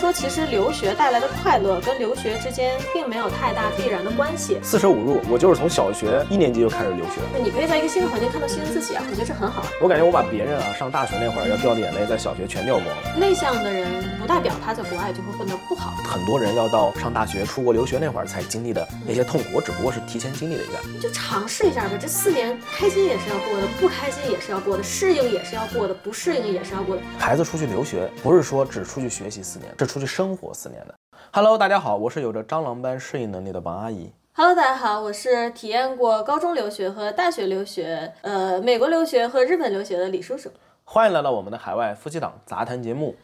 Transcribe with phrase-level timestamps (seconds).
[0.00, 4.58] 说，其实留学带来的快乐跟留学之间并没有太大必然的关系。
[4.62, 7.20] 四舍五入，我就是从小学一年级就开始留学。
[7.34, 9.62] 那你可以在一个新的环境看到新的自己啊，我觉得这很好。
[9.78, 13.18] 我感觉我把别人啊上大学那会儿要掉的眼泪，在小学全掉光了。
[13.18, 15.92] 内向的人不代表他在国外就会混得不好。
[16.02, 20.78] 很多人要到上大学、出国留学那会儿才经历的那些痛苦，我只不过是提前经历了一下。
[20.90, 27.02] 你就尝试一下吧，这四年开心也是要过的，不开心也是要过的，适应也是要过的，不适应也是要过的。
[27.18, 30.94] 孩子出去留学，不是说只出去学习四年，是出去生活四年的。
[31.32, 34.12] Hello，大家好，我是有着蟑螂般适应能力的王阿姨。
[34.34, 40.48] Hello，大家好，我是体验过高中留学和大学留学，呃，美国留学和日本留学的李叔叔。
[40.84, 43.16] 欢迎来到我们的海外夫妻档杂谈节目。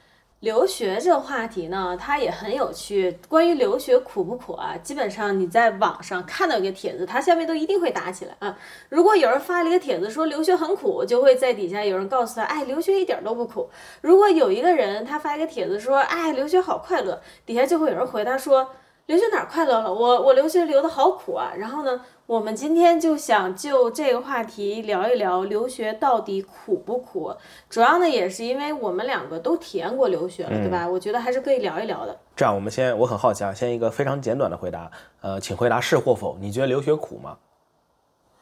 [0.46, 3.18] 留学这个话题呢，它也很有趣。
[3.28, 4.76] 关于留学苦不苦啊？
[4.80, 8.56] 基本上你在网上看到一个帖子，它下面都一定会打起来啊。
[8.88, 13.68] 如果有人发了一个帖子说留学很苦，就会在底下有人告诉他，哎，留学一点都不苦。
[14.02, 18.70] 如果有一个人他发一个帖子说，哎，留学好快乐，底下就会有人回答说，
[19.06, 19.92] 留学哪快乐了？
[19.92, 21.54] 我我留学留的好苦啊。
[21.56, 27.32] 然后呢，我们今天就想就这个话题聊一聊留学到底苦不苦。
[27.70, 30.88] 主要呢也是因为我们两个都体验过留学了，对吧？
[30.88, 32.18] 我觉得还是可以聊一聊的。
[32.34, 36.36] 这样，我们先，我很好奇啊，先一个非常简短的回答，呃，请回答是或否。
[36.40, 37.38] 你觉得留学苦吗？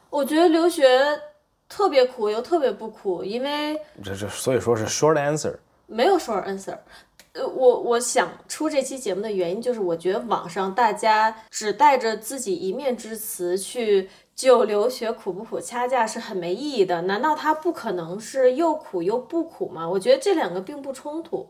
[0.08, 0.88] 我觉得留学
[1.68, 5.54] 特别苦又特别不苦，因为这这，所以说是 short answer。
[5.86, 6.78] 没有 short answer。
[7.34, 17.02] 呃，我我想出这期节目的原因就是，我觉得网上大家只带着自己一面之词去就留学苦不苦掐架是很没意义的。
[17.02, 19.88] 难道他不可能是又苦又不苦吗？
[19.88, 21.48] 我觉得这两个并不冲突。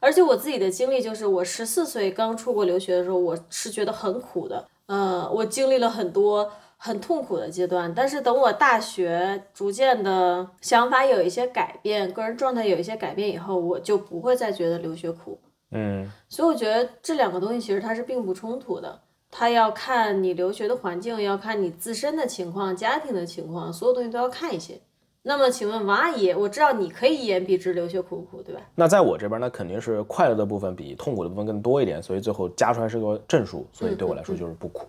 [0.00, 4.68] 而且我自己的经历就是，我十四岁刚出国留学的时候，我是觉得很苦的。
[4.86, 15.38] 呃，我经历了很多很痛苦的阶段，但是等我大学逐渐的想法有一些改变，个人状态有一些改变以后，我就不会再觉得留学苦。
[15.72, 24.80] 嗯，所以我觉得这两个东西其实它是并不冲突的，它要看你留学的环境，要看你自身的情况、家庭的情况，所有东西都要看一些。
[25.22, 28.62] 那么，请问王阿姨，我知道你可以一言蔽之，留学苦不苦，对吧？
[28.76, 34.86] 那在我这边呢，肯定是快乐的部分比痛苦的部分更多一点，所以最后加出来是个正数，所以对我来说就是不苦。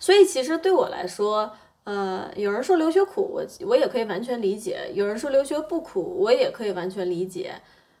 [0.00, 1.52] 所以其实对我来说，
[1.84, 7.52] 呃，有人说留学苦，我我也可以完全理解；有人说留学不苦，我也可以完全理解。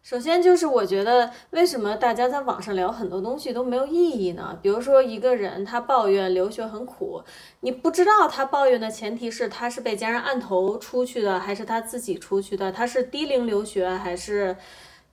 [0.02, 4.58] 首先就是我觉得，为什么大家在网上聊很多东西都没有意义呢？
[4.62, 7.22] 比如说一个人他抱怨留学很苦，
[7.60, 12.72] 你不知道他抱怨的前提是他是被家人按头出去的，还是他自己出去的？
[12.72, 14.56] 他是低龄留学还是？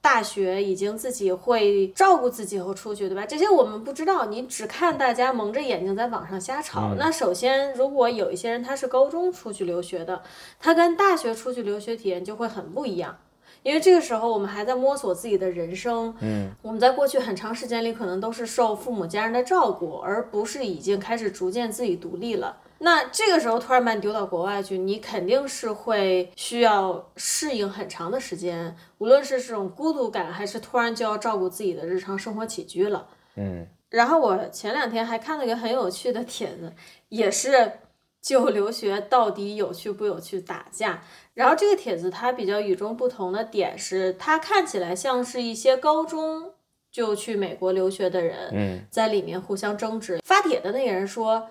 [0.08, 3.26] 大学已经自己会照顾自己和出去，对吧？
[3.26, 6.96] 这些我们不知道，你只看大家蒙着眼睛在网上瞎吵。
[6.98, 10.22] 那首先，如果有一些人他是高中出去留学的，
[10.62, 13.18] 他跟大学出去留学体验就会很不一样，
[13.64, 16.16] 因为这个时候我们还在摸索自己的人生。
[16.22, 22.56] 嗯，我们在过去很长时间里可能都是受父母家人的照顾，而不是已经开始逐渐自己独立了。
[22.80, 33.08] 那这个时候突然把你丢到国外去，你肯定是会需要适应很长的时间，无论是这种孤独感，还是突然就要照顾自己的日常生活起居了。
[33.36, 36.74] 嗯，然后我前两天还看了一个很有趣的帖子，
[37.10, 37.80] 也是
[38.22, 41.02] 就留学到底有趣不有趣打架。
[41.34, 46.52] 然后这个帖子它比较与众不同的点是，它看起来像是一些高中
[46.92, 50.20] 就去美国留学的人，嗯，在里面互相争执。
[50.24, 51.50] 发帖的那个人说。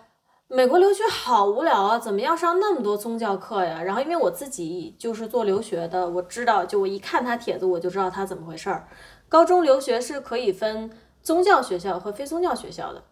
[0.49, 1.99] 美国留学好无聊啊！
[1.99, 3.83] 怎么要上那么多宗教课呀？
[3.83, 8.87] 然后因为我自己就是做留学的，我知道，就我一看他帖子，我就知道他怎么回事儿。
[9.29, 10.89] 高中留学是可以分
[11.21, 13.03] 宗教学校和非宗教学校的。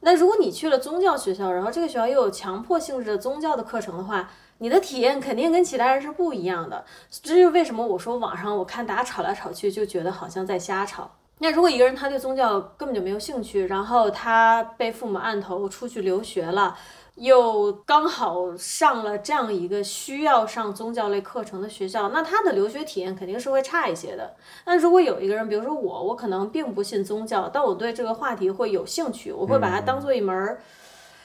[0.00, 6.84] 那如果你去了宗教学校，然后这个学校又有强迫性质的宗教的课程的话，你的体验肯定跟其他人是不一样的。
[7.10, 11.12] 这就是为什么我说网上我看大家吵来吵去，就觉得好像在瞎吵。
[11.38, 16.76] 那如果一个人他对宗教根本就没有兴趣，然后他被父母按头出去留学了，
[17.16, 24.34] 又刚好上了这样一个需要上宗教类课程的学校，那他的留学体验肯定是会差一些的。
[24.64, 30.60] 那如果有一个人，比如说我，我可能并不信宗教，但我对这个话题会有兴趣，我会把它当做一门儿，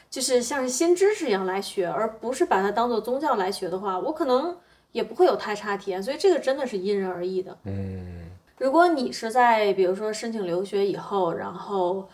[0.10, 4.57] 就是像是新知识一样来学，而不是把它当做宗教来学的话，我可能
[4.92, 6.01] 也不会有太差体验。
[6.01, 7.57] 所以这个真的是因人而异的。
[7.66, 8.19] 嗯，
[8.60, 12.10] 如果你是在比如说申请留学以后，然后，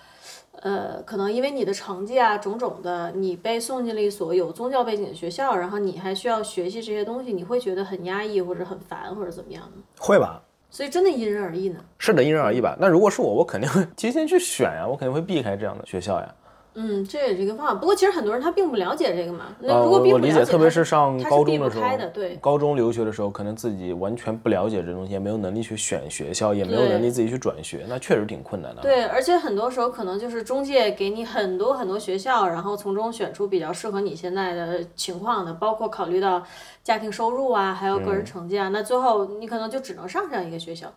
[0.61, 9.81] 呃，可能因为你的成绩啊种种的，你被送进了一所有宗教背景的学校，然后你还需要学习这些东西，你会觉得很压抑或者很烦或者怎么样呢？
[9.97, 10.39] 会吧？
[10.69, 11.79] 所以真的因人而异呢。
[11.97, 12.77] 是的，因人而异吧。
[12.79, 16.31] 那如果是我，我肯定会提前去选呀，我肯定会避开这样的学校呀。
[16.75, 17.73] 嗯，这也是一个方法。
[17.73, 19.45] 不过其实很多人他并不了解这个嘛。
[19.59, 22.35] 那呃，如果我我理解，并不了解，特别是上高中的时候的，对。
[22.41, 28.81] 高中留学的时候，可能自己完全不了解这东西，也没有能力去选学校，也没有能力自己去转学，那确实挺困难的。
[28.81, 36.43] 对，而且很多时候可能就是中介给你很多很多学校，然后从中选出比较适合你现在的情况的，包括考虑到
[36.83, 40.93] 家庭收入啊，还有个人成绩啊，那最后你可能就只能上这样一个学校，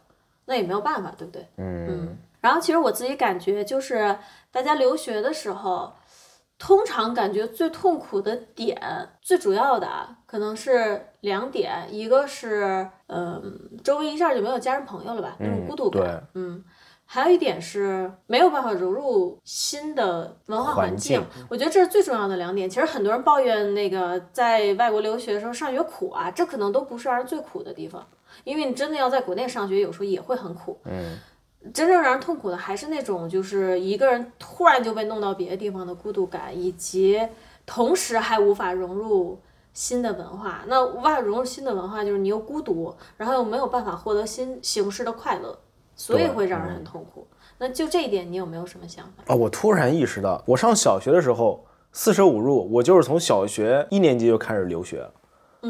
[0.46, 1.46] 那也没有办法，对不对？
[1.56, 4.16] 嗯，然后其实我自己感觉就是
[4.50, 5.92] 大家留学的时候，
[6.58, 8.80] 通常感觉最痛苦的点，
[9.20, 16.64] 最主要的啊，可能是两点，一个是嗯，周围一下就没有家人朋友了吧，那种孤独感，嗯。
[17.10, 22.68] 还有一点是没有办法融入新的文化环环境我觉得这是最重要的两点。
[22.68, 28.06] 其实很多人抱怨那个在外国留学的时候上学苦啊，这可能都不是让人最苦的地方，
[28.44, 30.78] 因为你真的要在国内上学，有时候也会很苦。
[30.84, 31.16] 嗯，
[31.74, 37.20] 真正让人痛苦的还是那种就是一个人突然就被弄到别的地方的孤独感，以及
[37.66, 39.38] 同时还无法融入
[39.72, 40.64] 新的文化。
[40.66, 45.58] 那无法融入新的文化，就是你又孤独，然后又没有办法获得新形式的快乐，
[45.96, 47.26] 所以会让人很痛苦。
[47.58, 49.24] 那就这一点，你有没有什么想法？
[49.26, 55.04] 啊，我突然意识到，我上小学的时候四舍五入，我就是从小学一年级就开始留学。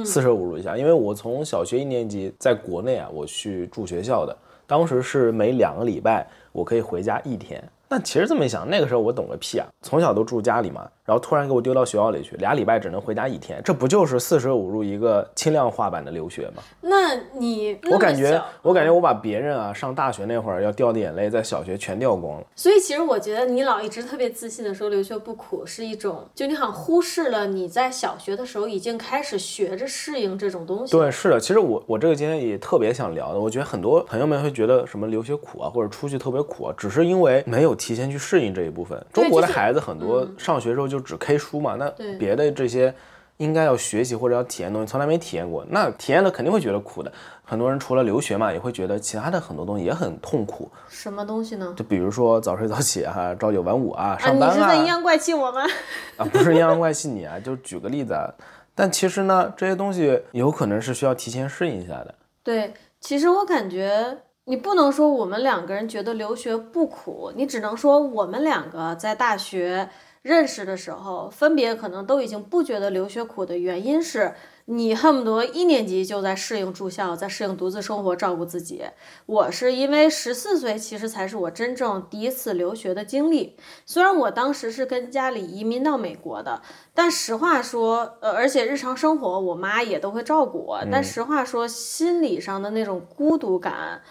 [0.05, 4.37] 四舍五入一下，因为我从小学一年级在国内啊，我去住学校的，
[4.69, 7.61] 当时是每两个礼拜我可以回家一天。
[7.89, 9.67] 那其实这么一想，那个时候我懂个屁啊！
[9.81, 16.63] 从小都住家里嘛，然后突然给我丢到学校里去，俩礼拜只能回家一天，这不就是四舍五入一个轻量化版的留学吗？
[16.83, 22.47] 那你那我感觉，我感觉我把别人啊上大学那会儿要掉的眼泪，在小学全掉光了。
[22.55, 30.93] 所以其实我觉得你老一直特别自信的说留学不苦，是一种就你好像忽视了你在小学的时候已经开始学着适应这种东西。
[30.93, 39.03] 对，是的，其实我我这个今天也特别想聊的，我觉得很多朋友们会觉得什么留学苦啊，或者出去特别苦啊，只是因为没有提前去适应这一部分。
[39.11, 42.95] 中国的孩子很多上学时候就只 K 书嘛，那别的这些
[43.37, 47.13] 应该要学习或者要体验的东西从来没体验过，那体验了肯定会觉得苦的。
[47.45, 51.73] 很多人除了留学嘛，也会觉得其他的很多东西也很痛苦，什么东西呢？
[51.77, 55.63] 就比如说早睡早起啊，朝九晚五啊，上班啊，是在阴阳怪气我吗？
[56.19, 58.29] 啊，不是阴阳怪气你啊， 就举个例子啊。
[58.75, 62.15] 但其实呢，这些东西有可能是需要提前适应一下的。
[62.43, 69.89] 对，其实我感觉你不能说我们两个人觉得留学不苦，你只能说我们两个在大学
[70.29, 74.35] 认识的时候，分别可能都已经不觉得留学苦的原因是。
[74.71, 78.85] 你恨不得一年级就在适应住校，在适应独自生活，照顾自己。
[79.25, 83.57] 我是因为十四岁，其实才是我真正第一次留学的经历。
[83.87, 86.61] 虽然我当时是跟家里移民到美国的，
[86.93, 90.81] 但实话说，呃，而且日常生活我妈也都会照顾我。
[90.93, 94.03] 但实话说，心理上的那种孤独感，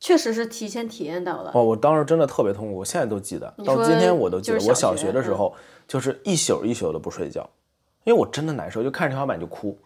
[0.00, 1.52] 确实是提前体验到了。
[1.54, 4.58] 哦，我当时真的特别痛苦，我现在都记得，到今天我都记得。
[4.58, 5.54] 就是我小小学的时候，
[5.86, 7.48] 就是一宿一宿的不睡觉，
[8.04, 9.78] 因为我真的难受，就看着天花板就哭。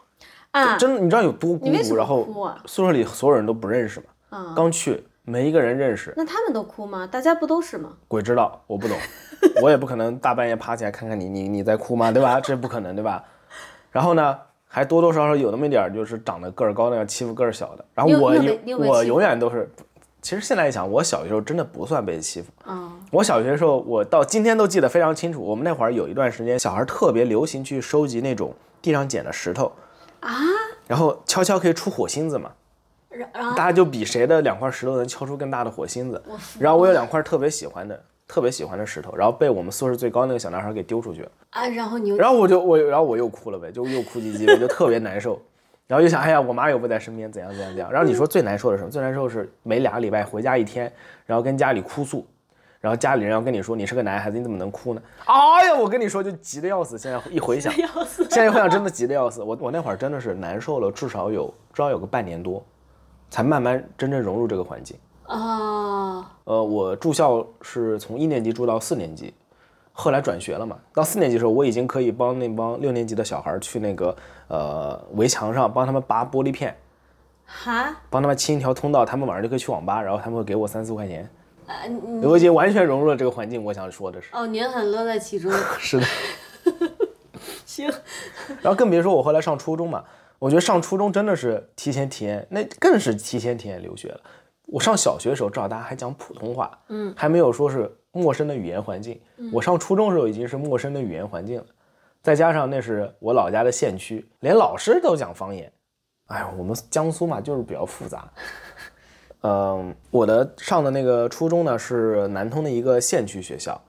[0.53, 1.97] 啊，真的，你知道有多孤独？
[1.97, 2.25] 然后？
[2.65, 4.01] 宿舍里所有人都不认识
[4.31, 7.09] 嘛，刚去没一个人认识，那他们都哭吗？
[7.11, 7.91] 大家不都是吗？
[8.07, 8.97] 鬼知道，我不懂，
[9.61, 12.13] 我也不可能大半夜爬起来看看你，你你在哭吗？
[12.13, 12.41] 对吧？
[12.41, 13.25] 这不可能，对吧？
[13.91, 14.39] 然后呢，
[14.69, 17.85] 还多多少少有那么一点，就是长得个儿高的要欺负个儿小的。
[17.93, 19.69] 然后我你有你有被你有被我永远都是，
[20.25, 22.49] 其实现在一想，我小学时候真的不算被欺负。
[22.67, 25.39] 嗯，我小学的时候，我到今天都记得非常清楚。
[25.39, 29.71] 我们那会儿有一段时间，小孩特别流行去收集那种地上捡的石头
[30.21, 30.33] 啊，
[30.89, 32.51] 然后敲敲可以出火星子嘛。
[33.11, 36.21] 然然后大家就比谁的两块石头能敲出更大的火星子。
[36.59, 41.31] 然后我有两块特别喜欢的、特别喜欢的石头，然后被我们宿舍最高那个小男孩给丢出去了。
[41.51, 45.39] 啊，然后你又然后我就我，然后我又哭了呗，就又哭唧唧我，就特别难受。
[45.87, 47.93] 然后又想，哎呀，我妈又不在身边，怎样怎样怎样。
[47.93, 48.91] 然后你说最难受的是什么？
[48.91, 50.91] 最难受是每俩礼拜回家一天，
[51.27, 52.27] 然后跟家里哭诉，
[52.81, 55.03] 然后家里人要跟你说你是个男孩子，你怎么能哭呢？
[55.27, 56.97] 哎呀，我跟你说就急得要死。
[56.99, 59.43] 现在一回想，现在一回想真的急得要死。
[59.43, 62.65] 我我那会儿真的是难受了，至少有至少有个半年多，
[63.29, 64.97] 才慢慢真正融入这个环境。
[65.27, 69.33] 啊，呃，我住校是从一年级住到四年级，
[69.97, 70.77] 后来转学了嘛。
[70.93, 74.15] 到四年级的时候，我已经可以帮那帮六年级的小孩去那个
[74.49, 76.77] 呃围墙上帮他们拔玻璃片，
[77.47, 81.31] 哈，帮他们清一条通道，他们晚上就可以去网吧，然后他们会给我三四块钱。
[81.67, 83.65] 啊，你我已经完全融入了这个环境。
[83.65, 85.51] 我想说的是，哦，您很乐在其中。
[85.79, 86.07] 是的。
[87.65, 87.91] 行，
[88.61, 90.05] 然后更别说我后来上初中嘛，
[90.39, 94.21] 我觉得上初中真的是提前体验，那更是提前体验留学了。
[94.75, 99.21] 我上小学的时候，至少大家还讲普通话，嗯，还没有说是陌生的语言环境。
[99.53, 101.67] 我上初中的时候已经是陌生的语言环境了，
[102.21, 105.73] 再加上那是我老家的县区，连老师都讲方言。
[106.27, 108.29] 哎呀，我们江苏嘛，就是比较复杂。
[109.43, 113.81] 嗯，我的上的那个初中呢是南通的一个县区学校，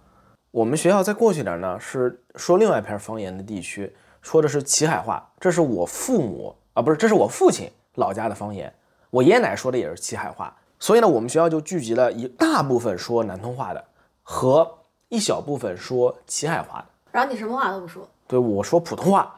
[0.52, 8.72] 我们学校再过去点呢，是说另外一片方言的地区，说的是齐海话，这是我父母啊，不是，这是我父亲老家的方言。
[9.10, 13.84] 我爷爷奶奶说的也是齐海话，所以呢，我们学校就聚集了一大部分说南通话的
[14.24, 14.70] 和
[15.10, 16.86] 一小部分说齐海话的。
[17.12, 19.34] 然后你什么话都不说，对我说普通话，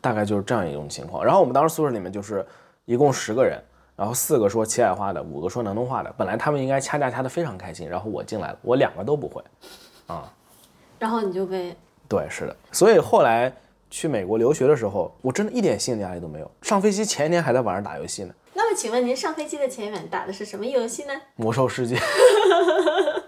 [0.00, 1.24] 大概就是这样一种情况。
[1.24, 2.46] 然后我们当时宿舍里面就是
[2.84, 3.60] 一共十个人，
[3.96, 6.14] 然后四个说齐海话的，五个说南通话的。
[6.16, 9.42] 本来他们应该掐架掐得非常开心，然后我进来了，我两个都不会。
[10.06, 10.32] 啊
[10.98, 11.76] 然后你就被
[12.08, 12.56] 对，是的。
[12.72, 13.52] 所以后来
[13.90, 16.50] 去美国留学的时候，我真的一点心理压力都没有。
[16.62, 21.12] 上飞机前一天还在网上打游戏呢，那么，请问您上飞机的前一晚打的是什么游戏呢？
[21.36, 21.96] 《魔兽世界》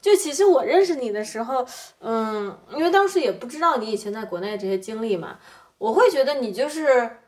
[0.00, 1.66] 就其实我认识你的时候，
[1.98, 5.40] 嗯，因为当时也不知道你以前在国内这些经历嘛，
[5.76, 7.18] 我会觉得你就是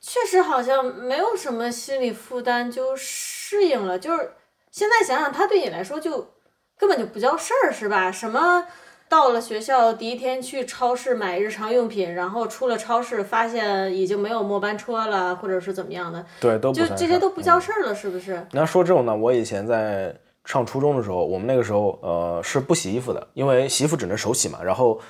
[0.00, 3.96] 确实好像没有什么心理负担，就适应了。
[3.98, 4.32] 就是
[4.72, 6.32] 现在想想，他对你来说就
[6.76, 8.10] 根本就不叫事儿，是吧？
[8.10, 8.66] 什么
[9.08, 18.46] 到了学校第一天去超市买日常用品，然后出了超市发现已经没有末班车了，或者是怎么样的，对，都不就这些都不叫事儿了，是不是？
[18.52, 24.58] 那说这种呢，我以前在上初中的时候，我们那个时候呃是不洗衣服的，因为洗衣服只能手洗嘛。
[24.62, 25.00] 然后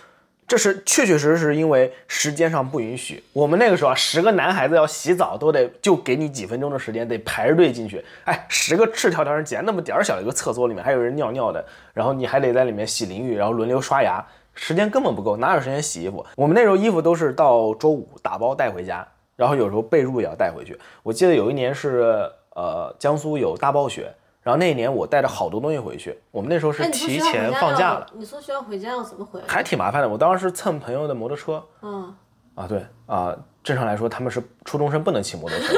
[0.49, 3.23] 这是确确实实是因为时间上不允许。
[3.35, 8.02] 我们那个时候啊，十个男孩子要洗澡都得就给你几分钟的时间，得排着队进去。
[8.25, 11.62] 哎，十个赤条条人挤在那么点儿小一个厕所里面，还有人尿尿的，
[11.93, 14.25] 然后你还得在里面洗淋浴，然后轮流刷牙，
[14.55, 16.25] 时间根本不够，哪有时间洗衣服？
[16.35, 20.78] 我们那时候衣服都是到周五打包带回家，然后有时候被褥也要带回去。
[21.02, 24.11] 我记得有一年是呃江苏有大暴雪，
[24.49, 26.19] 然后那一年我带着好多东西回去。
[26.31, 29.45] 我们那时候是提前放假了，你说学校回家要怎么回来？
[29.47, 30.09] 还挺麻烦的。
[30.09, 32.14] 我当时是蹭朋友的摩托车嗯，
[32.55, 35.76] 啊，对啊，正常来说他们是初中生不能骑摩托车。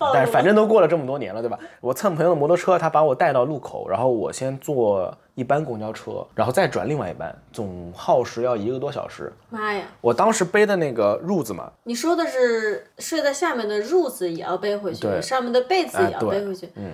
[0.12, 1.58] 但是反正都过了这么多年了，对吧？
[1.80, 9.32] 我蹭朋友的摩托车，他把我带到路口，然后我先坐一班公交车，然后再转另外一班，总耗时要一个多小时。
[9.48, 9.84] 妈呀！
[10.02, 16.68] 我当时背的那个褥子嘛，你说的是睡在下面的褥子也要背回去，对上面的被子也要背回去。
[16.74, 16.92] 嗯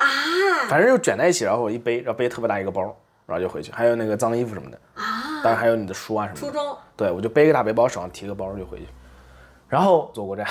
[0.00, 2.82] 啊反正就卷在一起，然后我一背，然后背特别大一个包，
[3.26, 5.42] 然后就回去，还有那个脏衣服什么的，啊！
[5.42, 6.40] 当然还有你的书啊什么的。
[6.40, 8.88] 初中对，我就背个大背包，手上提个包就回去，
[9.68, 10.46] 然后坐过站，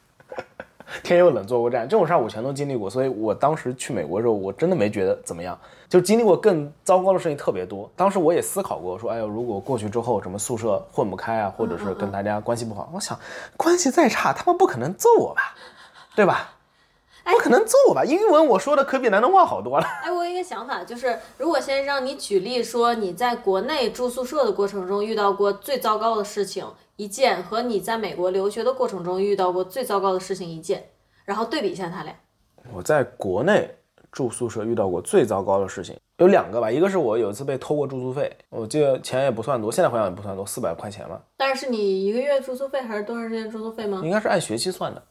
[1.02, 5.58] 天又冷，坐过站，这种事儿我全都经历过，所以我当时去美国的时候，我真的没觉得怎么样，
[5.88, 7.90] 就经历过更糟糕的事情特别多。
[7.96, 13.18] 当时我也思考过，说，哎呦，如果过去之后什么宿舍混不开啊，或者是跟大家关系不好，我想
[13.56, 15.54] 关系再差，他们不可能揍我吧，
[16.14, 16.53] 对吧？
[17.32, 18.04] 不可能揍我吧？
[18.04, 19.86] 英文我说的可比南通话好多了。
[20.02, 26.66] 哎，我有一个想法，就是如果现在让你举例说你在国内住宿舍的过程中遇到过最糟糕的事情
[26.96, 30.90] 一件，和你在美国留学的过程中遇到过最糟糕的事情一件，
[31.24, 32.14] 然后对比一下他俩。
[32.72, 33.74] 我在国内
[34.10, 44.00] 住宿舍遇到过最糟糕的事情有两个吧，一个是我有一次被偷过住宿费，我记得钱也不算多，现在回想也不算多，四百块钱吧，但是你一个月住宿费还是多长时间住宿费吗？
[44.04, 45.04] 应该是按学期算的，啊，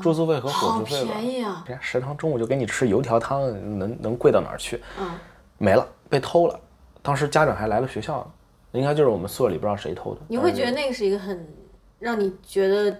[0.00, 1.14] 住宿费和伙食费吧。
[1.14, 1.64] 便宜啊！
[1.66, 4.82] 人家食堂中午就给你吃油条汤，能能贵到哪儿去？
[5.00, 5.10] 嗯，
[5.58, 6.58] 没了，被偷了。
[7.02, 8.30] 当时家长还来了学校，
[8.72, 10.20] 应该就是我们宿舍里不知道谁偷的。
[10.28, 11.46] 你会觉得那个是一个很
[11.98, 12.94] 让你觉得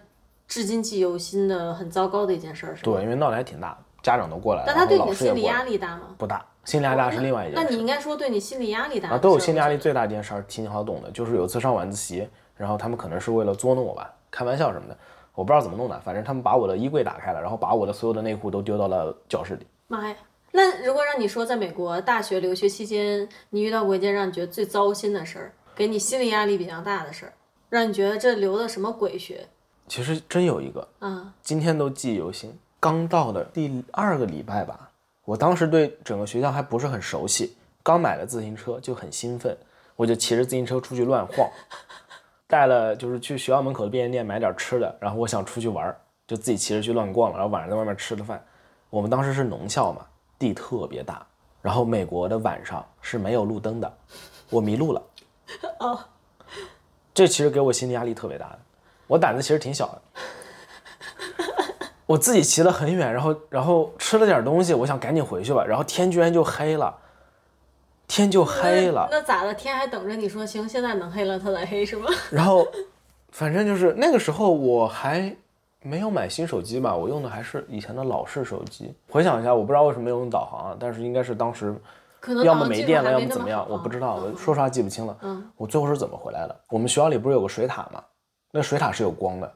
[0.49, 2.95] 至今记忆犹新的很糟糕的一件事儿，是吗？
[2.97, 6.03] 对，因为闹得还挺大，家长都过来了，但他对你的心理压力大吗？
[6.17, 7.63] 不大，心理压力大是另外一件事。
[7.63, 9.77] 那你应该说对你心理压力大啊，的都有心理压力。
[9.77, 14.97] 最大的一件事儿，挺好懂的，就是有一次上晚自习，然后他们可能是为了捉弄我吧，开玩笑什么的，
[15.35, 19.67] 我不知道怎么弄的，反正他们把我的衣柜打开了，然后把我的所有的内裤都丢到了教室里。
[19.87, 20.17] 妈呀！
[20.53, 27.33] 那如果让你说在美国大学留学期间，你遇到过一件让你觉得最糟心的事儿，给你心理压力比较大的事儿，
[27.69, 29.47] 让你觉得这留的什么鬼学
[29.87, 31.33] 其实真有一个，啊？
[31.43, 32.53] 今天都记忆犹新。
[32.81, 34.91] 刚到的第二个礼拜吧，
[35.25, 39.57] 我当时对整个学校还不是很熟悉，刚买了自行车就很兴奋，
[39.97, 41.49] 我就骑着自行车出去乱晃，
[42.51, 48.45] 带了就是去学校门口的便利店买点吃的，然后我想出去玩，就自己骑着去乱逛了，然后晚上在外面吃的饭。
[48.91, 50.05] 我们当时是农校嘛，
[50.37, 51.25] 地特别大，
[51.63, 53.93] 然后美国的晚上是没有路灯的，
[54.51, 55.03] 我迷路了。
[55.79, 56.01] 哦，
[57.15, 58.59] 这其实给我心理压力特别大的，
[59.07, 60.03] 我胆子其实挺小的。
[62.07, 66.93] 我自己骑了很远，然后然后吃了点东西，我想赶紧回去吧，然后天居然就黑了，
[68.11, 69.55] 天就黑了，那那咋的？
[69.55, 72.09] 天还等着你说行，现在能黑了，它再黑是吗？
[72.29, 72.67] 然后
[73.31, 75.33] 反正就是那个时候我还
[75.81, 78.93] 没有买新手机吧，我用的还是以前的老式手机。
[79.09, 81.73] 回想一下，我不知道为什么没有用导航啊，但是应该是当时
[82.19, 85.17] 可能要么没电了，要么怎么样，我不知道，嗯我说实话记不清了。
[85.23, 86.61] 嗯，我最后是怎么回来的？
[86.69, 88.03] 我们学校里不是有个水塔吗？
[88.51, 89.53] 那水塔是有光的，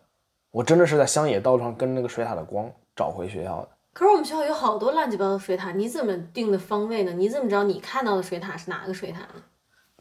[0.52, 3.68] 我真的是在乡野道路上跟那个水塔的光找回学校的。
[3.94, 7.12] 可是我们学校有好多乱七八糟的水塔，你怎么定的方位呢？
[7.12, 9.42] 你怎么知道你看到的水塔是哪个水塔呢？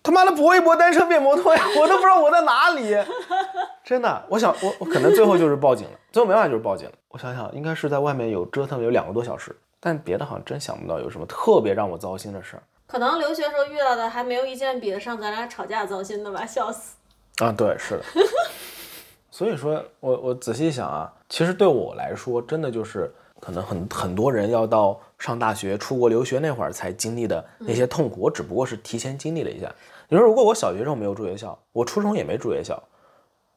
[0.02, 1.64] 他妈的搏一搏，单车变摩托呀！
[1.80, 2.94] 我都不知道我在哪里，
[3.86, 4.26] 真的。
[4.28, 6.94] 我想，我我可能最后就是报警了，最后没办法就是报警了。
[7.10, 12.64] 我想想，应该是在外面有折腾了有两个多小时，但别的好像真想不到有什么特别让我糟心的事儿。
[12.88, 16.96] 可能留学时候遇到的还没有一件比得上咱俩吵架糟心的吧，笑死。
[17.42, 18.04] 啊，对，是的。
[19.32, 23.10] 所以说我我仔细想啊，其实对我来说，真的就是
[23.44, 29.70] 可能很很多人要到上大学、出国留学那会儿才经历的那些痛苦，我只不过是提前经历了一下。
[30.08, 32.82] 你说，如果我小学时候没有住学校，我初中也没住学校，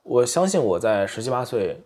[0.03, 1.81] 我相信我在十七八岁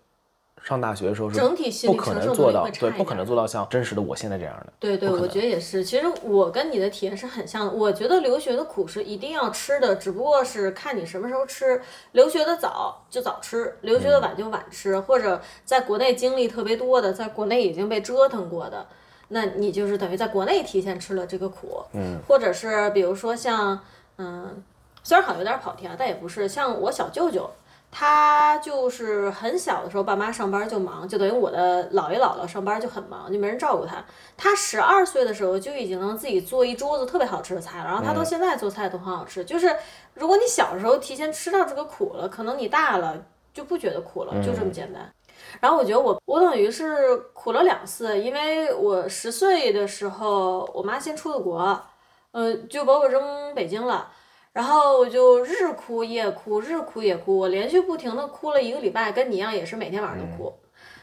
[0.62, 4.72] 上大学的时候是整体心不可理承受能做到，对，不可能做到像真实的我现在这样的。
[4.78, 5.82] 对对，我觉得也是。
[5.82, 7.72] 其实我跟你的体验是很像的。
[7.72, 11.80] 我觉得留学的苦是一定要吃的，只不过是看你什么时候吃。
[12.12, 18.86] 留学的早就早吃，留学的晚就晚吃，或者在国内经历特别多的，在国内已经被折腾过的，
[19.28, 21.82] 那你就是等于在国内提前吃了这个苦。
[21.94, 23.80] 嗯，或者是比如说像，
[24.18, 24.62] 嗯，
[25.02, 26.46] 虽然好像有点跑题啊，但也不是。
[26.48, 27.50] 像我小舅舅，
[27.92, 34.04] 他就是很小的时候，爸妈上班就忙，就等于我的姥爷姥姥上班就很忙，就没人照顾他。
[34.36, 39.44] 他十二岁的时候就已经能自己做一桌子特别好吃的菜了，然后他到现在做菜都很好吃。
[39.44, 39.74] 就是
[40.14, 43.16] 如果你小时候提前吃到这个苦了，可能你大了
[43.52, 45.12] 就不觉得苦了，就这么简单。
[45.58, 51.82] 然后我觉得我我等于是苦了两次，因为我十岁的时候，我妈先出的国，
[52.30, 54.12] 呃，就把我扔北京了。
[54.52, 60.52] 然后我就日哭夜哭，日哭夜哭，我连续不停的哭了一个礼拜，跟你一样也是每天晚上都哭。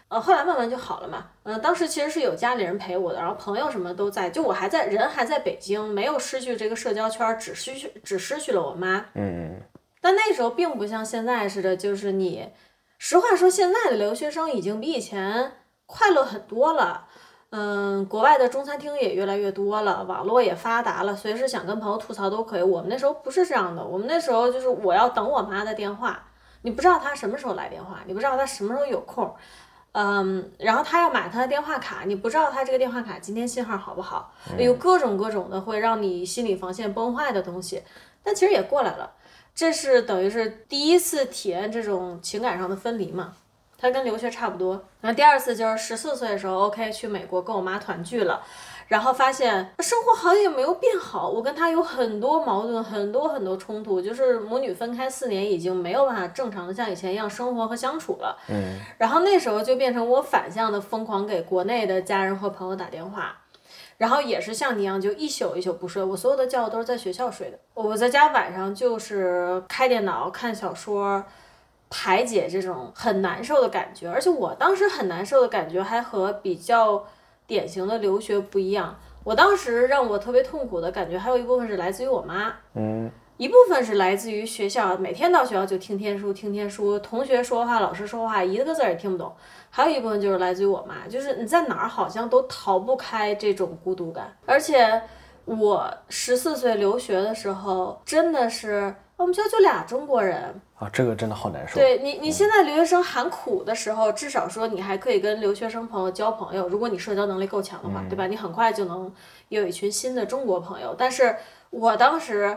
[0.10, 1.28] 呃，后来慢慢就好了嘛。
[1.44, 9.06] 呃，当时其实是有家里人陪我的，然后朋友什么都在，就我还在人还在北京，没有失去这个社交圈，只失去只失去了我妈。
[9.16, 9.62] 嗯，
[10.02, 12.50] 但那时候并不像现在似的，就是你，
[12.98, 15.54] 实话说，现在的留学生已经比以前
[15.86, 17.08] 快乐很多了。
[17.50, 22.62] 嗯，国外的中餐厅也越来越多了，网络也发达了，随时想跟朋友吐槽都可以。
[22.62, 26.22] 我们那时候不是这样的，我们那时候就是我要等我妈的电话，
[26.64, 29.34] 你不知道她什么时候来电话，你不知道她什么时候有空，
[29.94, 37.82] 嗯，然后她要买她的电话卡，你不知道她这个电话卡今天信号好不好，有各种各种的会让你心理防线崩坏的东西，
[38.22, 39.14] 但其实也过来了。
[39.56, 43.34] 这是等于是第一次体验这种情感上的分离嘛，
[43.78, 44.74] 它跟留学差不多。
[45.02, 48.42] 然后第二次就是十四岁的时候，OK 去美国跟我妈团聚了，
[48.88, 58.38] 然后发现生活好像也没有变好，我跟他有很多矛盾，很多很多冲突，就是母女分开四年，已经没有办法正常的像以前一样生活和相处了。
[58.50, 63.38] 嗯，然后那时候就变成我反向的疯狂给国内的家人和朋友打电话。
[63.98, 66.04] 然后也是像你一样，就一宿一宿不睡。
[66.04, 67.58] 我所有的觉都是在学校睡的。
[67.74, 71.24] 我在家晚上就是开电脑看小说，
[71.90, 74.10] 排解这种很难受的感觉。
[74.10, 77.06] 而且我当时很难受的感觉还和比较
[77.46, 78.98] 典型的留学不一样。
[79.24, 89.34] 我当时让我特别痛苦的感觉，还有一部分是来自于我妈，嗯，一部分是来自于学校，每天到学校就听天书，听天书，同学说话，老师说话，一个字儿也听不懂。
[89.70, 94.34] 还有一部分就是来自于我妈，就是你在哪儿好像都逃不开这种孤独感。
[94.46, 95.02] 而且
[95.44, 100.62] 我十四岁留学的时候，真的是我们学校就俩中国人。
[100.76, 101.76] 啊，这个真的好难受。
[101.76, 108.28] 对你，你现在留学生喊苦的时候，至少说你还可以跟留学生朋友交朋友，如果你社交能力够强的话，对吧？
[108.28, 109.12] 你很快就能
[109.50, 110.94] 有一群新的中国朋友。
[110.96, 111.36] 但是
[111.72, 112.56] 我当时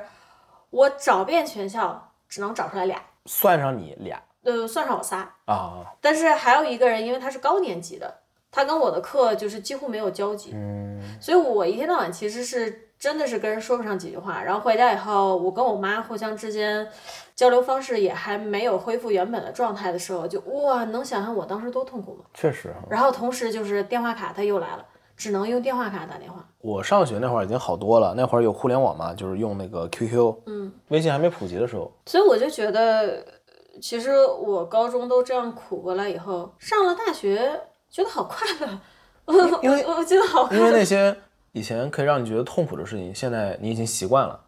[0.68, 5.34] 我找遍全校，只能找出来俩，算上你俩呃，算上我仨。
[5.46, 8.18] 啊，但是还有一个人，因为他是高年级的，
[8.50, 14.40] 他跟我的课就是几乎没有交集，嗯，所以我一天到晚其实是真的是跟人说不上几句话。
[14.42, 16.86] 然后回家以后，我跟我妈互相之间
[17.34, 22.24] 交流方式也还没有恢复原本的状态的时候，就哇，能想象我当时多痛苦吗？
[22.34, 22.72] 确实。
[22.90, 24.84] 然后同时就是电话卡它又来了，
[25.16, 26.46] 只能用电话卡打电话。
[26.60, 33.24] 我上学那会儿已经好多了，那会儿有互联网嘛，就是用那个 QQ，嗯，微信还没普及的时候，所以我就觉得，
[33.80, 37.58] 其实我高中都这样苦过来以后，上了大学
[37.88, 38.78] 觉得好快乐，
[39.24, 39.32] 我
[39.64, 40.70] 因为我我觉得好快因为。
[40.70, 41.16] 那些
[41.52, 44.40] 以前可以让你觉得痛苦的事情，现在你已经习惯了，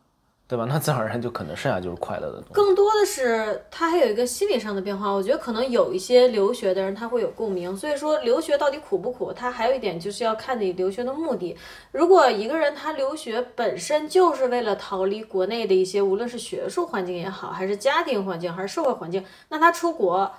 [0.46, 0.66] 对吧？
[0.68, 2.52] 那自然而然就可能剩下就是快乐的东西。
[2.52, 7.76] 更多的是他还有一个心理上的变化，我觉得可能有一些留学的人他会有共鸣。
[7.76, 11.56] 所以说留学到底苦不苦，他还有一点就是要看你留学的目的。
[11.90, 20.30] 如果一个人他留学本身就是为了逃离国内的一些，无论是学术环境也好，还是家庭环境，还是社会环境，那他出国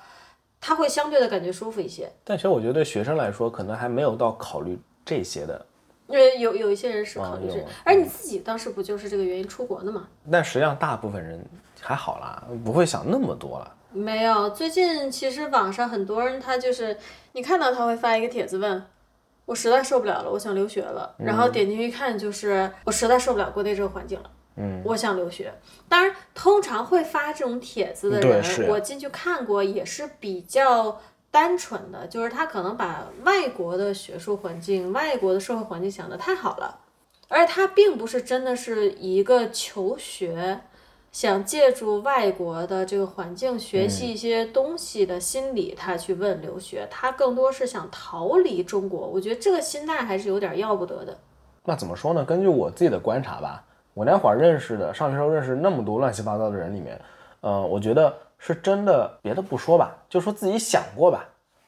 [0.62, 2.10] 他会相对的感觉舒服一些。
[2.24, 5.66] 但其实我觉得对学生来说，可能还没有到考虑这些的。
[6.14, 10.08] 因为有有一些人是考虑这有，而你自己当时不就是这个原因出国的吗？
[10.32, 11.44] 但实际上大部分人
[11.82, 13.74] 还好啦，不会想那么多了。
[13.92, 16.96] 没有，最近其实网上很多人他就是，
[17.32, 18.86] 你看到他会发一个帖子问，
[19.46, 21.16] 我实在受不了了，我想留学了。
[21.18, 24.30] 然后点进去一看，就是我实在受不了国内这个环境了。
[24.58, 25.52] 嗯，我想留学。
[25.90, 31.02] 当然，通常会发这种帖子的人，我进去看过，也是比较
[31.34, 36.78] 单纯的，就是他可能把外国的学术环境、外国的社会环境想得太好了，
[37.28, 40.62] 而他并不是真的是一个求学。
[41.12, 49.08] 想借助外国的这个环境学习一些东西的心理，他去问留学，他更多是想逃离中国。
[49.08, 51.16] 我觉得这个心态还是有点要不得的。
[51.66, 52.26] 那怎么说呢？
[52.26, 57.00] 根据我自己的观察吧，我那会儿认识的，上学时候认识那么多乱七八糟的人里面，
[57.42, 58.12] 呃，我觉得
[58.46, 61.24] 是真的，别的不说吧，就说自己想过吧，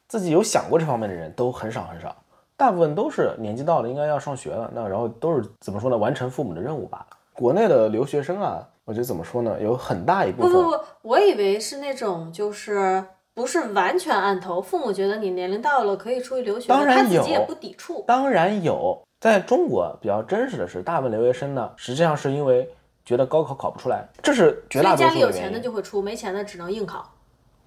[0.10, 2.14] 自己有想过这方面的人都很少很少，
[2.58, 5.96] 大部分都是年纪到了应该要上学了，那然后都是怎么说呢？
[5.96, 7.08] 完成父母的任务罢了。
[7.32, 9.58] 国内的留学生啊，我觉得怎么说呢？
[9.62, 13.02] 有很大一部分不不不，我以为是那种就是
[13.34, 18.04] 不是完全按头，父母觉得你年龄到了可以出去留学，当然他自己也有不抵触。
[18.06, 22.70] 当然有，在中国比较真实的是，大部分留学生呢，实际上是因为
[23.06, 25.60] 觉得高考考不出来，这是绝大多数的原家里有钱的。
[25.60, 27.10] 就会出，没钱的只能硬考。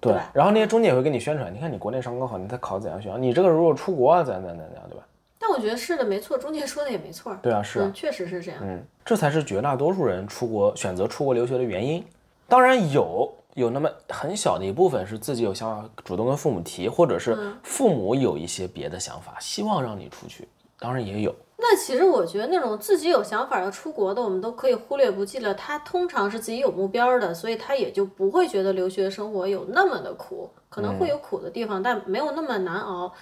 [0.01, 5.03] 对吧然后那些中介也会给你宣传，你看你国内上高考，你再考怎样学校，你这个如果出国啊，怎样怎样怎样，对吧？
[5.37, 7.35] 但我觉得是的，没错，中介说的也没错。
[7.41, 8.61] 对啊，是啊嗯，确实是这样。
[8.63, 12.01] 嗯，这才是绝大多数人出国选择出国留学的原因。
[12.47, 20.47] 当然有有那么很小的一部分是自己有想法，主动跟父母提，或者是父母有一些别的想法，希望让你出去。
[20.79, 25.53] 当然也有，那其实我觉得那种自己有想法要出国的，我们都可以忽略不计了。
[25.53, 33.13] 他通常是自己有目标的，所以他也就不会觉得留学生活有那么的苦，可能会有苦的地方，但没有那么难熬。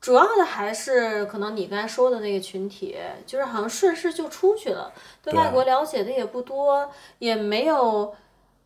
[0.00, 4.92] 主要的还是可能你刚才说的那个群体，就是好像顺势就出去了，
[5.22, 8.14] 对外国了解的也不多，也没有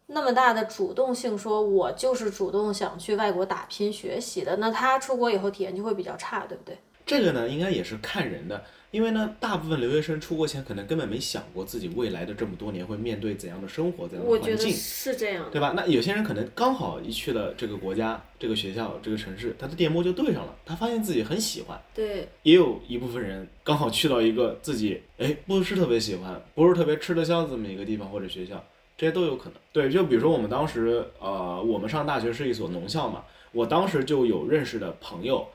[0.07, 4.57] 那么大的主动性，说我就是主动想去外国打拼学习的。
[4.57, 6.79] 那他出国以后体验就会比较差，对不对？
[7.05, 8.65] 这个呢，应该也是看人的，
[8.97, 15.51] 因为呢，大部分留学生出国前可能根本没想过自己未来的这么多年会面对怎样的生活、怎样的环境，是这样。
[15.53, 15.75] 对吧？
[15.77, 21.79] 那有些人可能刚好一去了这个国家、这个学校、这个城市，他的电波就对上了，他发现自己很喜欢。
[21.95, 28.65] 对，也有一部分人刚好去到一个自己哎不是特别喜欢、不是特别吃得消的这么一个地方或者学校，
[28.97, 29.59] 这些都有可能。
[29.75, 35.47] 对，就比如说我们当时呃，我们上大学是一所农校嘛，我当时就有认识的朋友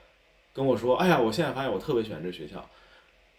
[0.54, 2.64] 跟我说，哎呀，我现在发现我特别喜欢这学校。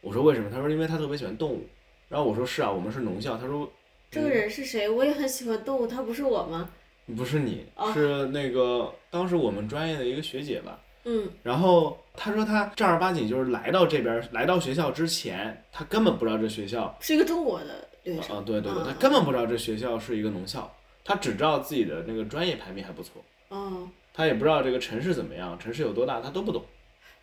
[0.03, 0.51] 我说为什么？
[0.51, 1.67] 他说因为他特别喜欢动物。
[2.09, 3.38] 然后我说是啊，我们是农校。
[3.38, 3.67] 他说
[4.11, 4.87] 这个人是谁？
[4.87, 6.69] 我也很喜欢动物，他不是我吗？
[7.17, 10.79] 不是你哦，是那个当时我们专业的一个学姐吧。
[11.05, 18.37] 嗯，然后他说他正儿八经就是来到这边，来到学校之前，他根本不知道这学校，是一个中国的留学生。
[18.37, 20.71] 啊，对对对，嗯他根本不知道这学校是一个农校，
[21.05, 26.62] 他只知道自己的那个专业排名还不错，哦，他也不知道这个城市怎么样，城市有多大，他都不懂。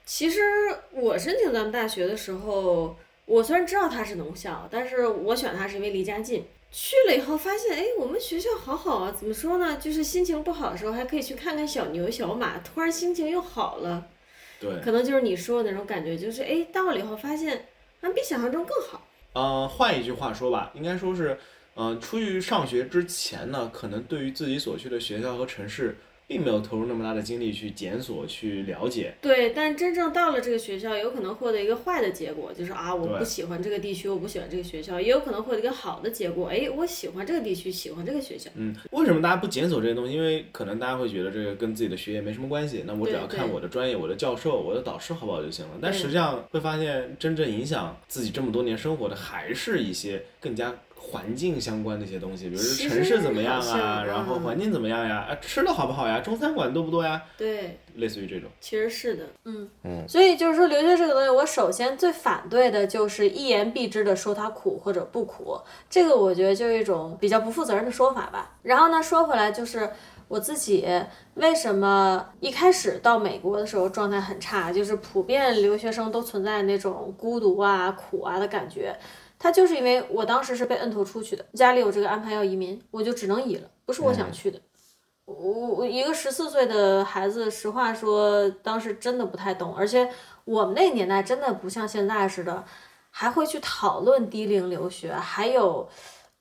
[0.09, 0.41] 其实
[0.89, 6.43] 我申请咱们大学的时候，我虽然知道它是农校，但是我选它是因为离家近。
[6.71, 9.77] 去了以后发现，哎，我们学校好好啊，怎么说呢？
[9.77, 14.07] 就是心情不好的时候，还可以去看看小牛、小马，突然心情又好了。
[14.59, 17.67] 对，可能就是你说的那种感觉，就是哎，到了以后发现，
[18.01, 19.05] 啊，比想象中更好。
[19.33, 21.37] 呃，换一句话说吧，应该说是，
[21.75, 25.95] 呃，出去上学之前呢，可能对于自己所去的学校和城市，
[26.29, 29.11] 并没有投入那么大的精力去检索、去了解。
[29.19, 38.51] 对，但真正到了这个学校，有可能获得一个坏的结果，就是啊，我不喜欢这个地区，我不喜欢这个学校；也有可能获得一个好的结果，哎，我喜欢这个地区，喜欢这个学校。
[38.53, 40.13] 嗯，为什么大家不检索这些东西？
[40.13, 45.71] 因为可能大家会觉得这个跟自己的学业没什么关系，那我只要看我的专业、我的教授、我的导师好不好就行了。
[45.81, 58.49] 但实际上会发现，真正影响自己这么多年生活的，还是一些更加环境相关的一些东西，比如说城市怎么样啊，然后嗯环境怎么样呀，啊，吃的好不好呀，中餐馆多不多呀，对，类似于这种。
[58.59, 65.59] 其实是的，嗯嗯，所以就是说留学这个东西，我首先最反对的就是一言蔽之的说它苦或者不苦，
[65.89, 68.57] 这个我觉得就是一种比较不负责任的说法吧。
[68.61, 69.89] 然后呢，说回来就是。
[70.29, 70.87] 我自己
[71.33, 78.95] 为什么一开始到美国的时候状态很差，就是普遍留学生都存在那种孤独啊、苦啊的感觉。
[79.39, 84.59] 他就是因为我当时是被摁头出去的，家里有这个安排要移民，我就只能移了，不是我想去的。
[85.25, 90.09] 我我一个十四岁的孩子，实话说，当时真的不太懂，而且
[90.43, 92.63] 我们那个年代真的不像现在似的，
[93.11, 95.87] 还会去讨论低龄留学，还有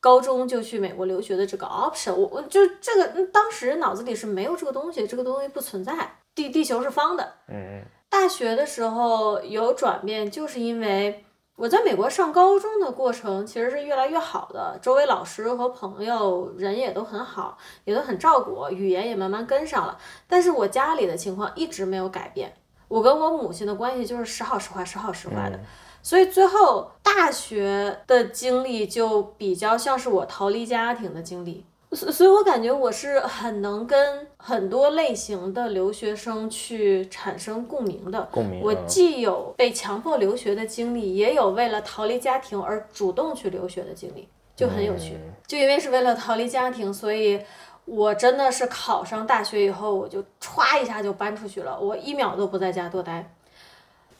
[0.00, 2.14] 高中就去美国留学的这个 option。
[2.14, 6.16] 我我就这个嗯当时脑子里是没有这个东西，这个东西不存在。
[6.34, 7.34] 地地球是方的。
[7.48, 11.22] 嗯大学的时候有转变，就是因为
[11.58, 19.98] 我在美国上高中的过程其实是越来越好的，周围老师和朋友人也都很好，也都很照顾我，语言也慢慢跟上了。
[20.28, 22.54] 但是我家里的情况一直没有改变，
[22.86, 25.58] 我跟我母亲的关系就是时好时坏，时好时坏的。
[26.00, 38.20] 所以最后大学的经历就比较像是我逃离家庭的经历，所所以我感觉我是很能跟很多类型的留学生去产生共鸣的。
[38.20, 45.14] 我共鸣我既有被强迫留学的经历，也有为了逃离家庭而主动去留学的经历，就很有趣。
[45.14, 47.40] 嗯就因为是为了逃离家庭，所以
[47.84, 53.34] 我真的是考上大学以后，我就歘一下就搬出去了，我一秒都不在家多待。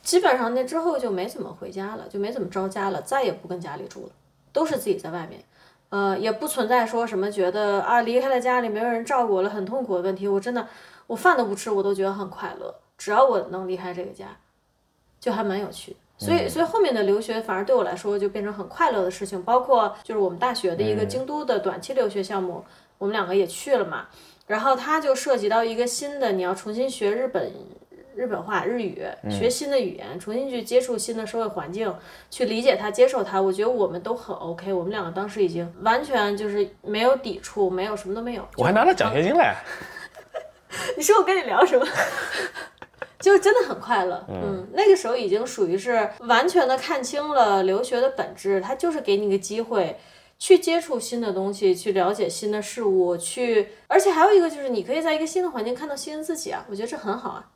[0.03, 4.13] 基本上那之后就没怎么回家了，就没怎么着家了，再也不跟家里住了，
[4.53, 5.43] 都是自己在外面。
[5.91, 10.29] 呃，也不存在说什么觉得啊离开了家里没有人照顾了很痛苦的问题。
[10.29, 10.67] 我真的
[11.07, 12.75] 我饭都不吃，我都觉得很快乐。
[12.97, 14.27] 只要我能离开这个家，
[15.19, 15.97] 就还蛮有趣的。
[16.19, 22.65] 所以，所以后面的留学反而对我来说就变成很快乐的事情，包括就是我们大学的一个京都的短期留学项目，
[22.99, 24.09] 我们两个也去了嘛。
[24.49, 27.53] 然后它就涉及到一个新的，你要重新学日本
[28.19, 29.01] 日本话日语，
[29.31, 31.95] 学新的语言，重新去接触新的社会环境，
[32.29, 33.41] 去理解它、接受它。
[33.41, 38.45] 我觉得我们都很 OK，我们两个当时已经完全就是没有抵触，没有什么都没有。
[38.57, 39.55] 我还拿了奖学金嘞。
[40.99, 41.87] 你说我跟你聊什么？
[43.23, 49.97] 就真的很快乐，嗯，那个时候已经属于是完全的看清了留学的本质，它就是给你一个机会
[50.41, 57.49] 去接触新的东西，去了解新的事物，去，而且还有一个就是你可以在一个新的环境看到新的自己啊，我觉得这很好啊。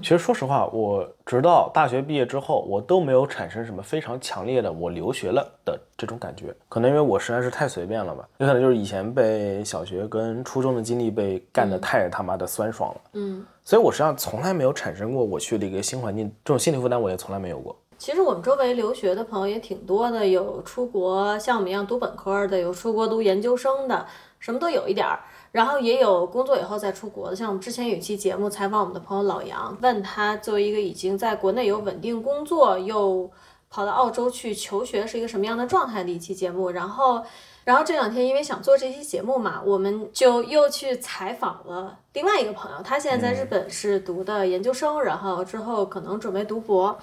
[0.00, 6.54] 其实说实话，我直到大学毕业之后，我都没有产生什么非常强烈的我留学了的这种感觉。
[6.68, 13.00] 可能因为我实在是太随便了吧，有可能就是以前被小学跟初中的经历被干得太他妈的酸爽了。
[13.14, 17.76] 嗯，所以我实际上从来没有产生过我去了一个新环境这种心理负担，我也从来没有过。
[17.98, 24.06] 其实我们周围留学的朋友也挺多的，有出国像我们一样读本科的，有出国读研究生的，
[24.40, 25.20] 什么都有一点儿。
[25.52, 33.30] 然后也有工作以后再出国的，像我们之前有一期节目采访我们的朋友老杨，问他作为一个已经在国内有稳定工作，又
[33.68, 36.70] 跑到澳洲去求学是一个什么样的状态的一期节目。
[36.70, 37.22] 然后，
[37.64, 46.98] 然后这两天因为想做这期节目嘛，我们就又去采访了另外一个朋友，他现在在日本是读的研究生，然后之后可能准备读博。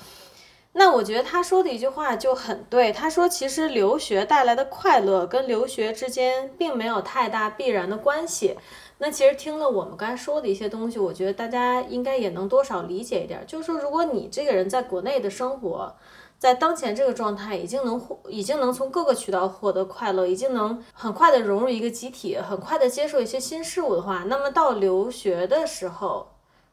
[0.73, 8.55] 那我觉得他说的一句话就很对，他说其实留学带来的快乐跟留学之间并没有太大必然的关系。
[8.99, 15.95] 那其实听了我们刚才说的一些东西，我觉得大家应该也能多少理解一点，就是说如果你这个人在国内的生活，
[16.37, 26.27] 在当前这个状态已经能获，已经能从各个渠道获得快乐，已经能很快的融入一个集体，很快的接受一些新事物的话，那么到留学的时候，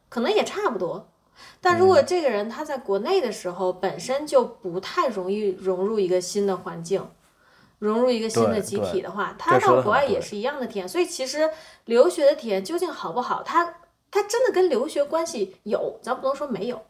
[0.07, 1.07] 可能也差不多。
[1.61, 7.09] 但如果这个人他在国内的时候本身就不太容易融入一个新的环境，
[7.79, 10.87] 融入一个新的集体的话，他到国外也是一样的体验。
[10.87, 11.49] 所以其实
[11.85, 13.75] 留学的体验究竟好不好，他
[14.09, 16.81] 他真的跟留学关系有，咱不能说没有，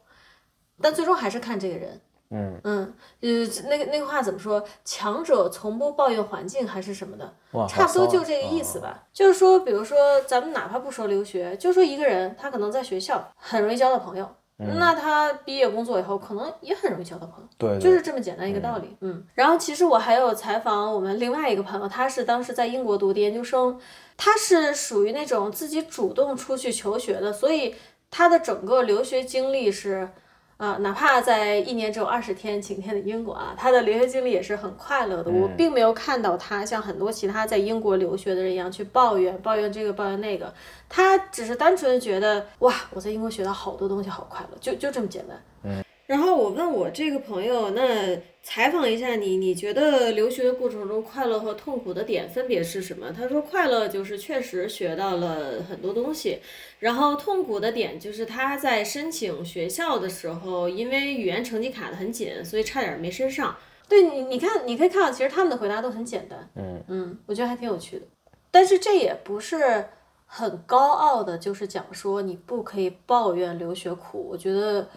[0.81, 2.01] 但最终还是看这个人。
[2.29, 3.29] 嗯嗯，呃，
[3.69, 4.61] 那个那个话怎么说？
[4.83, 7.33] 强者从不抱怨环境还是什么的，
[7.69, 9.03] 差不多就这个意思吧。
[9.13, 17.47] 就是说，比如说，咱们哪怕不说留学，就说一个人他可能在学校很容易交到朋友，那他毕业工作以后可能也很容易交到朋友。
[17.57, 19.23] 对，就是这么简单一个道理，嗯。
[19.33, 23.79] 然后其实我还有采访我们另外一个朋友，他是当时在英国读的研究生，
[24.17, 27.75] 他是属于那种自己主动出去求学的，所以
[28.11, 30.09] 他的整个留学经历是。
[30.57, 35.29] 啊、哪怕在一年只有二十天晴天的英国啊，他的留学经历也是很快乐的。
[35.29, 40.51] 我并没有看到他像很多其他在英国留学的人一样去抱怨、抱怨这个、抱怨那个。
[40.89, 45.83] 他只是单纯的觉得，哇，我在英国学到好多东西，好快乐，就就这么简单。
[46.07, 53.11] 然后我问我这个朋友，那采访一下你，你觉得留学的过程中快乐和痛苦的点分别是什么？
[53.11, 56.39] 他说快乐就是确实学到了很多东西，
[56.79, 63.55] 然后痛苦的点就是他在申请学校的时候，因为语言成绩卡得很紧，所以差点没申上。
[63.89, 66.49] 对你，你看，你可以看到，其实他们的回答都很简单。
[66.55, 68.05] 嗯嗯，我觉得还挺有趣的。
[68.49, 69.85] 但是这也不是
[70.25, 74.25] 很高傲的，就是讲说你不可以抱怨留学苦。
[74.29, 74.89] 我觉得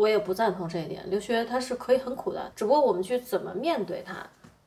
[0.00, 1.02] 我也不赞同这一点。
[1.10, 4.14] 留学它是可以很苦的，只不过我们去怎么面对它，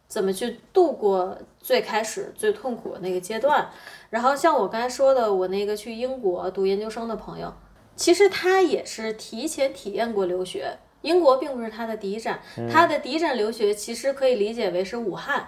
[0.08, 3.68] 怎么去度过最开始最痛苦的那个阶段。
[4.12, 7.52] 然后像我刚才说的，我那个去英国读研究生的朋友，
[7.96, 10.78] 其实他也是提前体验过留学。
[11.02, 12.40] 英国并不是他的第一站，
[12.72, 15.48] 他的第一站留学其实可以理解为是武汉。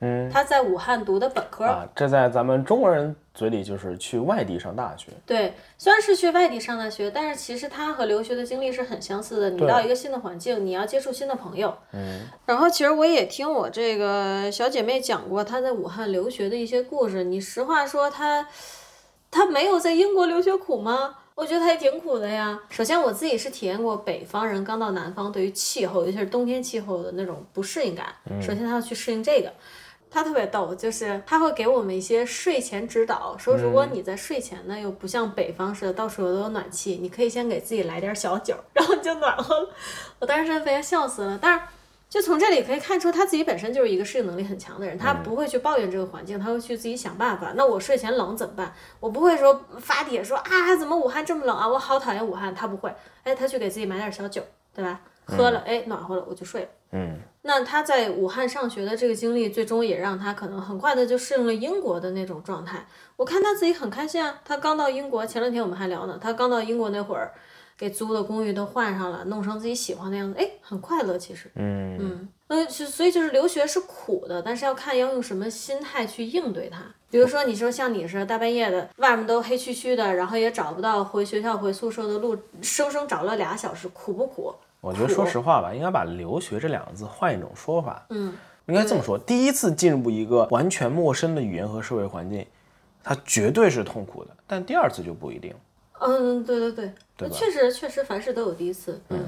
[0.00, 5.10] 嗯他在武汉读的本科，啊，这在咱们中国人嘴里就是去外地上大学。
[5.26, 9.50] 对，虽然是去外地上大学，但是其实他和留学的经历是很相似的。
[9.50, 11.76] 你到一个新的环境，你要接触新的朋友。
[11.92, 17.24] 嗯，然后其实我也听我这个小姐妹讲过她在武汉留学的一些故事。
[17.24, 18.46] 你实话说，她
[19.30, 21.16] 她没有在英国留学苦吗？
[21.34, 22.56] 我觉得他也挺苦的呀。
[22.70, 28.06] 首先我自己是体验过北方人刚到南方对于气候，尤其是冬天气候的那种不适应感。
[28.40, 29.52] 首先他要去适应这个。
[30.14, 39.68] 他特别逗，就是他会给我们一些睡前指导，说如果你在睡前呢又不像北方似的到处都有暖气，你可以先给自己来点小酒， 然后你就暖和了。
[40.20, 41.36] 我当时真的被他笑死了。
[41.42, 41.64] 但是
[42.08, 47.52] 就从这里可以看出，他自己本身就是一个适应能力很强的人，他不会去抱怨这个环境，他会去自己想办法。
[47.56, 48.72] 那我睡前冷怎么办？
[49.00, 52.54] 我不会说发帖说啊，怎么武汉这么冷啊，我好讨厌武汉。
[52.54, 54.40] 他不会，哎，他去给自己买点小酒，
[54.72, 55.00] 对吧？
[55.26, 56.68] 喝了，哎，暖和了，我就睡了。
[56.92, 62.86] 嗯，那他在武汉上学的这个经历，最终也让他可能很快的就适应了英国的那种状态。
[63.16, 67.30] 我看他自己很开心啊，他刚到英国，前两天我们还聊呢，他刚到英国那会儿，
[67.76, 71.50] 给租的公寓都换上了，弄成自己喜欢的样子，哎，很快乐其实。
[71.56, 76.80] 嗯嗯，呃，所以就是留学是苦的，但是要看要用什么心态去应对它。
[77.10, 84.54] 比如说你说像你似的，大半夜的，外面都黑黢黢的，然后也找不到回学校回宿舍的路，生生找了俩小时，苦不苦？
[84.84, 88.04] 我觉得说实话吧，应该把留学这两个字换一种说法。
[88.10, 88.34] 嗯，
[88.66, 92.46] 应该这么说：第一次进入一个完全陌生的语言和社会环境，
[93.02, 94.30] 它绝对是痛苦的。
[94.46, 95.54] 但第二次就不一定。
[96.00, 99.00] 嗯，对对对，对确实确实凡事都有第一次。
[99.08, 99.18] 嗯，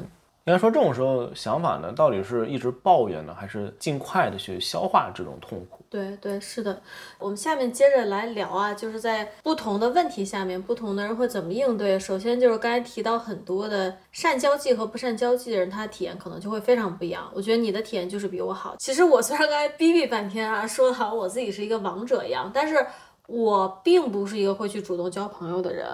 [0.47, 5.85] 应该说这种时候想法呢，到底是一直抱怨呢，还是尽快的去消化这种痛苦？
[5.91, 6.81] 对对是的。
[7.19, 11.99] 我们下面接着来聊啊，就是在不同的问题下面，不同的人会怎么应对。
[11.99, 17.29] 首先就是刚才提到很多的善交际和不善交际的人，他的体验可能就会非常不一样。
[17.35, 18.77] 我觉得你的体验就是比我好。
[18.79, 22.87] 其实我虽然刚才逼逼半天啊，说的好我自己是一个王者一样，但是
[23.27, 25.89] 我并不是一个会去主动交朋友的人。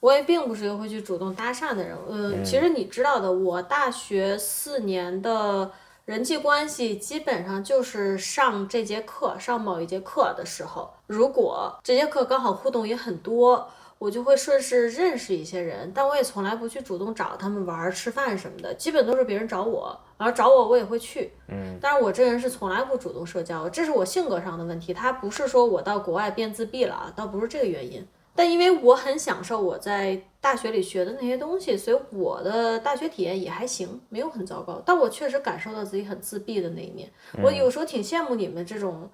[0.00, 5.70] 我也并不是一个会去主动搭讪的人，呃，其实你知道的，我大学四年的
[6.04, 28.06] 人际关系基本上就是上这节课，上某一节课的时候，如果这节课刚好互动也很多，我就会顺势认识一些人，但我也从来不去主动找他们玩儿、吃饭什么的，基本都是别人找我，然后找我我也会去，嗯，但是我这人是从来不主动社交，这是我性格上的问题，它不是说我到国外变自闭了啊，倒不是这个原因。
[28.36, 34.80] 但因为我很享受我在大学里学的那些东西，所以我的大学体验也还行，没有很糟糕。
[34.84, 37.10] 但我确实感受到自己很自闭的那一面。
[37.42, 39.10] 我有时候挺羡慕你们这种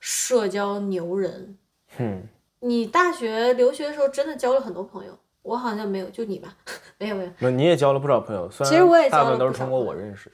[0.00, 1.56] 社交牛人。
[1.98, 2.22] 哼，
[2.60, 6.56] 你大学留学的时候真的交了很多朋友，我好像没有，就你吧，
[6.98, 7.30] 没有没有。
[7.38, 10.32] 那你也交了不少朋友，虽其实我也交了然大部分都是通过我认识，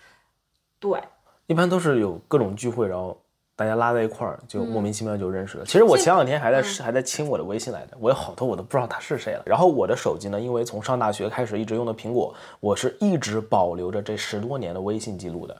[0.78, 1.02] 对，
[1.46, 3.20] 一般都是有各种聚会，然后
[3.58, 5.64] 大家拉在一块儿，就嗯莫名其妙就认识了。
[5.64, 9.42] 其实我前两天还在还在清我的微信来的，我有好多我都不知道他是谁了。
[9.44, 15.56] 然后我的手机呢，因为从上大学开始一直用的苹果，我是一直保留着这十多年的微信记录的。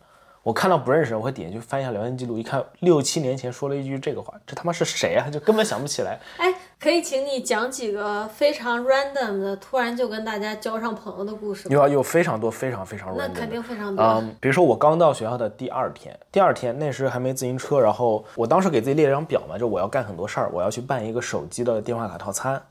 [0.49, 5.29] 我看到不认识人，我会点进去翻一下聊天记录，一看六七年前说了一句这个话，这他妈是谁啊？
[5.29, 6.19] 就根本想不起来。
[6.39, 11.75] 哎，可以请你讲几个非常 random 的，突然就跟大家交上朋友的故事吗？
[11.75, 13.17] 有啊，有非常多非常非常 random。
[13.19, 14.03] 那肯定非常多。
[14.03, 22.63] 嗯，比如说我刚到学校的第二天，第二天那时还没自行车，然后我当时给自己列了张表嘛，就我要干很多事儿，我要去办一个手机的电话卡套餐，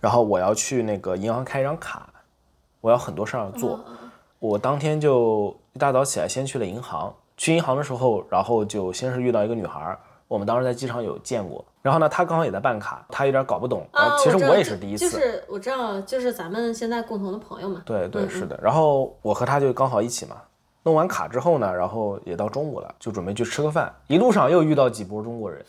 [0.00, 2.08] 然后我要去那个银行开一张卡，
[2.80, 3.78] 我要很多事儿要做。
[4.38, 7.14] 我当天就一大早起来，先去了银行。
[7.36, 11.64] 去银行的时候，然后就先是遇到一个女孩儿，我们当时在机场有见过。
[11.80, 13.86] 然后呢，她刚好也在办卡，她有点搞不懂。
[13.92, 15.08] 然啊，后其实我也就是第一次。
[15.08, 17.82] 就是我知道，就是咱们现在共同的朋友嘛。
[17.86, 20.36] 对对嗯是的，然后我和她就刚好一起嘛，
[20.82, 25.64] 弄完卡之后呢，然后也到中午了，就准备去吃个饭，一路上又遇到几波中国人，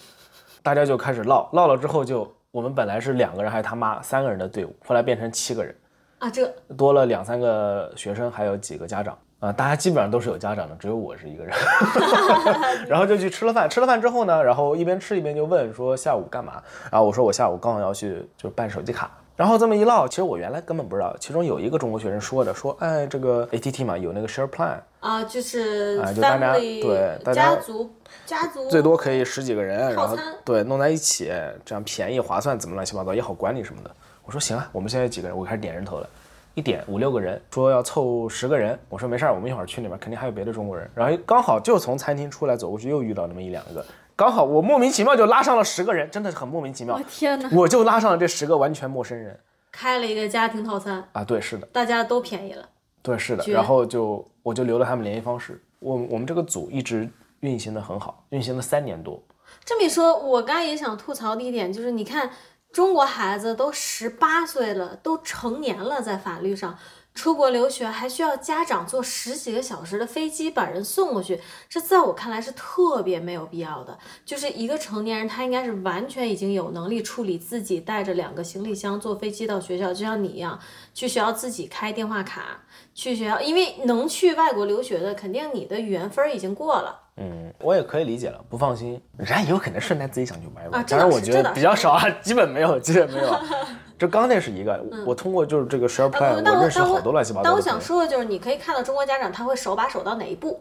[0.62, 5.74] 大家就开始唠，唠了之后就我们本来是两个人还是他妈三个人的队伍，后来变成七个人，
[6.20, 6.46] 啊，这
[6.78, 11.54] 多了两三个学生，还有几个家长啊、大家基本上都是有家长的，只有我是一个人，
[12.88, 19.12] 然后就去吃了饭，吃了饭之后呢，然后一边吃一边就问说下午干嘛，然后我说我下午刚好要去就是办手机卡。
[19.36, 27.92] 然后这么一唠，其实我原来根本不知道，其中有一个中国学生说的，说，哎，这个 ATT 嘛有那个 Share Plan，啊，就是啊就大家对大家家族
[28.28, 31.32] 家族最多可以十几个人，然后对弄在一起，
[31.66, 33.90] 这样便宜划算，怎么乱七八糟也好管理什么的。
[34.24, 36.08] 我说行啊，我们现在几个人，我开始点人头了，
[36.54, 40.90] 一点五六个人，说要凑十个人，我说没事儿，我们一会儿去那边肯定还有别的中国人。
[40.94, 43.86] 然后刚好就从餐厅出来走过去，又遇到那么一两个，
[44.16, 49.40] 刚好我莫名其妙就拉上了十个人，真的是很莫名其妙我，天哪，我就拉上了这十个完全陌生人
[49.72, 51.66] 开了一个家庭套餐，啊，对，是的。
[51.68, 52.68] 大家都便宜了。
[53.02, 55.60] 对，是的，然后就我就留了他们联系方式。
[55.80, 59.20] 我我们这个组一直运行的很好，运行了三年多。
[59.66, 62.30] 这么一说，我刚才也想吐槽的一点就是，你看
[62.72, 66.78] 中国孩子都十八岁了，都成年了，在法律上
[67.14, 74.00] 出国留学还需要家长坐十几个小时的飞机把人送过去，这在我看来是特别没有必要的。
[74.26, 80.58] 就是一个成年人，他应该是完全已经有能力处理自己带着两个行李箱坐飞机到学校，就像你一样
[80.94, 82.64] 去学校自己开电话卡
[82.96, 87.01] 去学校，因为能去外国留学的，肯定你的语言分儿已经过了。
[87.18, 90.82] 嗯，我也可以理解了，不放心，人家有可能顺带自己想去玩一玩。
[90.82, 93.42] 啊当然，我觉得比较少啊，基本没有，基本没有啊。
[94.00, 97.62] 这刚那是一个，我通过就是这个 Share 啊 Plan，我我认识好多乱七八糟的但我。
[97.62, 100.60] 想说的就是，你可以看到中国家长他会手把手到哪一步，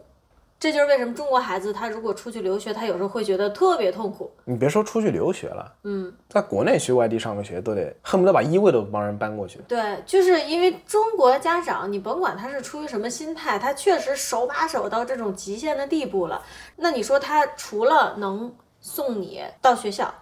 [0.61, 4.31] 这就是为什么中国孩子他如果出去留学，他有时候会觉得特别痛苦。
[4.45, 9.57] 你别说出去留学了，嗯，在国内去外地上个学都得恨不得把衣柜都帮人搬过去。
[9.67, 16.43] 对，就是因为中国家长，你甭管他是出于什么心态，他确实手把手到这种极限的地步了。
[16.75, 20.13] 那你说他除了能送你到学校，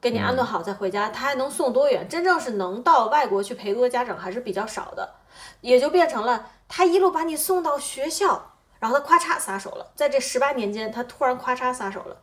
[0.00, 2.08] 给你安顿好再回家，他还能送多远？
[2.08, 5.08] 真正是能到外国去陪读的家长还是比较少的，
[5.60, 8.53] 也就变成了他一路把你送到学校，
[8.84, 12.14] 然后他咔嚓撒手了，在这十八年间，他突然咔嚓撒手了。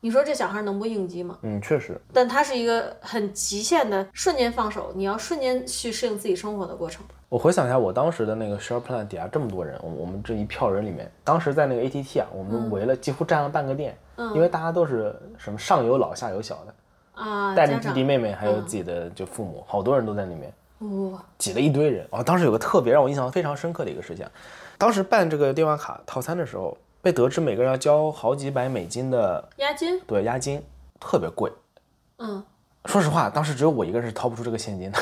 [0.00, 1.38] 你说这小孩能不应激吗？
[1.40, 7.02] 嗯，确实，但他是一个很极限的瞬间放手，你要瞬间去适应自己生活的过程。
[7.30, 13.96] 我回想一下，我当时的那个 Share Plan 底下这么多人，我我们这一票人里面，当时在那个 ATT 啊，我们围了几乎占了半个店，
[14.34, 20.52] 因为大家都是什么上有老下有小的，啊，带着弟弟妹妹还有自己的就父母，好多人都在里面。
[21.10, 22.06] 哇、挤了一堆人。
[22.10, 24.26] 哦，当时有个特别让我印象非常深刻的一个事情，
[24.78, 30.62] 当时办这个电话卡套餐的时候，被得知每个人要交好几百美金的押金，对押金，
[31.00, 31.50] 特别贵。
[32.18, 32.42] 嗯，
[32.86, 34.98] 说实话，当时只有我一个人是掏不出这个现金的，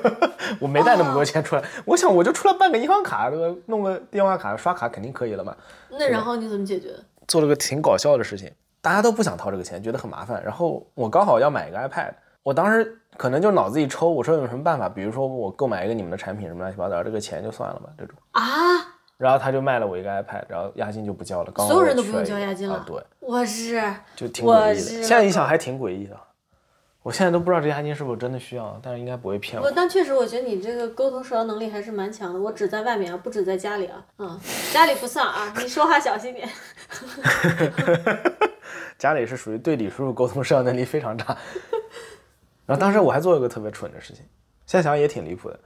[0.60, 1.64] 我没带那么多钱出来。
[1.84, 5.56] 我想我就出来办个银行卡，这个弄个电话卡刷卡肯定可以了嘛。
[5.90, 6.94] 那然后你怎么解决？
[7.26, 8.52] 做了个挺搞笑的事情，
[8.82, 10.42] 大家都不想掏这个钱，觉得很麻烦。
[10.44, 12.12] 然后我刚好要买一个 iPad，
[12.42, 14.88] 我当时可能就脑子一抽，我说有什么办法？
[14.88, 18.14] 比如说我购买一个你们的产品什么乱七八糟，这个钱就算了吧，这种。
[18.32, 18.42] 啊，
[19.16, 21.52] 然后他就卖了我一个 iPad，然后押金就不交了。
[21.54, 23.82] 刚好所有人都不用交押金了啊对，我是
[24.16, 24.80] 就挺我诡异的。
[24.80, 26.16] 现在一道想还挺诡异的。
[27.02, 29.72] 我现在都不知道这押金是不是真的需要，但是应该不会骗我，我。
[29.72, 32.40] 但确实我觉得你这个沟通社交能力还是蛮强的。
[32.40, 34.02] 我只在外面啊，不止在家里啊。
[34.18, 34.40] 嗯，
[34.72, 36.48] 家里不算啊，你说话小心点。
[38.96, 41.36] 家里是属于对李叔叔沟通社交能力非常差。
[42.64, 44.24] 然后当时我还做一个特别蠢的事情，
[44.64, 45.60] 现在想想也挺离谱的。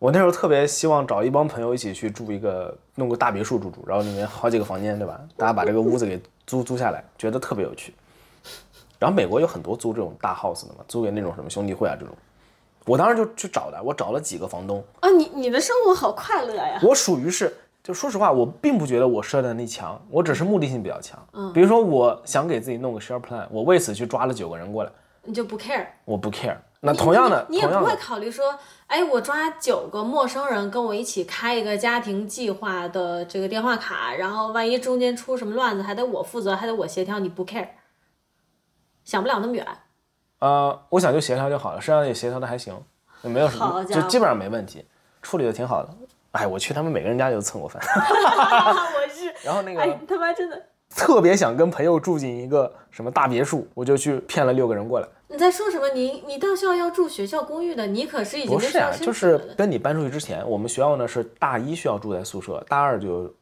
[0.00, 5.20] 我那时候特别希望找一帮朋友一起去住一个弄个大别墅住住，然后里面好几个房间，对吧？
[5.36, 7.92] 大家把这个屋子给租租下来，觉得特别有趣。
[8.98, 12.14] 然后美国有很多租这种大 house 的嘛，租给那种什么兄弟会啊这种。
[12.86, 16.80] 我当时就去找的，我找了几个房东，啊，你你的生活好快乐呀。
[16.82, 21.22] 我属于是，就说实话，我并不觉得我社交能力强，我只是目的性比较强。
[21.34, 24.90] 嗯，比如说我想给自己弄个 share plan，我为此去抓了九个人过来，
[25.24, 25.84] 你就不 care。
[26.06, 26.56] 我不 care。
[26.82, 37.68] 那同样的，你也不会考虑说，哎，我抓九个陌生人跟我一起开一个家庭计划的这个电话卡，然后万一中间出什么乱子，还得我负责，还得我协调，你不 care，
[39.04, 39.66] 想不了那么远。
[40.38, 42.74] 呃，我想就协调就好了，实际上也协调的还行，
[43.22, 44.82] 也没有什么，就基本上没问题，
[45.20, 45.90] 处理的挺好的。
[46.32, 50.62] 哎，我去他们每个人家就蹭过饭 我是，然后那个哎，他妈真的，
[50.94, 55.08] 特别想跟朋友住进一个什么大别墅，我就去骗了六个人过来。
[55.28, 55.88] 你在说什么？
[55.94, 59.38] 你你到校要住学校公寓的，你可是已经不是呀、跟学校申就是。
[59.56, 63.32] 跟你搬出去之前，我们学校呢是大一需要住在宿舍，大二就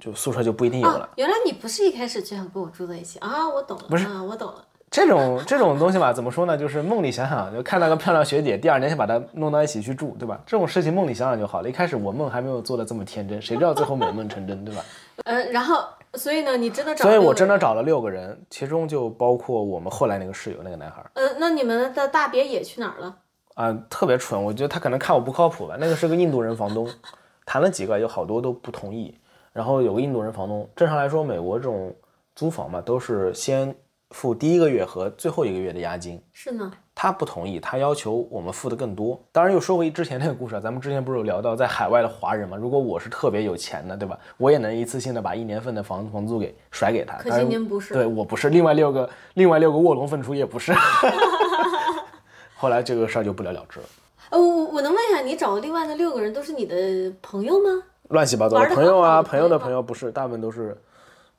[0.00, 1.00] 就宿舍就不一定有了。
[1.00, 3.48] 啊，原来你不是一开始就想跟我住在一起啊！
[3.48, 4.64] 我懂了，不是啊，我懂了。
[4.90, 6.56] 这种这种东西吧，怎么说呢？
[6.56, 10.40] 就是梦里想想，就看到个漂亮学姐，第二年想把她弄到一起去住，对吧？
[10.46, 11.68] 这种事情梦里想想就好了。
[11.68, 14.82] 一开始我梦还没有做的这么天真，谁知道最后美梦成真，对吧？
[15.24, 15.84] 呃，然后，
[16.14, 17.18] 所以呢，你真的找所以。
[17.18, 23.16] 我真的找了六个人，其中就包括我们后来那个室友那个男孩儿呃，那你们的大别野去哪儿了？
[23.54, 25.76] 啊、特别蠢，我觉得他可能看我不靠谱吧。
[25.78, 26.88] 那个是个印度人房东，
[27.46, 29.16] 谈了几个，有好多都不同意。
[29.52, 31.94] 然后有个印度人房东，正常来说，美国这种
[32.34, 33.72] 租房嘛，都是先
[34.10, 36.20] 付第一个月和最后一个月的押金。
[36.32, 39.20] 是呢，他不同意，他要求我们付的更多。
[39.32, 42.56] 当然，又说回之前那个故事啊，咱们之前不是有聊到在海外的华人嘛？
[42.56, 44.16] 如果我是特别有钱的，对吧？
[44.36, 47.16] 我也能一次性的把一年份的房房租给甩给他。
[47.16, 50.72] 可惜您不是对我不是，另外六个另外六个卧龙凤雏也不是。
[52.56, 53.86] 后来这个事儿就不了了之了，
[54.30, 57.82] 呃，我我能问一下，你找的另外的六个人都是你的朋友吗？
[58.10, 60.76] 乱七八糟的朋友啊，朋友的朋友吗朋友不是，大部分都是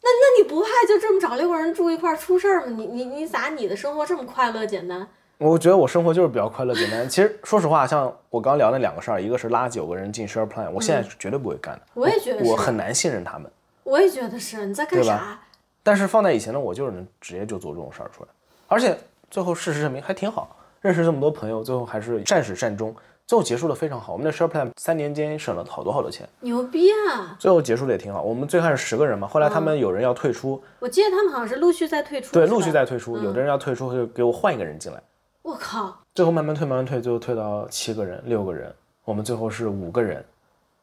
[0.04, 2.76] 那那你不怕就这么找六个人住一块儿出事儿吗？
[2.78, 5.08] 你你你咋你的生活这么快乐简单？
[5.38, 7.08] 我觉得我生活就是比较快乐简单。
[7.10, 11.82] 其实说实话，像我刚聊那两个事儿，一个是拉九个人进 share plan，我现在是绝对不会干的。
[11.94, 13.52] 我也觉得是，我很难信任他们。
[13.84, 14.66] 我也觉得是。
[14.66, 15.40] 你在干啥？
[15.84, 18.30] 但是放在以前呢，我就是能直接就做这种事儿出来，
[18.68, 18.98] 而且
[19.30, 22.96] 最后事实证明还挺好，认识这么多朋友，最后还是善始善终，
[23.28, 24.14] 最后结束的非常好。
[24.14, 27.36] 我们的 share plan 三年间省了好多好多钱，牛逼啊！
[27.38, 28.22] 最后结束的也挺好。
[28.22, 35.00] 我们最开始十个人嘛，后来他们有人要退出，我记得他们好像是陆续在退出，对，陆续在退出，有的人要退出，就给我换一个人进来。
[35.46, 38.74] 我靠，最后慢慢退，慢慢退，最后退到七个人、六个人，
[39.04, 40.26] 我们最后是五个人，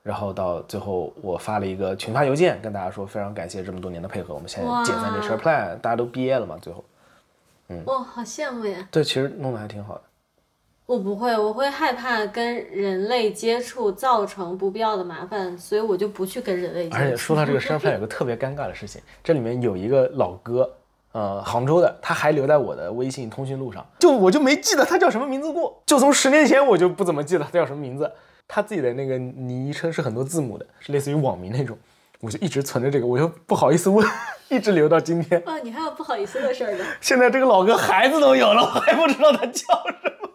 [0.05, 6.85] 然后到最后我发了一个群发邮件，跟大家说非常感谢这么多年的配合，我们现在解散这哇 share plan，大家都毕业了嘛，最后
[7.71, 8.87] 嗯哇，好羡慕呀！
[8.93, 10.03] 对，其实弄得还挺好的。
[10.87, 16.97] 我不会，我会害怕跟人类接触造成不必要的麻烦，所以我就不去跟人类接触。
[16.97, 20.73] 而且说到这个 share plan，有个特别尴尬的事情，这里面有一个老哥，
[21.13, 28.11] 呃，杭州的，他还留在我的微信通讯录上，就我就没记得他叫什么名字过，就从十年前我就不怎么记得他叫什么名字，
[28.49, 31.79] 他自己的那个昵称是很多字母的，是类似于网名那种，
[32.21, 34.07] 我就一直存着这个，我又不好意思问，
[34.49, 35.43] 一直留到今天。
[35.45, 36.85] 啊，你还有不好意思的事儿呢。
[37.01, 40.31] 现在这个老哥孩子都有了，我还不知道他叫什么。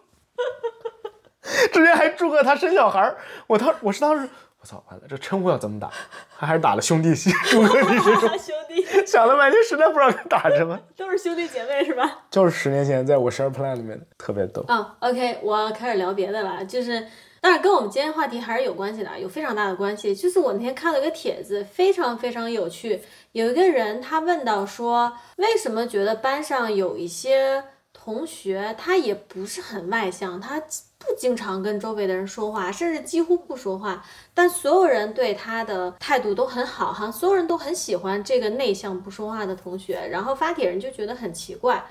[1.72, 3.16] 之前还祝贺他生小孩儿，
[3.46, 4.28] 我当我是当时我
[4.68, 5.90] 操，完了这称呼要怎么打？
[6.38, 10.78] 他还是打了兄弟戏，祝贺你这种，兄弟 想了半天实在不知道该打什么。
[10.94, 12.24] 都是兄弟姐妹是吧？
[12.30, 14.62] 就是十年前在我 share plan 里面的，特别逗。
[14.68, 17.06] 啊、o k 我要开始聊别的了，就是，
[17.40, 20.14] 但是跟我们今天话题还是有关系的，有非常大的关系。
[20.14, 23.02] 就是我那天看了一个帖子，非常非常有趣，
[23.32, 27.64] 有一个人他问到说，为什么觉得班上有一些
[27.94, 30.62] 同学他也不是很外向，他
[30.98, 40.00] 不经常跟周围的人说话，甚至几乎不说话，但所有人对他的态度都很好，哈，所有人都很喜欢这个内向不说话的同学。
[40.10, 41.82] 然后发帖人就觉得很奇怪，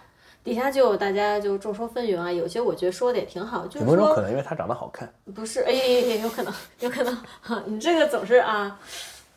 [0.44, 5.12] 底下就有大家就众说纷纭啊，有些我觉得说的也挺好，就是说有可能，因为他长得好看？
[5.34, 8.78] 不是，哎，也也有可能，有可能，哈， 你这个总是啊。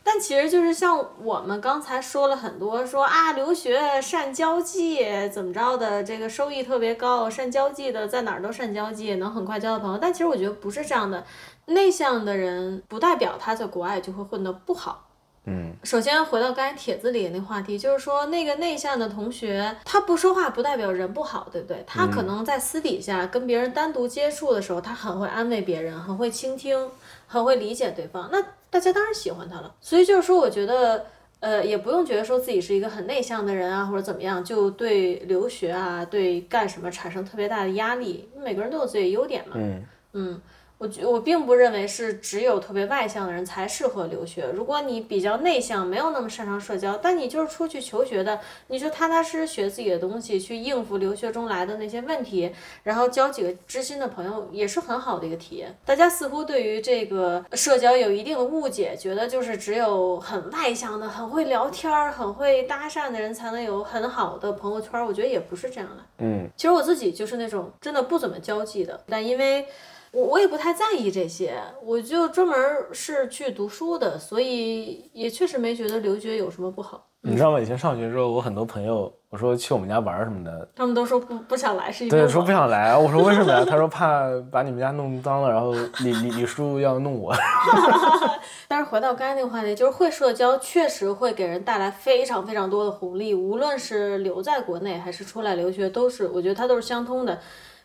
[0.02, 9.98] 但其实就是像我们刚才说了很多，说啊留学善交际怎么着的，这个收益特别高，善交际的在哪儿都善交际，能很快交到朋友。
[9.98, 11.24] 但其实我觉得不是这样的，
[11.66, 15.06] 内向的人不代表他在国外就会混得不好。
[15.44, 21.82] 嗯，首先回到刚才帖子里的那话题，就是说那个内向的同学，他不说话不代表人不好，对不对？
[21.86, 26.90] 他可能在私底下跟别人单独接触的时候，他很会安慰别人，很会倾听，
[27.26, 28.28] 很会理解对方。
[28.30, 28.38] 那
[28.70, 29.74] 大家当然喜欢他了。
[29.80, 31.06] 所以就是说，我觉得。
[31.40, 38.28] 呃，也不用觉得说自己是一个很内向的人啊，或者怎么样，就对留学啊，对干什么产生特别大的压力。
[38.36, 39.54] 每个人都有自己的优点嘛。
[39.56, 40.42] 嗯嗯，
[40.80, 44.46] 我觉我并不认为是只有特别外向的人才适合留学。
[44.54, 52.50] 如果你比较内向，没有那么擅长社交，但你就是出去求学的，你就踏踏实实学自己的东西，去应付留学中来的那些问题，
[52.82, 55.76] 然后交几个知心的朋友，也是很好的一个体验。
[55.84, 65.04] 大家似乎对于这个社交有一定的误解，觉得就是只有很外向的、很会聊天儿、很会搭讪的人才能有很好的朋友圈儿。
[65.04, 66.02] 我觉得也不是这样的。
[66.20, 69.66] 嗯，其实我自己就是那种真的不怎么交际的，但因为
[70.12, 72.56] 我我也不太在意这些，我就专门
[72.92, 77.06] 是去读书的，所以也确实没觉得留学有什么不好。
[77.22, 77.60] 你知道吗？
[77.60, 82.96] 以前上学的时候，我很多朋友，我说去我们家玩什么的，他们都说不不想来，是因为对，我说不想来。
[82.96, 83.62] 我说为什么呀？
[83.64, 87.34] 他说 怕把你们家弄脏了，然后李李李叔要弄我。
[88.66, 97.38] 但是回到刚才那个话题，就是会社交确实会给人带来非常非常多的红利，无论是留在国内还是出来留学，都是我觉得它都是相通的。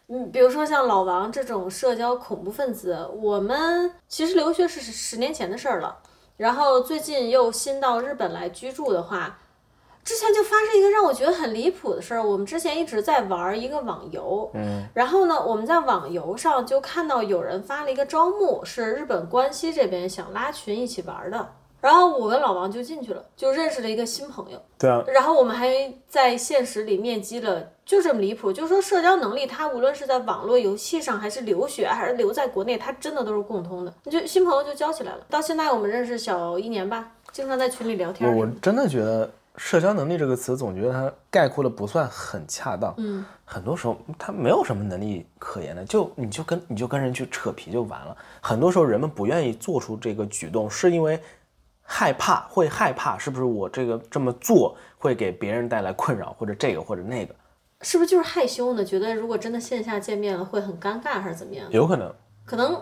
[0.08, 5.98] 嗯，比如说像老王这种社交恐怖分子，我们其实留学是十十年前的事儿了，
[6.38, 9.40] 然后最近又新到日本来居住的话，
[10.04, 12.24] 之前就发生一个让我觉得很离谱的事儿。
[12.24, 21.50] 我们之前一直在玩一个网游，嗯，然后呢，我们在网游上就看到有人发了一个招募，是日本关西这边想拉群一起玩的。
[21.86, 24.60] 然后我跟老王就进去了，就认识了一个新朋友。
[24.76, 25.72] 对啊，然后我们还
[26.10, 28.52] 在现实里面基了，就这么离谱。
[28.52, 33.94] 就是说社交能力，它无论是在网络游戏上，还是留学，还是留在国内，它真的都是共通的。
[34.04, 35.20] 你就新朋友就交起来了。
[35.30, 38.36] 到现在我们认识小一年吧，经常在群里聊天。
[38.36, 42.92] 我真的觉得“社交能力”这个词，总觉得它概括的不算很恰当。
[42.98, 48.18] 嗯，很多时候他没有什么能力可言的，就你就跟你就跟人去扯皮就完了。
[48.42, 51.22] 很多时候人们不愿意做出这个举动，是因为
[51.88, 57.36] 害怕，会害怕是不是我这个这么做会给别人带来困扰，或者这个或者那个，
[57.82, 58.84] 是不是就是害羞呢？
[58.84, 61.68] 觉得如果真的线下见面了会很尴尬，还是怎么样？
[61.72, 62.12] 有可能。
[62.44, 62.80] 可能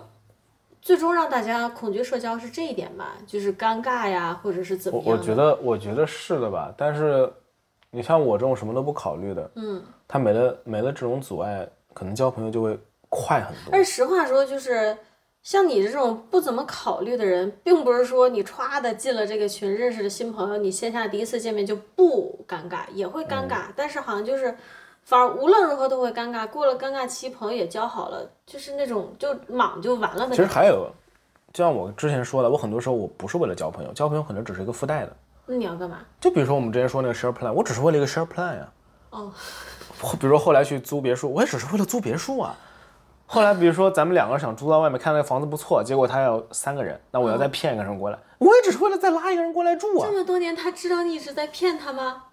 [0.81, 5.07] 最终让大家恐惧社交是这一点吧，就是尴尬呀，或者是怎么样。
[5.07, 7.31] 我我觉得我觉得是的吧，但是
[7.91, 12.77] 你像我这种什么都不考虑的，嗯，他没了没了这种阻碍，可能交朋友就会
[13.07, 13.73] 快很多。
[13.73, 14.97] 而且实话说，就是
[15.43, 24.55] 像你这种不怎么考虑的人，并不是说你歘的进了这个群，认识的新朋友，你线下第一次见面就不尴尬，也会尴尬，但是好像就是
[25.03, 26.47] 反而无论如何都会尴尬。
[26.47, 30.45] 过了尴尬期，朋友也交好了，就是那种就莽就完了的其实。
[30.45, 30.89] 还有，
[31.51, 35.13] 就像我之前说的，我很多时候我不是为了交朋友，交朋友可能只是一个附带的。
[35.45, 35.99] 那你要干嘛？
[36.21, 38.71] 就比如说我们之前说那个 share plan，我只是为了一个 share plan 呀、
[39.09, 39.29] 哦，
[40.01, 42.55] 或比如说后来去租别墅，我也只是为了租别墅啊。
[43.33, 50.13] 后来比如说咱们两个想租到外面，看那个房子不错，结果他要三个人，那我要再骗一个人过来，我也只是为了再拉一个人过来住啊这。
[50.15, 52.25] 么多年，他知道你一直在骗他吗？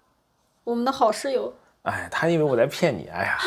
[0.63, 3.39] 我们的好室友，哎，他以为我在骗你，哎呀，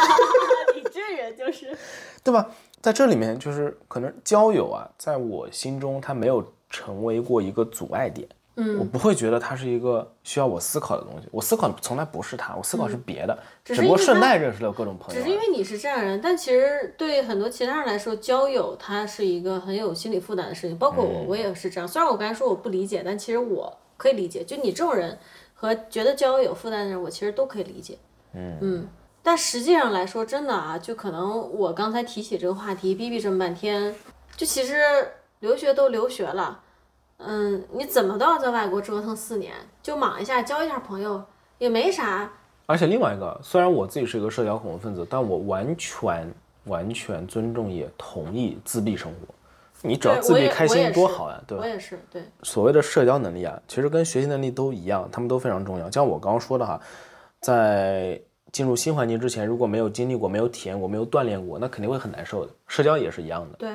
[0.74, 1.76] 你这人就是。
[2.24, 2.46] 对吧？
[2.80, 8.26] 在这里面就是可能交友啊，在我心中他没有成为过一个阻碍点。
[8.60, 11.28] 嗯，我不会觉得它是一个需要我思考的东西。
[11.30, 15.20] 我思考从来不是它，我思考是别的，只不过顺带认识了各种朋友。
[15.20, 21.86] 只是因为你是这样人，但其实对很多其他人来说，交友它是一个很有心理负担的事情，包括我，我也是这样。
[21.86, 24.42] 虽然我刚才说我不理解，但其实我可以理解。
[24.42, 25.16] 就你这种人
[25.54, 27.96] 和觉得交友有负担的人，我其实都可以理解。
[28.34, 28.88] 嗯
[29.22, 33.94] 但实际上来说，真的啊，就可能我刚才提起这个话题，逼逼这么半天，
[34.36, 34.80] 就其实
[35.40, 36.60] 留学都留学了，
[37.18, 41.22] 嗯，你怎么都要在外国折腾四年，就莽一下交一下朋友
[41.58, 42.30] 也没啥。
[42.66, 46.32] 而且另外一个，虽然我自己是一个社交恐怖分子，但我完全
[46.64, 49.34] 完全尊重也同意自闭生活。
[49.80, 51.68] 你只要自闭开心多好呀，对吧我？
[51.68, 52.22] 也是，对。
[52.42, 55.90] 所谓的社交能力啊，其实跟学习能力都一样，他们都非常重要。
[55.90, 56.80] 像我刚刚说的哈，
[57.40, 58.20] 在
[58.52, 62.52] 进入新环境之前，如果没有经历过、没有体验过、没有锻炼过，那肯定会很难受的。
[62.66, 63.56] 社交也是一样的。
[63.56, 63.70] 对，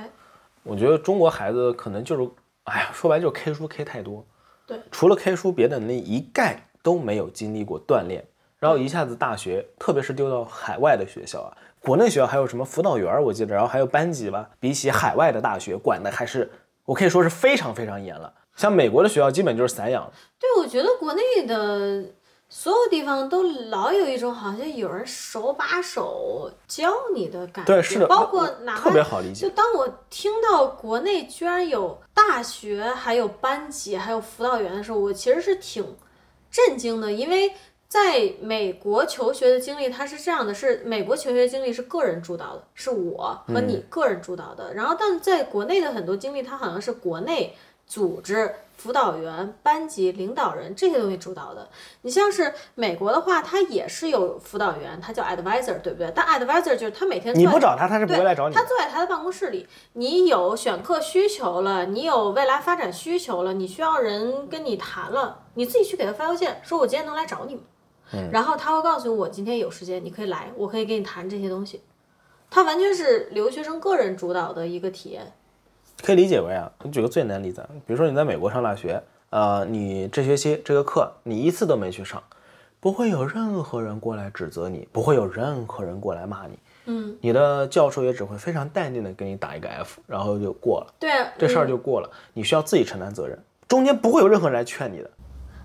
[0.63, 2.29] 我觉得中国孩子可能就是，
[2.63, 4.25] 哎呀，说白了就是 K 书 K 太多。
[4.65, 8.23] 对，除了 K 书，别的能力一概都没有经历过锻炼，
[8.59, 11.51] 然后一下子大学，特别是丢到海外的学校啊，
[11.81, 16.49] 国内学校还有什么辅导员儿，我记得，然后还有班级吧，比起海外的大学管的还是，
[16.85, 18.33] 我可以说是非常非常严了。
[18.55, 20.09] 像美国的学校基本就是散养，
[20.39, 22.05] 对，我觉得国内的
[22.55, 23.41] 所有地方都
[23.71, 29.49] 老有一种好像有人手把手教你的感觉，对，是的，包括哪怕特别好理就。
[29.49, 35.83] 当我听到国内居然有大学，还有班级，还有辅导员的时候，我其实是挺
[36.51, 37.51] 震惊的，因为
[37.87, 44.71] 在美国求学的经历，它是这样的：是美国求学经历是个人主导的，是我和你个人主导的。
[44.75, 47.55] 然后，但在国内的很多经历，它好像是国内
[47.87, 51.69] 组织、辅导员、班级、领导人这些东西主导的。
[52.01, 56.11] 你像是美国的话，他也是有辅导员，他叫 advisor，对不对？
[56.15, 58.55] 但 advisor 就是他每天你不找他，他是不会来找你。
[58.55, 67.61] 他坐在他的办公室里，你有选课需求了，你有未来发展需求了，你需要人跟你谈了，你自己去给他发邮件，说我今天能来找你吗？
[68.11, 71.81] 嗯然后他会告诉你，我今天有时间，你可以来，我可以跟你谈这些东西。
[72.51, 75.33] 他完全是留学生个人主导的一个体验。
[76.01, 82.21] 可以理解为啊，我举个最难的例子啊，比如说你在美国上大学，呃，你这学期这个课你一次都没去上，
[82.79, 93.37] 不会有任何人过来指责你，不会有任何人过来骂你，嗯，你的教授也只会非常淡定的给你打一个 F，然后就过了，对啊，这事儿嗯就过了，你需要自己承担责任，
[93.67, 95.09] 中间不会有任何人来劝你的。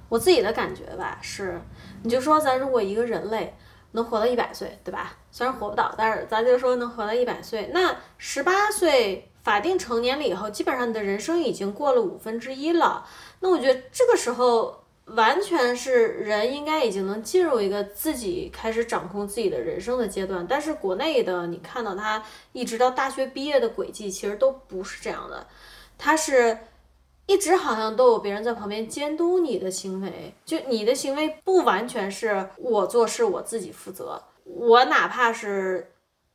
[0.09, 1.61] 我自己的感觉吧是，
[2.03, 3.55] 你就说咱如果一个人类
[3.93, 5.17] 能活到一百岁，对吧？
[5.31, 13.07] 虽然活不到，但是咱就说能活到一百岁，那十八岁法定成年了以后，基本上你的人生已经过了五分之一了。
[13.41, 20.47] 那我觉得这个时候完全是人应该已经能进入一个自己开始掌控自己的人生的阶段。
[20.47, 22.23] 但是国内的你看到他
[22.53, 25.47] 一直到大学毕业的轨迹，其实都不是这样的，
[25.97, 26.59] 他是。
[27.31, 35.93] 一直好像都有别人在旁边监督你的行为，就你的行为不完全是我做事我自己负责，我哪怕是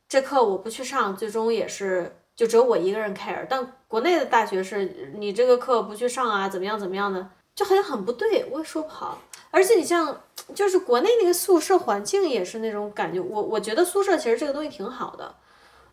[0.08, 3.46] 这课我不去上，最终也是就只有我一个人 care。
[3.48, 9.20] 但国内的大学是你这个课不去上啊，怎么样怎么样的，就好像很不对，我也说不好。
[9.50, 10.20] 而且你像
[10.54, 15.34] 就是国内那个宿舍环境也是那种感觉，我我觉得宿舍其实这个东西挺好的。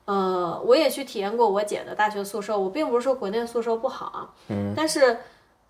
[0.06, 5.16] 呃，我也去体验过我姐的大学宿舍，我并不是说国内宿舍不好啊，嗯，但是，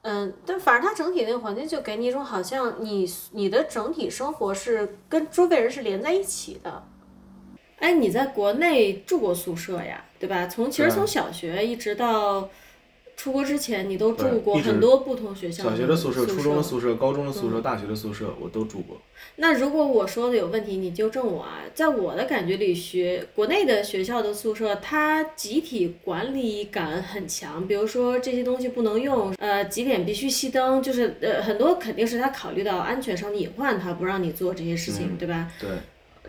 [0.04, 6.82] 嗯，但反正它整体那个环境就给你一种好像你你的整体生活是跟周围人是连在一起的。
[7.80, 10.48] 哎，你在国内住过宿舍呀，对吧？
[10.48, 12.48] 从其实从小学一直到
[13.18, 18.98] 出国之前，你都住过很多不同学校小学的宿舍、初中的宿舍、高中的宿嗯舍、大学的宿舍，我都住过。
[19.36, 21.60] 那如果我说的有问题，你纠正我啊。
[21.74, 27.68] 在我的感觉里，学国内的学校的宿舍，它集体管理感很强。
[27.68, 35.50] 比如说这些东西不能用，呃，几点必须熄灯，就是呃很多肯定是他考虑到安全上的隐患，他不让你做这些事情，对吧？
[35.60, 35.70] 对，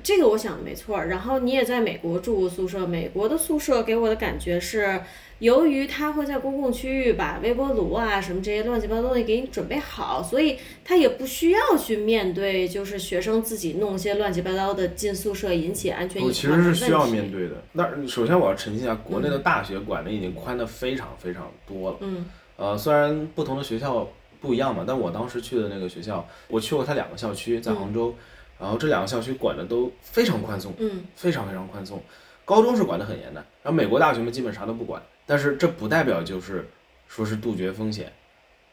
[0.03, 1.09] 这个我想的没错儿。
[1.09, 5.01] 然后你也在美国住过宿舍，美国的宿舍给我的感觉是，
[5.38, 16.78] 由于它会在公共区域把微波炉啊什么这些乱七八糟东西给你准备好，所以他也不需要去面对就是学生自己弄些乱七八糟的进宿舍引起安全我其隐患的问题。
[16.78, 17.62] 实是需要面对的。
[17.72, 21.97] 那首先我要澄清一下，国内的大学管的已经宽的非常非常多了。
[22.01, 22.24] 嗯
[22.57, 24.09] 呃，虽然不同的学校
[24.40, 28.14] 不一样嘛，但我当时去的那个学校，我去过它两个校区，在杭州，
[28.62, 32.00] 然后这两个校区管的都非常宽松，嗯非常非常宽松。
[32.44, 36.68] 高中是管得很严的，然后美国大学们基本啥都不管，但是这不代表就是
[37.08, 38.12] 说是杜绝风险，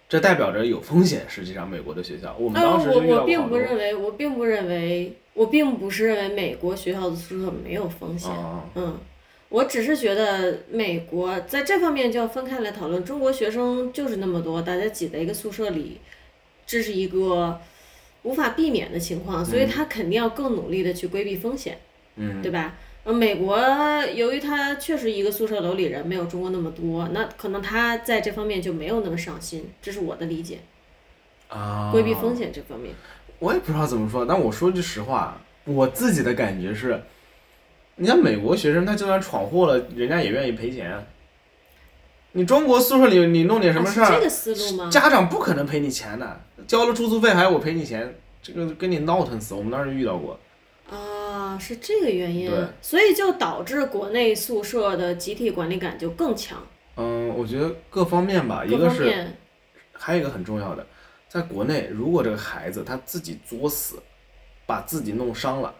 [0.07, 1.25] 这代表着有风险。
[1.27, 8.29] 实际上，美国的学校，我们呃，当我我并不认为，我并不认为，我并不是认为美国学校的宿舍没有风险。
[8.29, 8.97] 啊，嗯，
[9.49, 13.03] 我只是觉得美国在这方面就要分开来讨论。
[13.03, 15.99] 中国学生就是那么多，大家挤在一个宿舍里，
[16.65, 17.59] 这是一个
[18.23, 21.79] 无法避免的情况，所以他肯定要更努力的去规避风险，
[22.15, 22.75] 嗯，对吧？
[23.05, 23.57] 呃，美国
[24.13, 30.59] 由于他确实一个宿舍楼里人没有中国那么多，那可能他在这方面就没有那么上心，这是我的理解。
[31.47, 32.93] 啊，规避风险这方面，
[33.39, 37.01] 我也不知道怎么说，但我说句实话，我自己的感觉是，
[37.95, 41.07] 你像美国学生，他就算闯祸了，人家也愿意赔钱。
[42.33, 44.89] 你中国宿舍里你弄点什么事儿，啊这个思路吗？
[44.91, 49.55] 家长不可能赔你钱的，交了住宿费还要我赔你钱，这个跟你闹腾死。
[49.55, 50.39] 我们当时遇到过，
[50.87, 56.61] 啊，是这个原因，所以就导致国内宿舍的集体管理感就更强。
[56.95, 59.31] 嗯，我觉得各方面吧，一个是，
[59.93, 60.85] 还有一个很重要的，
[61.27, 63.95] 在国内，如果这个孩子他自己作死，
[64.67, 65.73] 把自己弄伤了，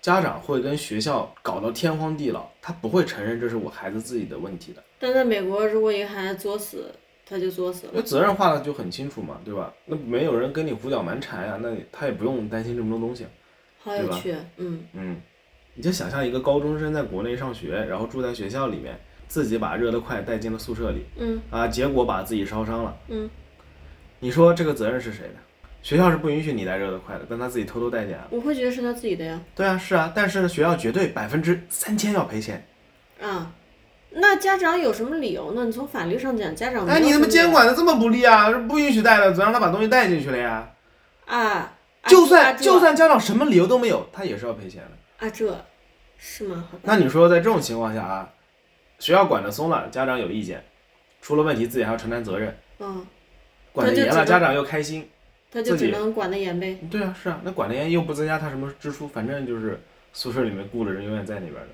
[0.00, 6.90] 家长会跟学校搞到天荒地老，他不会承认这是我孩子自己的问题的，但在美国，如果一个孩子作死，
[7.28, 7.92] 他就作死了。
[7.94, 9.72] 那责任划的就很清楚嘛，对吧？
[9.86, 13.26] 那没有人跟你胡搅蛮缠呀，那他也不用担心这么多东西。
[13.84, 15.20] 对吧好有趣，嗯，嗯，
[15.74, 18.96] 你就想象一个高中生在国内上学，然后住在学校里面，
[19.26, 23.28] 自己把热得快带进了宿舍里，嗯啊，结果把自己烧伤了，嗯，
[24.20, 25.34] 你说这个责任是谁的？
[25.82, 28.28] 学校是不允许你带热得快的，但他自己偷偷带进来了。
[28.30, 29.40] 我会觉得是他自己的呀。
[29.56, 32.64] 对啊，是啊，但是呢，学校绝对百分之三千要赔钱。
[33.20, 33.52] 啊，
[34.14, 35.64] 那家长有什么理由呢？
[35.64, 38.50] 你从法律上讲，家长没哎，你怎么监管的这么不力啊？
[38.50, 40.70] 是不允许带的，总让他把东西带进去了呀？
[41.26, 41.38] 啊？
[41.38, 41.72] 啊
[42.08, 45.26] 就算这就算家长什么理由都没有，他也是要赔钱的。
[45.26, 45.64] 啊这，
[46.18, 46.64] 是吗？
[46.70, 48.28] 好那你说在这种情况下啊，
[48.98, 50.64] 学校管的松了，家长有意见，
[51.20, 53.06] 出了问题自己还要承担责任，嗯，
[53.72, 55.08] 管得严了，家长又开心。
[55.52, 56.78] 他就只能管得严呗。
[56.90, 59.80] 对啊，是啊，那管得严又不增加他什么支出，反正就是
[60.12, 61.68] 宿舍里面雇的人永远在那边的。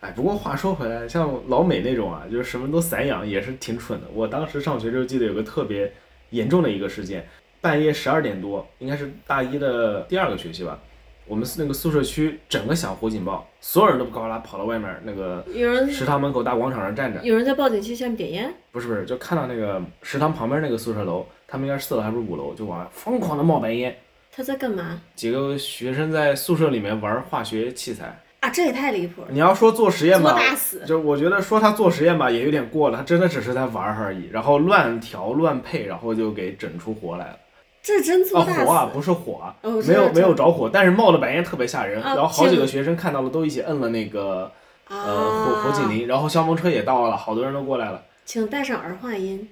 [0.00, 4.06] 哎，不过话说回来，像老美那种啊，就是什么都散养，也是挺蠢的。
[4.14, 5.92] 我当时上学时候记得有个特别
[6.30, 7.28] 严重的一个事件，
[7.60, 10.78] 半夜十二点多，应该是大一的第二个学期吧，
[11.26, 15.44] 我们那个宿舍区整个响火警报，所有人都不高啦跑到外面那个
[15.90, 23.94] 食堂门口大广场上站着，有人在报警器下面点烟，不是不是，就看到那个食堂旁边那个宿舍楼，他们应该是四楼还是五楼，就往外疯狂的冒白烟。
[24.32, 28.18] 他在干嘛几个学生在宿舍里面玩化学器材。
[28.40, 28.50] 啊？
[28.50, 30.40] 这也太离谱了，你要说做实验作吧。
[30.86, 37.38] 就我觉得说他做实验吧也有点过了，他真的只是在玩而已，然后乱调乱配，然后就给整出火来了。
[37.82, 38.64] 这真做啊，大死。
[38.64, 39.54] 火啊，不是火
[39.86, 44.52] 没有没有着火，但是冒的白烟特别吓人，啊然后好几个个学生看到了都一起摁了那个
[44.88, 49.48] 呃啊，火火警铃，然后消防车也到了，好多人都过来了请带上儿化音，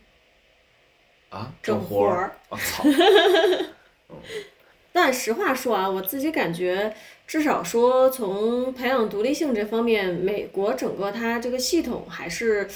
[1.31, 2.07] 啊，整活
[2.51, 2.85] 我操，
[4.93, 6.93] 但实话说啊，我自己感觉，
[7.27, 12.67] 至少说从培养独立性这方面，美国整个它这个系统还是，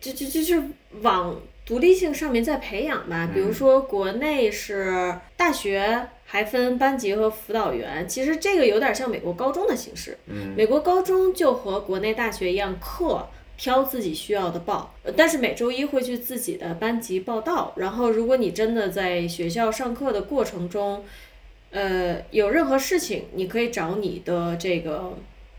[0.00, 0.62] 就就就是
[1.02, 3.30] 往独立性上面在培养吧。
[3.32, 10.18] 比如说国内是大学还分班级和辅导员，其实这个有点像美国高中的形式。
[10.26, 13.28] 嗯美国高中就和国内大学一样，课
[13.60, 17.74] 挑自己需要的报，呃但是每周一会去自己的班级报到。
[17.76, 21.04] 然后，如果你真的在学校上课的过程中，
[21.70, 25.12] 呃，有任何事情，你可以找你的这个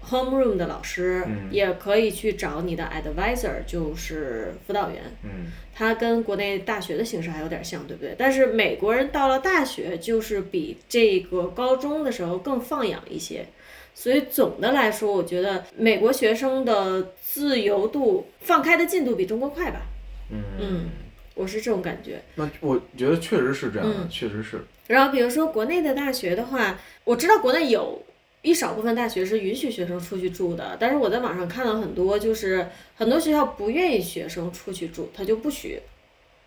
[0.10, 5.04] homeroom 的老师，嗯也可以去找你的 advisor，就是辅导员。
[5.24, 8.16] 嗯他跟国内大学的形式还有点像，对不对？
[8.18, 13.46] 但是美国人到了大学，就是比这个高中的时候更放养一些。
[13.94, 19.84] 所以总的来说，我觉得美国学生的自由度放开的进度比中国快吧。
[20.30, 20.90] 嗯嗯，
[21.34, 22.22] 我是这种感觉。
[22.36, 28.04] 那我觉得确实是这样的，嗯确实是，然后比如说国内的大学的话，我知道国内有
[28.42, 35.80] 一少部分大学是允许学生出去住的，但是我在网上看到很多，就是很多学校不愿意学生出去住，他就不许。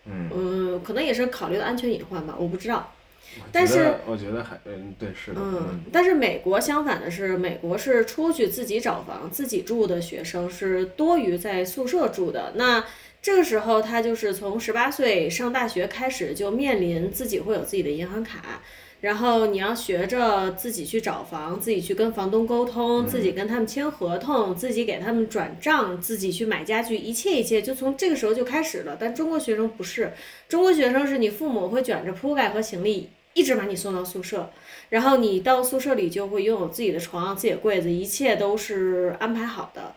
[0.06, 2.93] 嗯嗯，可能也是考虑到安全隐患吧，我不知道。
[3.52, 12.52] 但是我觉得还嗯对是的，嗯，但是美国相反的是，美国是出去自己找房、自己住的学生是多于在宿舍住的。
[12.56, 12.84] 那
[13.22, 18.60] 这个时候，他就是从十八岁上大学开始，就面临自己会有自己的银行卡，
[19.00, 28.94] 然后你要学着自己去找房，自己去跟房东沟通，自己跟他们签合同，自己给他们转账，自己去买家具，一切一切就从这个时候就开始了。
[29.00, 30.12] 但中国学生不是，
[30.46, 33.08] 中国学生是你父母会卷着铺盖和行李。
[33.34, 34.48] 一直把你送到宿舍，
[34.88, 39.92] 然后你到宿舍里就会拥有自己的床、自己的柜子，一切都是安排好的，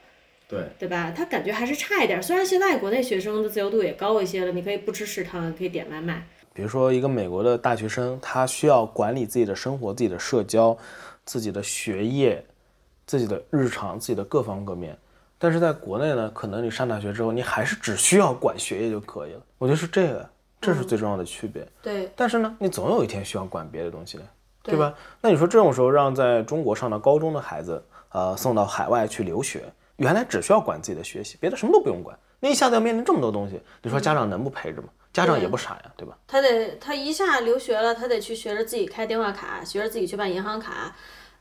[0.48, 1.14] 对对吧？
[1.16, 2.22] 他感觉还是差一点。
[2.22, 6.28] 虽然现在国内学生的自由度也高一些了，你可以不吃食堂，可以点外卖。
[6.54, 10.76] 比如说一个美国的大学生，他需要管理自己的生活、自己的社交、
[11.24, 12.44] 自己的学业、
[13.06, 14.98] 自己的日常、自己的各方各面。
[15.38, 19.42] 但是在国内呢，可能你上大学之后，你还是只需要管学业就可以了。
[19.60, 20.28] 我觉得是这个，
[20.60, 21.68] 这是最重要的区别。
[21.82, 24.24] 对，但是呢，你总有一天需要管别的东西的，
[24.64, 24.94] 对对吧？
[25.22, 29.64] 那你说这种时候让在中国上到高中的孩子，呃，送到海外去留学，
[29.98, 32.18] 原来只需要管自己的学习，别的什么都不用管。
[32.40, 34.90] 那一下子要面临这么多东西，你说家长能不陪着吗？
[35.14, 36.16] 家长也不傻呀，对吧？
[36.28, 40.96] 他得他一下留学了，他得去学着自己开电话卡，学着自己去办银行卡，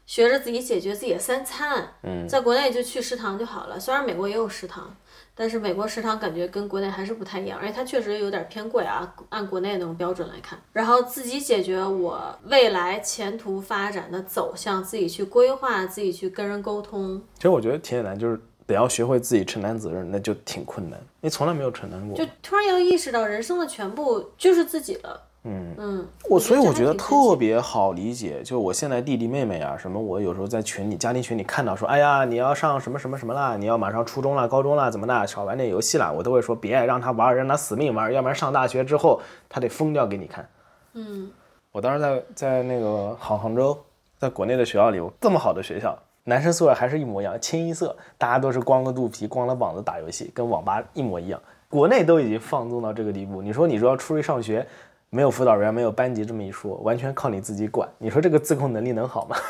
[0.06, 1.92] 学着自己解决自己的三餐。
[2.02, 4.96] 嗯，在国内就去食堂就好了，虽然美国也有食堂。
[5.38, 10.58] 但是美国食堂感觉跟国内还是不太一样，而且它确实有点偏贵啊，按国内那种标准来看。
[10.72, 17.20] 然后自己解决我未来前途发展的走向，自己去规划，自己去跟人沟通。
[17.34, 20.98] 其实我觉得挺简单，就是得要学会自己承担责任，那就挺困难。
[21.20, 25.25] 你从来没有承担过就，突然要意识到人生的全部就是自己了。
[25.48, 28.42] 嗯嗯，我所以我觉得特别好理解。
[28.42, 40.48] 就我现在弟弟妹妹啊，什么我有时候在群里、家庭群里看到说，哎呀，你要上什么什么什么啦，你要马上初中啦、高中啦，怎么啦，少玩点游戏啦，我都会说别让他玩，让他死命玩，要不然上大学之后他得疯掉给你看。
[40.94, 41.30] 嗯，
[41.70, 43.78] 我当时在在那个杭杭州，
[44.18, 51.40] 在国内的学校里，这么好的学校，男生宿舍还是一模一样，清一色，大家都是光个肚皮、光了膀子打游戏，跟网吧一模一样。
[51.68, 54.64] 国内都已经放纵到这个地步，你说你说要出去上学，
[55.10, 59.36] 没有辅导员、没有班级这么一说，完全靠你自己管，你说这个自控能力能好吗？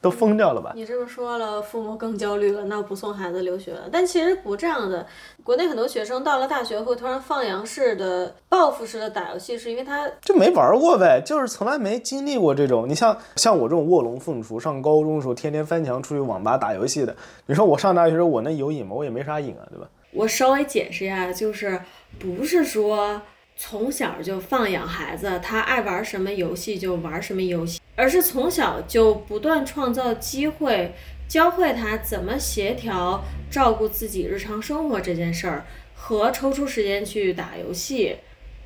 [0.00, 0.72] 都疯掉了吧？
[0.74, 3.86] 你这么说了，父母更焦虑了，那不送孩子留学了。
[3.92, 5.06] 但其实不这样的，
[5.44, 12.88] 国内很多学生到了大学会突然放羊式的、报复式的打游戏，是因为他就没玩过呗，就是从来没经历过这种。
[12.88, 18.94] 你像像我这种卧龙凤雏，上高中的时候天天翻墙出去网吧打游戏的，你说我上大学时候我能有瘾吗？
[18.94, 19.86] 我也没啥瘾啊，对吧？
[20.12, 21.78] 我稍微解释一下，就是
[22.18, 23.20] 不是说
[23.62, 30.94] 从小就放养孩子，他爱玩什么游戏就玩什么游戏，而是从小就不断创造机会，
[31.28, 38.16] 教会他怎么协调照顾自己日常生活这件事儿，和抽出时间去打游戏，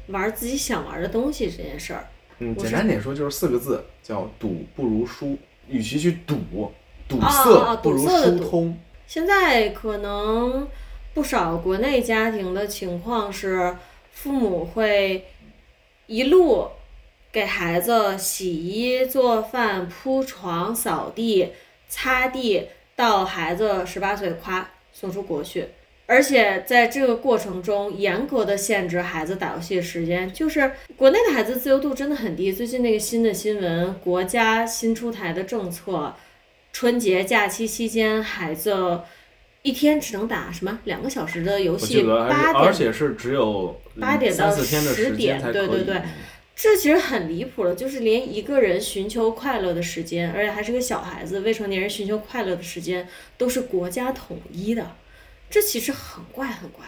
[0.06, 2.06] 玩自己想玩的东西这件事儿。
[2.38, 5.36] 嗯，简单点说就是四个字，叫赌不如输。
[5.68, 6.36] 与其去赌，
[7.08, 8.78] 堵啊塞啊不如堵塞的堵疏通。
[9.08, 10.68] 现在可能
[11.12, 13.74] 不少国内家庭的情况是，
[14.14, 15.26] 父母会
[16.06, 16.68] 一路
[17.30, 21.50] 给孩子洗衣、做饭、铺床、扫地、
[21.88, 25.66] 擦地，到孩子十八岁，夸送出国去。
[26.06, 32.52] 而且在这个过程中，严格的限制孩子打游戏的时间，就是国内的孩子自由度真的很低。
[32.52, 36.14] 最近那个新的新闻，国家新出台的政策，
[36.72, 39.00] 春节假期期间，孩子
[39.64, 45.52] 一天只能打什么两个小时的游戏，八点而且是只有八点到三四天的10时间点。
[45.52, 46.02] 对对对
[46.54, 53.08] 这其实很离谱了，就是连一个人寻求快乐的时间，而且还是个小孩子、未成年人寻求快乐的时间，
[53.38, 54.94] 都是国家统一的，
[55.48, 56.84] 这其实很怪很怪。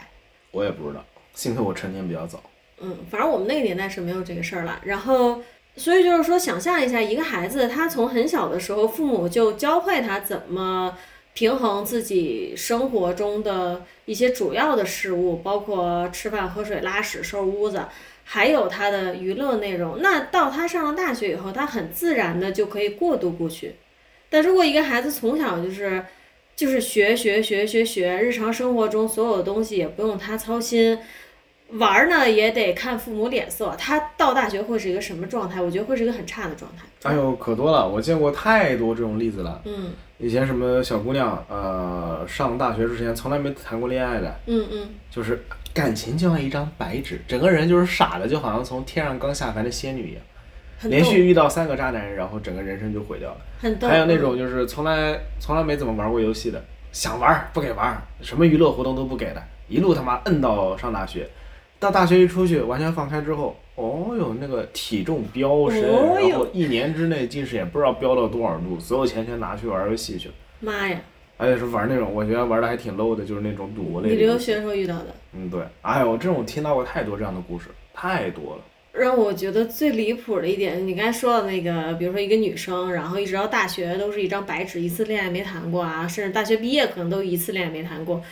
[0.50, 1.02] 我也不知道，
[1.34, 2.42] 幸亏我成年比较早。
[2.82, 4.78] 嗯，反正我们那个年代是没有这个事儿了。
[4.84, 5.40] 然后，
[5.76, 10.96] 所以就是说，想象一下，一个孩子他从很小的时候，父母就教会他怎么
[11.36, 17.82] 平衡自己生活中的一些主要的事物，包括吃饭、喝水、拉屎、收拾屋子，
[18.24, 20.00] 还有他的娱乐内容。
[20.00, 23.74] 那到他上了大学以后，他很自然的就可以过渡过去。
[24.30, 26.06] 但如果一个孩子从小就是
[26.56, 30.98] 就是学学学学学，日常生活中所有的东西也不用他操心，
[31.72, 33.76] 玩儿呢也得看父母脸色。
[33.78, 35.60] 他到大学会是一个什么状态？
[35.60, 36.86] 我觉得会是一个很差的状态。
[37.02, 39.60] 哎呦，可多了，我见过太多这种例子了。
[39.66, 45.44] 嗯以前什么小姑娘，呃，上大学之前从来没谈过恋爱的，嗯嗯，就是
[45.74, 50.22] 感情就像一张白纸，整个人就是傻的，就好像从天上刚下凡的仙女一样，
[50.90, 53.36] 连续遇到三个渣男人，然后整个人生就毁掉了。
[53.88, 61.28] 还有那种就是从来从来没怎么玩过游戏的，想玩不给玩，什么娱乐活动都不给的，一路他妈摁到上大学，
[61.78, 70.98] 到大学一出去完全放开之后，哦哟，那个体重飙升，哦然后一年之内近视眼不知道飙到多少度，所有钱全拿去玩游戏去了，妈呀！
[71.36, 74.14] 而且是玩那种我觉得玩的还挺 low 的，就是那种赌博类的。
[74.14, 78.62] 你留学时候遇到的，嗯，对，哎呦，这种听到过太多这样的故事，太多了。
[78.92, 88.22] 让我觉得最离谱的一点，你刚才说的那个，比如说一个女生，然后一直到大学都是一张白纸，一次恋爱没谈过啊，甚至大学毕业可能都一次恋爱没谈过。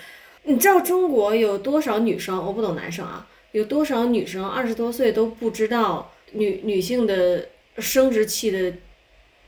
[0.44, 2.34] 你知道中国有多少女生？
[2.42, 7.48] 我不懂男生啊，有多少女生二十多岁都不知道女女性的
[7.78, 8.72] 生殖器的，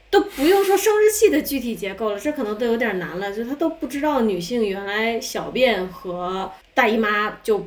[0.09, 7.59] 都不用说生殖器的具体结构了，这可能都有点难了，就她都不知道女性原来小便和大姨妈就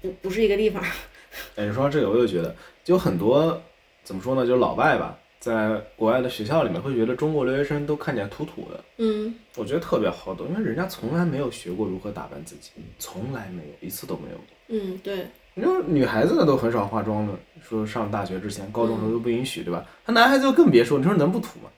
[0.00, 0.82] 不不是一个地方。
[1.56, 3.62] 哎，你说到这个，我就觉得就很多
[4.02, 9.34] 怎么说呢，就是老外吧，在国外的学校里面会觉得中国留学生都看起来土土的，嗯。
[9.56, 14.46] 我觉得特别好懂，因为人家从来没有学过如何打扮自己，从来没有一次都没有过。
[14.68, 17.32] 嗯，对，你说女孩子呢都很少化妆的，
[17.62, 19.84] 说上大学之前、高中时候都不允许，对吧？
[20.06, 21.70] 那男孩子就更别说，你说能不土吗？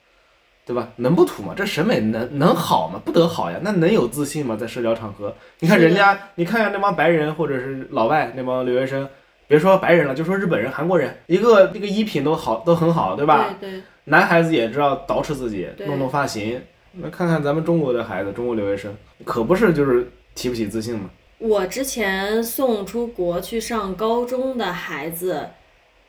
[0.65, 0.89] 对吧？
[0.97, 1.53] 能不土吗？
[1.55, 2.99] 这审美能能好吗？
[3.05, 3.57] 不得好呀！
[3.61, 4.57] 那能有自信吗？
[4.59, 9.07] 在社交场合，你看人家，你看看那帮白人或者是老外那帮留学生，
[9.47, 13.55] 别说白人了，就说日本人、韩国人，一个这个衣品都好，都很好，对吧？
[13.61, 16.59] 对对，男孩子也知道捯饬自己，弄弄发型。
[16.91, 21.09] 那看看咱们中国的孩子，中国留学生，可不是就是提不起自信吗？
[21.39, 25.49] 我之前送出国去上高中的孩子，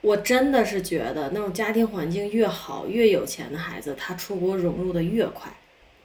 [0.00, 5.52] 我真的是觉得那种家庭环境越好、越有钱的孩子，他出国融入的越快，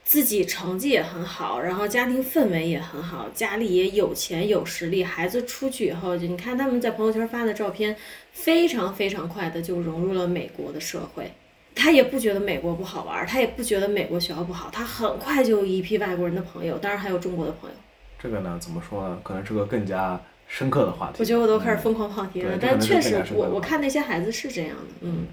[0.04, 7.96] 自己成绩也很好，然后家庭氛围也很好，家里也有钱有实力，孩子出去以后，就你看他们在朋友圈发的照片，
[8.30, 11.32] 非常非常快的就融入了美国的社会。
[11.74, 17.76] 他也不觉得美国不好玩，他也不觉得美国学校不好，他很快就有一批外国人的朋友，当然还有中国的朋友。
[18.24, 19.20] 这个呢，怎么说呢？
[19.22, 20.18] 可能是个更加
[20.48, 21.16] 深刻的话题。
[21.18, 25.26] 我觉得我都开始疯狂跑题了，但确实我我看那些孩子是这样的，嗯，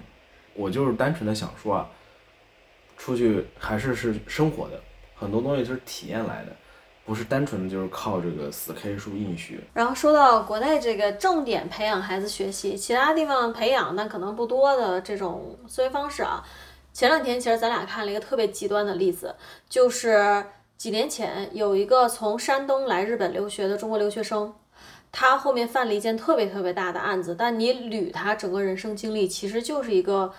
[0.52, 1.88] 我就是单纯的想说啊，
[2.98, 4.78] 出去还是是生活的，
[5.14, 6.52] 很多东西就是体验来的，
[7.06, 9.58] 不是单纯的就是靠这个死 K 书硬学。
[9.72, 16.44] 然后说到国内这个重点培养孩子学习，其他地方培养但可能不多的这种思维方式啊。
[16.92, 19.34] 前两天其实咱俩看了一个特别极端的例子，
[19.66, 20.44] 就是
[20.82, 24.52] 几年前有一个从山东来日本留学的中国留学生，
[25.12, 30.34] 他后面犯了一件特别特别大的案子，但你捋他整个人生经历，其实就是一个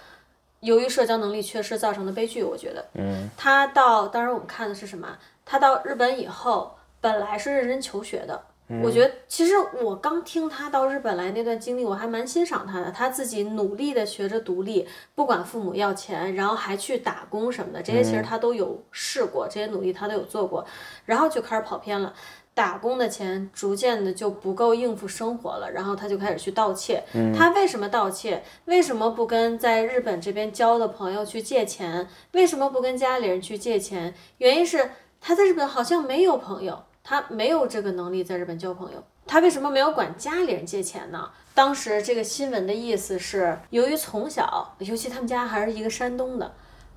[0.60, 2.44] 由于社交能力缺失造成的悲剧。
[2.44, 5.18] 我觉得，嗯，他到当时我们看的是什么？
[5.46, 8.44] 他到日本以后，本来是认真求学的。
[8.82, 12.92] 我觉得其实我刚听他到日本来那段经历，我还蛮欣赏他的。
[12.92, 20.66] 他自己努力的学着独立，不管父母要钱，然后还去打工什么的，这些其实他都有试过，这些努力他都有做过，
[21.06, 22.14] 然后就开始跑偏了。
[22.56, 27.04] 打工的钱逐渐的就不够应付生活了，然后他就开始去盗窃。
[27.36, 28.44] 他为什么盗窃？
[28.66, 32.08] 为什么不跟在日本这边交的朋友去借钱？
[32.34, 34.14] 为什么不跟家里人去借钱？
[34.38, 39.04] 原因是他在日本好像没有朋友，他没有这个能力在日本交朋友。
[39.26, 41.30] 他为什么没有管家里人借钱呢？
[41.54, 46.54] 当时这个新闻的意思是，由于从小，尤其他们家还是一个山东的，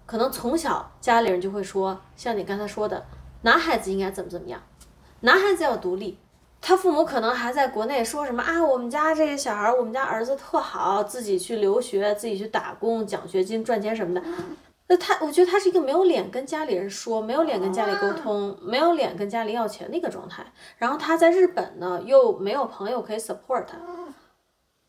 [0.07, 3.05] 可能从小家里人就会说，像你刚才说的，
[3.43, 4.63] 男孩子应该怎么怎么样，
[5.21, 6.19] 男孩子要独立。
[6.61, 14.23] 他父母可能还在国内说什么啊，我们家这个小孩，我们家儿子特好，自己去留学，自己去打工，奖学金赚钱什么的。
[14.89, 20.47] 那他，我觉得他是一个没有脸跟家里人说，没有脸跟家里沟通，没有脸跟家里要钱的一个状态。
[20.79, 23.77] 然后他在日本呢，又没有朋友可以 support 他，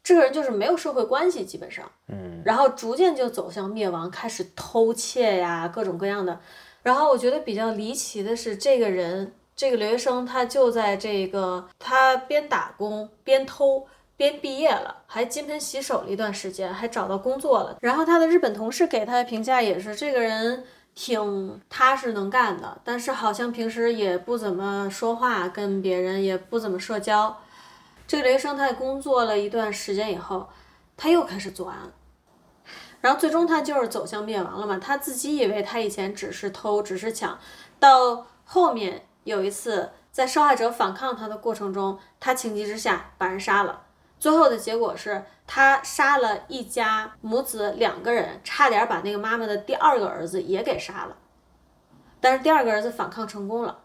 [0.03, 1.91] 这个人就是没有社会关系，基本上。
[2.09, 6.39] 嗯，然后逐渐就走向灭亡，开始偷窃呀，各种各样的。
[6.83, 13.87] 然后我觉得比较离奇的是，这个人，这个留学生，他就在这个他边打工边偷
[14.17, 17.77] 边毕业了，还金盆洗手了一段时间，还找到工作了。
[17.79, 20.65] 然后他的日本同事给他的评价也是，这个人
[20.95, 27.37] 挺踏实能干的，但是好像平时也不怎么说话，跟别人也不怎么社交。
[28.07, 30.49] 这个留学生他在工作了一段时间以后，
[30.97, 31.77] 他又开始作案。
[32.99, 34.79] 然后最终他就是走向灭亡了嘛。
[34.79, 37.37] 他自己以为他以前只是偷，只是抢，
[37.79, 43.83] 到后面有一次在受害者反抗他的过程中，他情急之下把人杀了。
[44.19, 51.15] 最后的结果是他杀了一家母子两个人，差点把那个妈妈的第二个儿子也给杀了。
[52.19, 53.79] 但是第二个儿子反抗成功了。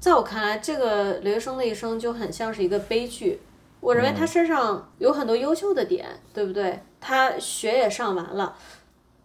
[0.00, 3.40] 在我看来，这个留学生的一生就很像是一个悲剧。
[3.80, 6.82] 我认为他身上有很多优秀的点，对不对？
[7.00, 8.56] 他学也上完了，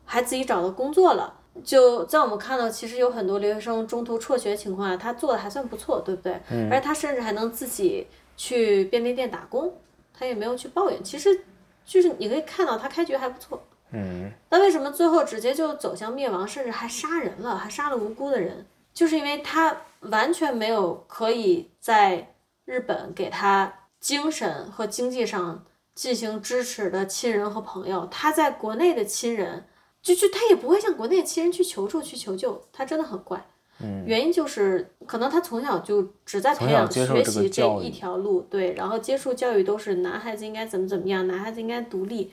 [0.06, 1.34] 还自己找到工作了。
[1.64, 6.34] 就在我们看到，其实有很多留学生中途辍学情况下，他做的还算不错，对不对？
[6.70, 8.08] 而且他甚至还能自己
[8.38, 9.74] 去便利店打工，
[10.20, 11.02] 他也没有去抱怨。
[11.02, 11.46] 其实
[11.86, 13.64] 就是你可以看到他开局还不错。
[13.92, 18.66] 嗯，那为什么最后直接就走向灭亡，甚至还杀人了，还杀了无辜的人？
[18.94, 25.66] 就是因为他完全没有可以在日本给他精神和经济上
[25.96, 29.66] 进行支持的亲人和朋友，他在国内的亲人，
[30.02, 33.44] 就就他也不会向国内的亲人去求助、去求救，他真的很怪。
[33.82, 42.32] 嗯，原因就是可能他从小就只在培养学习这一条路，对，然后接触教育都是男孩子应该怎么怎么样，男孩子应该独立。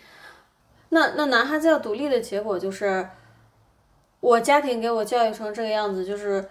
[0.88, 3.08] 那那男孩子要独立的结果就是，
[4.20, 6.44] 我家庭给我教育成这个样子，就是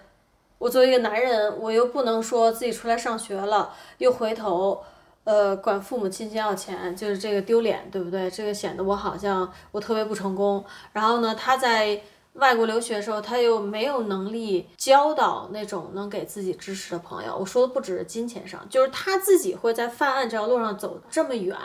[0.58, 4.82] 我作为一个男人，我又不能说自己出来上学了，又回头，
[5.24, 8.30] 呃，管父母亲戚要钱，就是这个丢脸，对不对？
[8.30, 10.64] 这个显得我好像我特别不成功。
[10.92, 12.00] 然后呢，他在
[12.36, 17.36] 外国留学的时候，他又没有能力交到那种能给自己支持的朋友。
[17.36, 21.56] 我说的不只是金钱上，就是他自己会在犯案这条路上走这么远，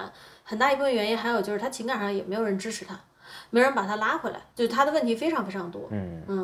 [0.43, 2.99] 很大一部分原因还有就是他情感上也没有人支持他，
[3.49, 5.88] 没人把他拉回来，就是他的问题非常非常多。
[5.91, 6.38] 嗯嗯，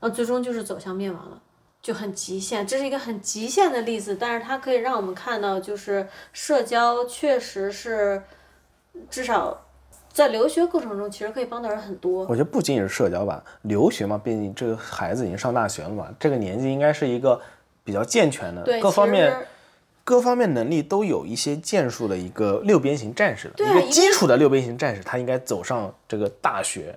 [0.00, 1.40] 然后最终就是走向灭亡了。
[1.80, 8.22] 就很极限，这是一个很极限的例子，但是它可以让我们看到，就是社交确实是，
[9.10, 9.63] 至少
[10.14, 12.24] 在留学过程中，其实可以帮到人很多。
[12.26, 17.38] 我觉得不仅仅是社交吧，留学嘛，毕竟这个孩子已经上大学了嘛，这个年纪应该是一个
[17.82, 19.46] 比较健全的，对，各方面
[20.04, 26.96] 各方面能力都有一些建树的一个六边形战士了，对啊因为一个基础的六边形战士，他应该走上这个大学。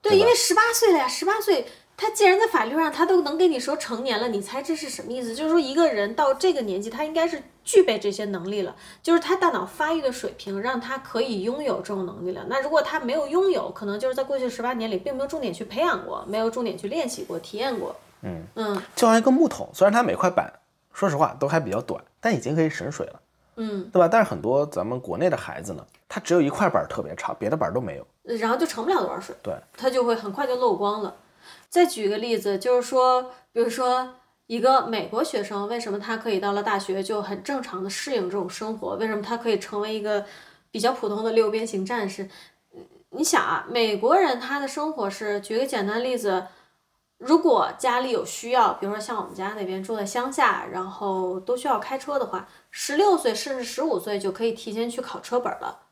[0.00, 1.66] 对，对因为十八岁了呀，十八岁，
[1.96, 5.34] 他既然在法律上他都能跟你说成年了，你猜这是什么意思？
[5.34, 12.44] 就是说一个人到这个年纪，他应该是具备这些能力了，就是他大脑发育的水平让他可以拥有这种能力了。
[12.48, 17.96] 那如果他没有拥有，可能就是在过去十八年里并没有重点去培养过，没有重点去练习过、体验过。
[18.22, 20.52] 嗯嗯就像一个木桶，虽然它每块板
[20.92, 23.20] 说实话都还比较短，但已经可以省水了，
[23.56, 24.06] 嗯，对吧？
[24.06, 28.06] 但是很多咱们国内的孩子呢，他只有一块板特别长，别的板都没有。
[28.22, 29.34] 然后就盛不了多少水。
[29.42, 31.14] 对，他就会很快就漏光了。
[31.68, 34.14] 再举一个例子，就是说，比如说
[34.46, 38.96] 一个美国学生，为什么他可以到了大学就很正常的适应这种生活？
[38.96, 40.24] 为什么他可以成为一个
[40.70, 42.28] 比较普通的六边形战士？
[43.10, 46.46] 你想啊，美国人他的生活是，举个简单例子，
[47.18, 55.85] 如果家里有需要，比如说像我们家那边住在乡下，然后都需要开车的话，十六岁甚至十五岁就可以提前去考车本了。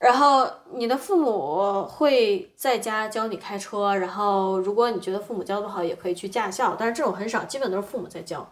[0.00, 8.50] 然后你的父母会在家教你开车，然后如果你觉得父母教不好，也可以去驾校，但是这种很少，基本都是父母在教。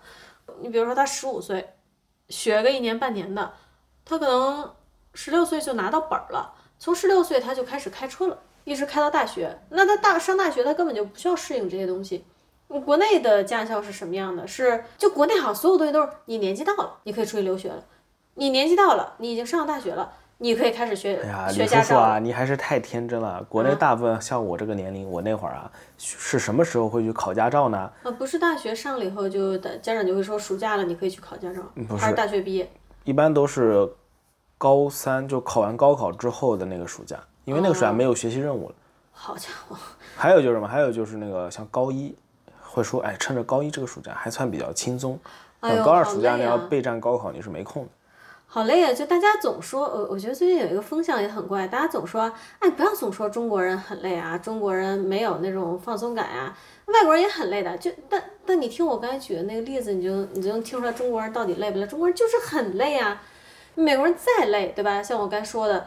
[0.61, 1.71] 你比如说他十五岁，
[2.29, 3.51] 学个一年半年的，
[4.05, 4.71] 他可能
[5.15, 9.59] 十六岁就拿到本儿了，从十六岁他就开始开车了，一直开到大学。
[9.71, 12.27] 那他大上大学，他根本就不需要适应这些东西。
[12.85, 14.47] 国内的驾校是什么样的？
[14.47, 17.83] 是就国内好像所有东西都是你年纪到了，你可以出去留学了；
[18.35, 21.95] 你年纪到了，你已经上了大学了，你可以开始学、哎呀，李叔叔。
[21.97, 23.45] 啊，你还是太天真了。
[23.49, 27.91] 国内大部分像我这个年龄，我那会儿啊，是什么时候会去考驾照呢？
[28.05, 32.71] 呃，不是大学上了以后就家长就会说暑假了，你可以去考驾照，嗯不还是是大学毕业？
[33.03, 33.89] 一般都是
[34.57, 38.75] 高三就考完高考之后的那个暑假，因为那个暑假哦没有学习任务了。
[39.11, 39.77] 好家伙，
[40.15, 40.69] 还有就是什么？
[40.69, 42.15] 还有就是那个像高一，
[42.63, 45.19] 会说，哎，趁着高一这个暑假还算比较轻松。
[45.59, 46.57] 哎呦，高二暑假你要！
[46.57, 47.89] 备战高考，你是没空的。
[48.51, 48.91] 好累啊！
[48.95, 57.77] 就大家总说，我我觉得最近有一个风向也很怪，大家总说，哎，不要总说中国人很累啊，中国人没有那种放松感呀、外国人也很累的。
[57.77, 61.87] 就但但你听我刚才举的那个例子，你就你就能听出来中国人到底累不累？
[61.87, 63.21] 中国人就是很累啊，
[63.75, 65.03] 美国人再累，对吧？
[65.03, 65.87] 像我刚才说的，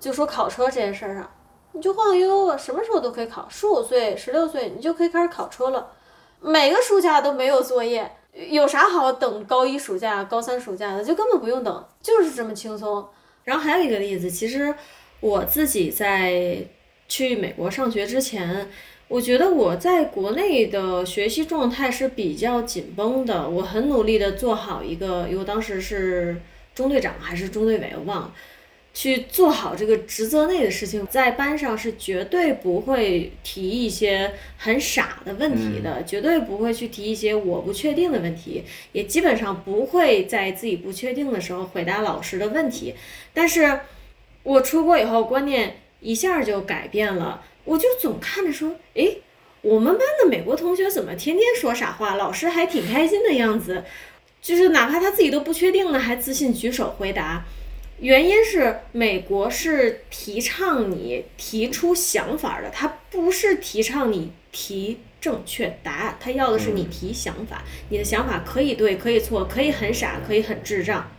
[0.00, 1.30] 就说考车这件事儿上，
[1.70, 5.92] 你就晃悠悠啊，什么时候都可以考，十五岁、十六岁你就可以开始考车了，
[6.40, 8.10] 每个暑假都没有作业。
[8.50, 11.02] 有啥好等高一暑假、高三暑假的？
[11.02, 13.06] 就根本不用等，就是这么轻松。
[13.44, 14.74] 然后还有一个例子，其实
[15.20, 16.58] 我自己在
[17.08, 18.68] 去美国上学之前，
[19.08, 23.48] 我觉得我在国内的学习状态是比较紧绷的。
[23.48, 26.36] 我很努力的做好一个，因为当时是
[26.74, 28.34] 中队长还是中队委，我忘了。
[28.96, 42.94] 去做好这个职责内的事情，在班上是绝对不会提一些很傻的问题的，绝对不会去提一些我不确定的问题，也基本上不会在自己不确定的时候回答老师的问题。
[43.34, 43.80] 但是，
[44.42, 49.18] 我出国以后观念一下就改变了，我就总看着说，诶，
[49.60, 53.84] 我们班的美国同学怎么天天说傻话，老师还挺开心的样子，
[54.40, 57.44] 就是哪怕他自己都不确定呢，还自信举手回答。
[57.98, 67.62] 原因是美国是提倡你提出想法的，它不是提倡你提正确答案，它要的是你提想法。
[67.88, 71.10] 你的想法可以对，可以错，可以很傻，可以很智障，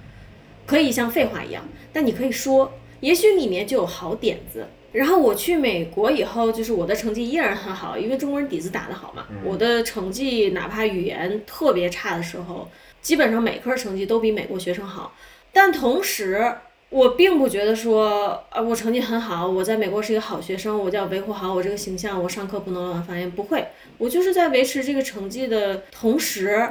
[0.66, 4.68] 可以像废话一样，但你可以说，也许里面就有好点子。
[4.94, 9.28] 然后我去美国以后，就是我的成绩依然很好，因为中国人底子打得好嘛。
[9.44, 12.70] 我的成绩哪怕语言特别差的时候，
[13.02, 15.16] 基本上每科成绩都比美国学生好。
[15.52, 16.54] 但同时，
[16.90, 23.30] 我并不觉得说，啊，我成绩很好，我在美国是一个好学生，我就要维护好我这个形象，我上课不能乱发言。
[23.30, 26.70] 不会，我就是在维持这个成绩的同时，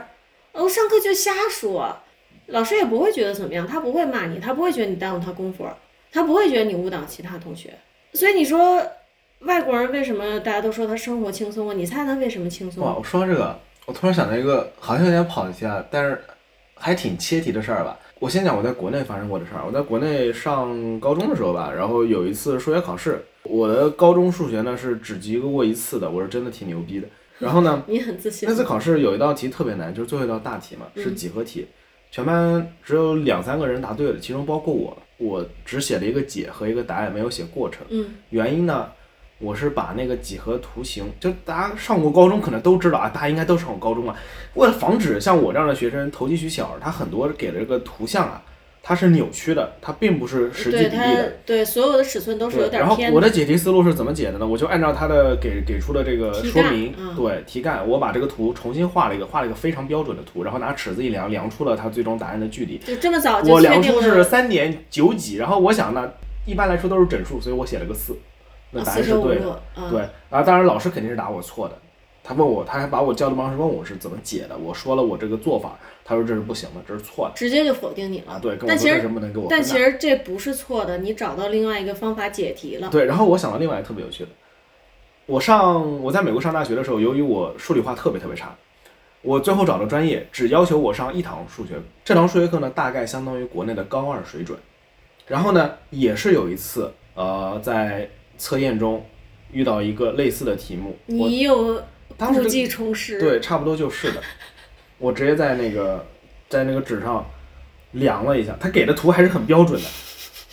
[0.53, 1.95] 我上课就瞎说，
[2.47, 5.69] 老师也不会觉得怎么样，他不会骂你，他不会觉得你耽误他功夫，
[6.11, 7.75] 他不会觉得你误导其他同学。
[8.15, 8.83] 所以你说，
[9.41, 11.75] 外国人为什么大家都说他生活轻松啊？
[11.75, 12.83] 你猜他为什么轻松？
[12.83, 16.25] 哇，我说这个，我突然想到一个好像有点跑题啊，但是
[16.75, 17.99] 还挺切题的事儿吧。
[18.19, 19.63] 我先讲我在国内发生过的事儿。
[19.67, 27.07] 我在国内上高中的时候吧，然后有一次数学考试，我的高中数学呢是只及格过一次的，我是真的挺牛逼的。
[27.39, 28.49] 然后呢， 你很自信。
[28.49, 31.67] 那次考试有一道题特别难，就是最后一道大题嘛，是几何题，
[32.11, 34.97] 全班只有两三个人答对了，其中包括我。
[35.19, 37.87] 我只写了一个解和一个答案，没有写过程。
[37.89, 38.87] 嗯，原因呢，
[39.39, 44.17] 我是把那个几何图形，就大家上过高中可能都知道啊，大家应该都上过高中啊。
[44.55, 48.43] 为了防止像我这样的学生投机取巧，他很多给了这个图像啊。
[48.89, 51.33] 它是扭曲的，它并不是实际比例的。
[51.45, 53.11] 对，所有的尺寸都是有点偏。
[53.11, 54.47] 然后我的解题思路是怎么解的呢？
[54.47, 62.79] 我就按照他的给给出的这个说明，对题干，我把这个图重新画了一个，画了一个非常标准的图，然后拿尺子一量，量出了它最终答案的距离。
[62.79, 66.09] 就这么早我量出是三点九几，然后我想呢，
[66.45, 68.17] 一般来说都是整数，所以我写了个四，
[68.77, 69.63] 那答案是对的。
[69.91, 70.01] 对，
[70.31, 71.77] 然后当然老师肯定是答我错的。
[72.23, 78.33] 他问我，他还把我叫的方式问我是怎么解的，我说了我这个做法，他说这是不行的，这是错的，直接就否定你了。
[78.33, 79.47] 啊，对，但其实不能给我。
[79.49, 82.89] 但其实这不是错的，你找到另外一个方法解题了。
[82.89, 84.31] 对，然后我想到另外一个特别有趣的，
[85.27, 88.53] 我上我在美国上大学的时候，由于我数理化特别特别差，
[89.23, 91.75] 我最后找的专业只要求我上一堂数学，
[92.05, 94.59] 这堂数学课呢大概相当于国内的高二水准，
[95.29, 99.05] 然后呢也是有一次，呃，在测验中
[99.53, 101.83] 遇到一个类似的题目，你有。
[102.19, 104.23] 故技重施，对，差不多就是的。
[104.97, 106.03] 我直接在那个
[106.49, 107.23] 在那个纸上
[107.93, 109.87] 量了一下，他给的图还是很标准的。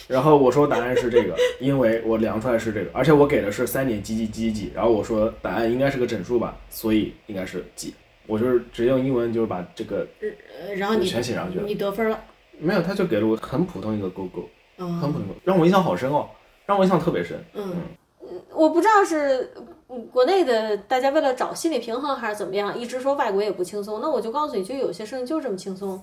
[0.09, 4.71] 然后我说答案是这个，因为我量出来是这个，而且我给的是三点几几几几。
[4.75, 7.93] 然后我说答案应该是个整数吧，所以应该是几。
[8.27, 10.05] 我就是直接用英文就是把这个，
[10.75, 11.63] 然后你全写上去了。
[11.65, 12.19] 你得分了？
[12.59, 16.29] 没有，他就给了我很普通一个勾勾，很普通，让我印象好深哦，
[16.65, 17.43] 让我印象特别深。
[17.53, 17.75] 嗯。
[18.51, 19.51] 我不知道是
[20.11, 23.99] 国内的大家为了找心理平衡还是怎么样，一直说外国也不轻松。
[24.01, 26.01] 那我就告诉你，就有些事情就是这么轻松。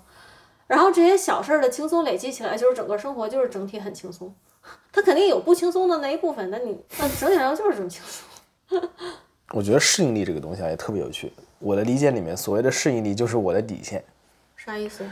[0.67, 4.33] 然后这些小事儿的轻松累积起来，就是整个生活就是整体很轻松。
[4.93, 8.81] 它肯定有不轻松的那一部分，那你那整体上就是这么轻松。
[9.53, 11.33] 我觉得适应力这个东西啊也特别有趣。
[11.59, 14.05] 我的理解里面，所谓的适应力就是我的底线。
[14.57, 15.05] 啥意思？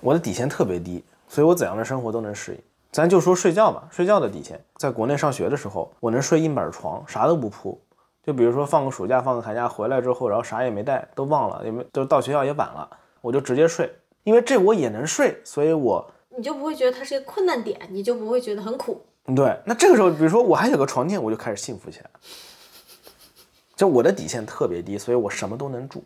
[0.00, 2.58] 我的底线特别低，所以我怎样的生活都能适应。
[2.92, 7.80] 咱就说睡觉吧，睡觉的底线，在国内上学的时候，我能睡硬板床，啥都不铺。
[8.22, 12.88] 就比如说放个暑假，放个寒假回来之后，然后啥也没带，都忘了，也没都到学校也晚了，
[13.20, 13.90] 我就直接睡，
[14.24, 16.04] 因为这我也能睡，所以我
[16.36, 19.00] 你就不会觉得它是一个困难点，你就不会觉得很苦。
[19.36, 22.10] 对，那这个时候，比如说我还有个床垫，我就开始幸福起来。
[23.76, 26.04] 就我的底线特别低，所以我什么都能住，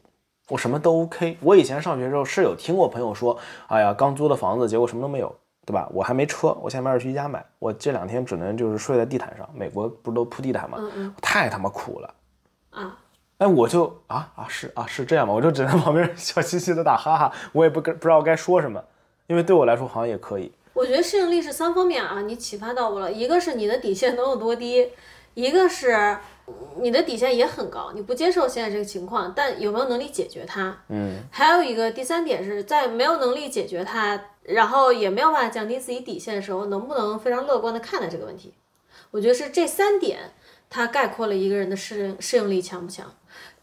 [0.48, 1.38] 我什么都 OK。
[1.40, 3.36] 我以前上学的时候是有听过朋友说，
[3.68, 5.34] 哎呀，刚租的房子，结果什么都没有。
[5.66, 5.88] 对吧？
[5.92, 7.44] 我还没车，我现在要去宜家买。
[7.58, 9.48] 我这两天只能就是睡在地毯上。
[9.54, 10.78] 美国不是都铺地毯吗？
[10.80, 11.14] 嗯嗯。
[11.22, 12.14] 太他妈苦了。
[12.70, 12.98] 啊。
[13.38, 15.34] 哎，我就啊啊是啊是这样吗？
[15.34, 17.32] 我就只能 旁边笑嘻嘻的打哈哈。
[17.52, 18.82] 我也不跟不知道该说什么，
[19.26, 20.52] 因为对我来说好像也可以。
[20.72, 23.10] 我觉得适应力是三方面啊，你启发到我了。
[23.10, 24.90] 一个是你的底线能有多低，
[25.34, 26.18] 一个是
[26.80, 30.76] 你的底线也很高，你不接受现在这个情况，但有没有能力解决它？
[30.88, 31.20] 嗯。
[31.30, 34.20] 还有一个第三点是在没有能力解决它。
[34.44, 38.52] 然后也没有办法降低自己底线的时候，能不能非常乐观的看待这个问题？
[39.10, 40.34] 我觉得是这三点，
[40.68, 43.10] 它概括了一个人的适应适应力强不强。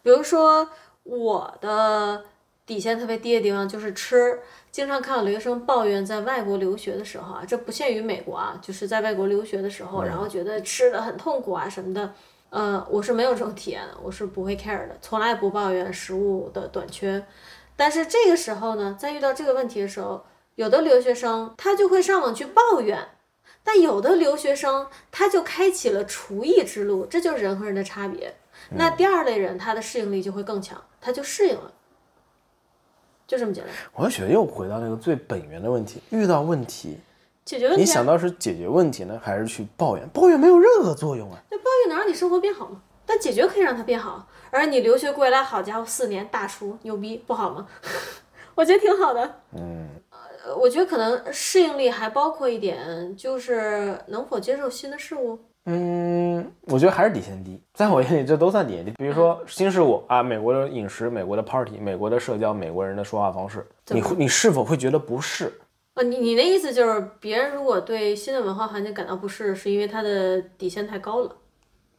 [0.02, 0.68] 比如说
[1.04, 2.24] 我的
[2.66, 4.40] 底线特别低的地方就是吃，
[4.72, 12.12] 经常看到留学生抱怨在外国留学的时候啊，这不限于美国啊，就是在外国留学的时候，然后觉得吃的很痛苦啊什么的。
[12.52, 17.26] 呃，我是没有这种体验的，我是不会 care 的，从来不抱怨食物的短缺。
[17.78, 20.26] 但是这个时候呢，在遇到这个问题的时候，
[20.56, 23.08] 有的留学生他就会上网去抱怨，
[23.64, 28.36] 但有的留学生他就开启了厨艺之路，这就是人和人的差别。
[28.72, 31.72] 那第二类人他的适应力就会更强，他就适应了，
[33.26, 33.74] 就这么简单。
[33.94, 37.00] 我觉得又回到那个最本源的问题，遇到问题
[37.52, 40.08] 解决问题，你想到是解决问题呢，还是去抱怨？
[40.14, 41.38] 抱怨没有任何作用啊！
[41.52, 42.82] 那抱怨能让你生活变好吗？
[43.06, 44.26] 但解决可以让它变好。
[44.52, 47.68] 而你留学归来，好家伙，四年大叔牛逼，不好吗？
[48.56, 49.36] 我觉得挺好的。
[49.58, 49.86] 嗯。
[50.46, 55.38] 呃我觉得可能适应力还包括一点，就是能否接受新的事物。
[55.66, 58.92] 嗯，我觉得还是底线低，在我眼里这都算底线低。
[58.98, 65.54] 比如说新事物啊，美国的饮食、美国的 party、美国的社交、美国人的说话方式，你会你是否会觉得不适？
[65.94, 71.36] 呃，你你的意思就是，别人如果对新的文化环境感到不适，是因为他的底线太高了。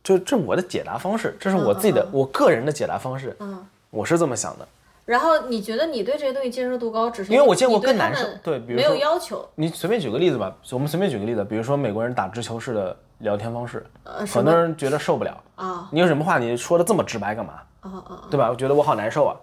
[0.02, 3.36] 就这我的解答方式，这是我自己的、我个人的解答方式。
[3.40, 4.66] 嗯，我是这么想的。
[5.04, 9.46] 然后你觉得你对这些东西接受度高，只是因为我见过更难受对比如说要求。
[9.56, 15.42] 你随便举个例子吧，我们随便举个例子，比如说美国人打直球式的聊天方式，呃，什很多人觉得受不了。
[15.56, 17.54] 啊你有什么话你说的这么直白干嘛？
[17.80, 18.28] 啊啊！
[18.30, 18.48] 对吧？
[18.48, 19.36] 我觉得我好难受啊。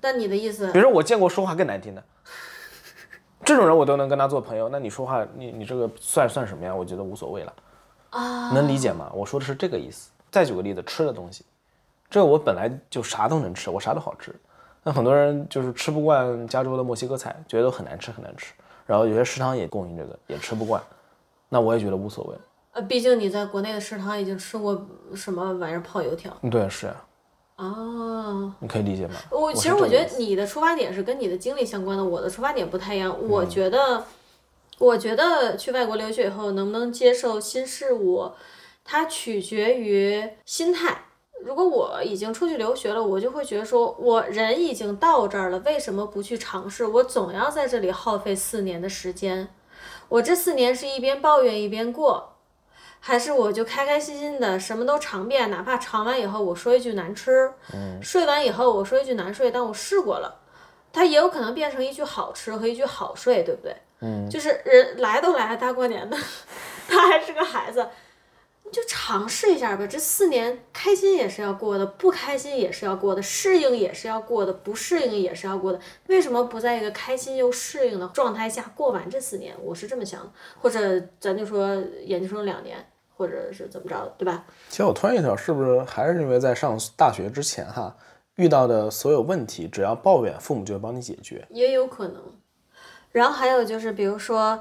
[0.00, 2.02] 但你的意思比如说我见过说话更难听的，
[3.44, 6.74] 这种人我都能跟他做朋友，那你说话你你这个算算什么呀？
[6.74, 7.52] 我觉得无所谓了，
[8.10, 8.50] 啊？
[8.52, 9.10] 能理解吗？
[9.14, 10.10] 我说的是这个意思。
[10.30, 11.44] 再举个例子，吃的东西，
[12.08, 14.34] 这个我本来就啥都能吃，我啥都好吃。
[14.82, 18.54] 那很多人就是吃不惯加州的墨西哥菜，觉得很难吃很难吃。
[18.86, 20.80] 然后有些食堂也供应这个，也吃不惯，
[21.48, 22.36] 那我也觉得无所谓。
[22.72, 27.04] 呃，毕竟你在国内的食堂已经吃过什么玩意儿泡油条嗯对，是啊，
[27.60, 28.54] 啊。
[28.60, 29.14] 你可以理解吗？
[29.30, 33.16] 我其实我觉得你的出发点是跟你的经历相关的，我的出发点不太一样。
[33.28, 34.04] 我觉得，
[34.78, 38.32] 我觉得去外国留学以后能不能接受新事物，
[38.84, 41.04] 它取决于心态。
[41.42, 46.84] 如果我已经出去留学了，我就会觉得说，我人已经到这儿了，为什么不去尝试？
[46.84, 49.48] 我总要在这里耗费四年的时间，
[50.10, 52.29] 我这四年是一边抱怨一边过，
[53.00, 57.50] 还是我就开开心心的什么都尝遍，哪怕尝完以后我说一句难吃，
[58.02, 60.40] 睡完以后我说一句难睡，但我试过了，
[60.92, 63.74] 它也有可能变成一句好吃和一句好睡，对不对？
[64.02, 66.16] 嗯，就是人来都来了大过年的，
[66.88, 68.09] 他还是个孩子，你
[68.72, 69.86] 就尝试一下吧。
[69.86, 75.80] 这四年开心也是要过的，不开心也是要过的，适应也是要过的，不适应也是要过的。
[76.06, 79.54] 为什么不在一个开心又适应的状态下过完这四年？
[79.62, 80.30] 我是这么想的，
[80.60, 81.74] 或者咱就说
[82.04, 82.76] 研究生两年，
[83.16, 84.44] 或者是怎么着的，对吧？
[84.68, 87.96] 其实我突然一想，是不是还是因为在上大学之前哈，
[88.36, 91.46] 遇到的所有问题，只要抱怨，父母就会帮你解决。
[91.50, 92.22] 也有可能。
[93.12, 94.60] 然后还有就是，比如说，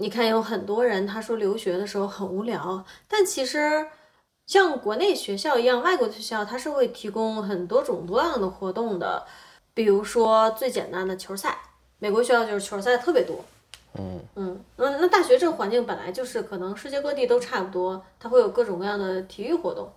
[0.00, 3.86] 你看有很多人他说留学的时候很无聊，但其实
[4.46, 9.26] 像国内学校一样，外国的学校它是会提供很多种多样的活动的。
[9.74, 11.56] 比如说最简单的球赛，
[11.98, 13.44] 美国学校就是球赛特别多。
[13.98, 19.92] 嗯嗯，那那大学这个环境本来就是可能世界各地都差不多，它会有各种各样的体育活动，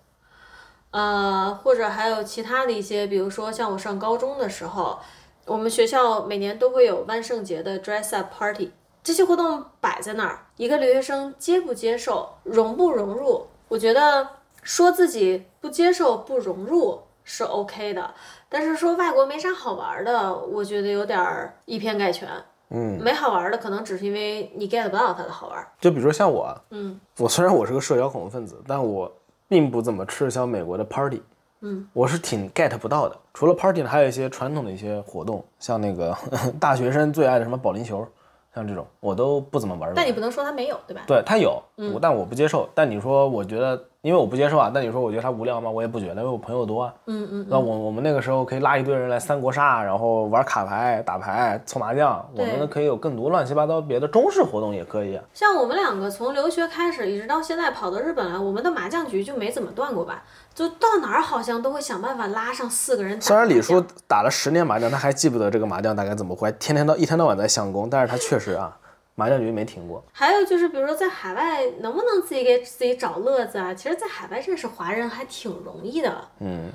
[0.91, 4.99] 呃，或者还有其他的一些，比如说像我上高中的时候，
[5.45, 8.71] 我们学校每年都会有万圣节的 dress up party，
[9.03, 14.27] 这些活动摆在那儿，一个留学生接不接受，融不融入，我觉得
[14.61, 18.13] 说自己不接受、不融入是 OK 的，
[18.47, 22.30] 但是说外国没啥好玩的，我觉得有点儿以偏概全。
[22.75, 25.67] 嗯，没好玩的，可能只是因为你 get 不到它的好玩。
[25.80, 29.11] 就比如说像我啊，嗯， 我虽然我是个社交恐怖分子，但我
[29.47, 31.21] 并不怎么吃得消美国的 party。
[31.59, 33.15] 嗯，我是挺 get 不到的。
[33.34, 36.17] 除了 party 呢，还有一些传统的一些活动，像那个
[36.59, 38.07] 大学生最爱的什么保龄球，
[38.53, 39.93] 像这种我都不怎么玩儿。
[39.95, 41.03] 但你不能说他没有，对吧？
[41.07, 41.61] 对他有，
[41.93, 42.69] 我但我不接受。
[42.75, 44.69] 但你说，我觉得，因为我不接受啊。
[44.71, 45.69] 但你说，我觉得他无聊吗？
[45.69, 46.93] 我也不觉得，因为我朋友多啊。
[47.07, 55.23] 嗯嗯那我我们那个时候可以拉一堆人来三国杀，然后玩卡牌、打牌、搓麻将，我们可以有更多乱七八糟别的中式活动也可以啊。
[55.34, 60.21] 像我们两个从留学开始，一直到现在跑到日本来，我们的麻将局就没怎么断过吧？
[60.53, 63.19] 就到哪儿好像都会想办法拉上四个人。
[63.19, 68.77] 虽然李叔打了十年麻将，他还记不得这个麻将大概怎么回，天天到一天到晚在相公，但是他确实啊，
[69.15, 70.03] 麻将局没停过。
[70.11, 73.73] 还有就是，比如说在海外能不能自己给自己找乐子啊？
[73.73, 76.27] 其实，在海外认识华人还挺容易的。
[76.40, 76.72] 嗯，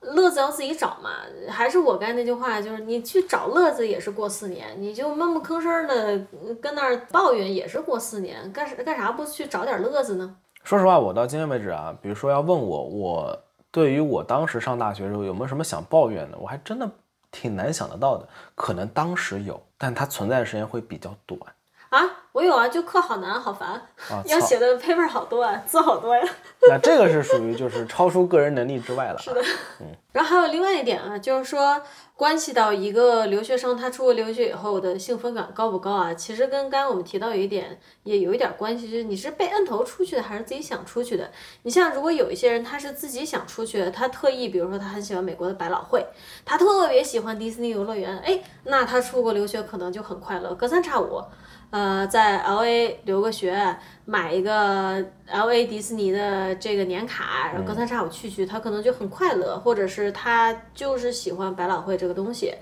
[0.00, 1.10] 乐子要自己找嘛，
[1.50, 6.18] 还是我刚才那句话，就是你去找乐子也是过四年，你就闷不吭声的
[6.60, 10.36] 跟那儿抱怨也是过四年，干啥干啥不去找点乐子呢？
[10.62, 16.88] 说实话，我到今天为止啊，比如说要问我，我对于我当时上大学的时候有没有什么想抱怨的，我还真的
[17.30, 18.28] 挺难想得到的。
[18.54, 21.40] 可能当时有，但它存在的时间会比较短
[21.88, 24.22] 啊，我有啊，就课好难好烦，啊。
[24.26, 26.22] 要写的 paper 好多啊，字好多呀。
[26.68, 29.18] 那这个是属于就是超出个人能力之外了。
[29.18, 29.40] 是的。
[29.80, 29.86] 嗯
[30.16, 31.78] 然后还有另外一点啊，就是说
[32.14, 41.30] 关系到一个留学生他出国留学以后的幸福感高不高啊，其实跟刚才我们提到有一点也有一点关系，就是你是被摁头出去的还是自己想出去的。
[41.64, 46.02] 你像如果有一些人他是自己想出去的，他特意比如说他很喜欢美国的百老汇，
[46.46, 51.22] 他特别喜欢迪士尼游乐园，哎，那他出国留学可能就很快乐，隔三差五。
[51.70, 62.54] 呃，在 L A 留个学，买一个 L A 迪士尼的这个年卡，然后隔三差五去去，他可能就很快乐，或者是他就是喜欢百老汇这个东西，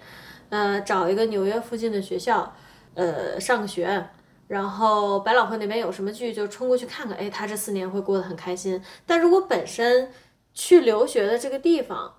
[0.48, 2.52] 呃，找一个纽约附近的学校，
[2.94, 4.08] 呃，上个学，
[4.48, 8.82] 然后百老汇那边有什么剧就冲过去看看，哎，他这四年会过得很开心。
[9.06, 10.10] 但如果本身
[10.54, 12.14] 去留学的这个地方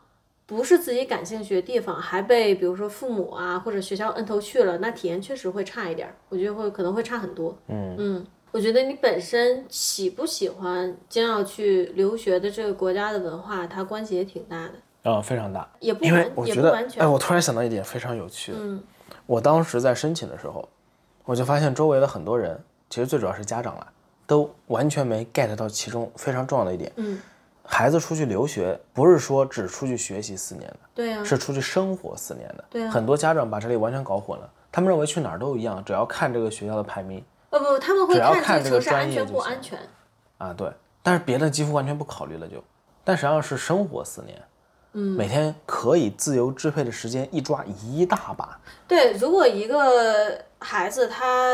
[0.46, 7.58] 不是自己感兴趣的地方，还被比如说父母啊或者学校摁头去了，那体验确实会差一点儿，我觉得会可能会差很多。
[7.68, 14.74] 嗯嗯，我觉得你本身喜不喜欢将要去留学的这个国家的文化，它关系也挺大的，
[15.04, 15.68] 嗯，非常大。
[15.80, 17.02] 也不因为完也我觉得，不完全。
[17.04, 18.84] 哎，我突然想到一点非常有趣的，嗯
[19.26, 20.68] 我当时在申请的时候，
[21.24, 22.60] 我就发现周围的很多人，
[22.92, 23.88] 其实最主要是家长啦，
[24.28, 26.92] 都完全没 get 到其中非常重要的一点。
[26.98, 27.20] 嗯，
[27.68, 32.64] 孩子出去留学，不是说只出去学习四年的，对呀、是出去生活四年的。
[32.70, 39.80] 对啊很多家长把这里完全搞混了，他们认为去哪儿都一样，只要看这个学校的排名呃不，他们会只要看看这个这个城市安全专业就不安全。
[40.38, 40.72] 啊，对。
[41.02, 42.64] 但是别的几乎完全不考虑了就，
[43.04, 44.42] 但实际上是生活四年，
[44.98, 48.58] 嗯，每天可以自由支配的时间一抓一大把。
[48.88, 51.52] 对，如果一个孩子他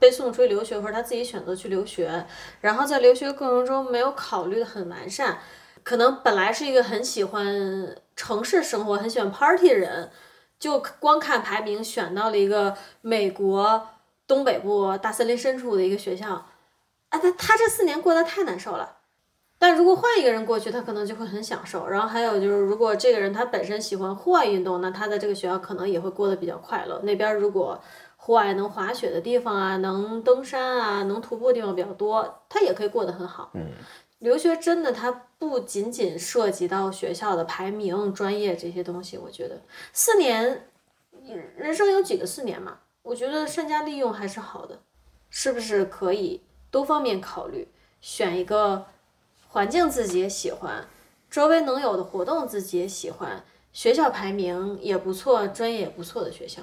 [0.00, 2.26] 被送出去留学，或者他自己选择去留学，
[2.60, 5.38] 然后在留学过程中没有考虑的很完善，
[5.84, 10.10] 可能本来是一个很喜欢城市生活、很喜欢 party 的人，
[10.58, 13.86] 就光看排名选到了一个美国
[14.26, 16.32] 东北部大森林深处的一个学校，
[17.10, 18.96] 啊，他他这四年过得太难受了。
[19.60, 21.86] 但如果换一个人过去，他可能就会很享受。
[21.86, 26.98] 然后还有就是，如果这个人他本身喜欢户外运动，那他在这个学校可能也会过得比较快乐。
[27.02, 27.78] 那边如果
[28.16, 33.50] 户外能滑雪的地方啊，能登山啊，能徒步的地方比较多，他也可以过得很好。
[33.52, 33.72] 嗯，
[34.20, 39.60] 留学真的它不仅仅涉及到学校的排名、专业这些东西，我觉得
[39.92, 40.68] 四年，
[41.54, 42.78] 人生有几个四年嘛？
[43.02, 44.78] 我觉得善加利用还是好的，
[45.28, 47.68] 是不是可以多方面考虑，
[48.00, 48.86] 选一个
[49.52, 50.86] 环境自己也喜欢，
[51.28, 56.62] 周围能有的活动自己也喜欢，学校排名也不错，专业也不错的学校。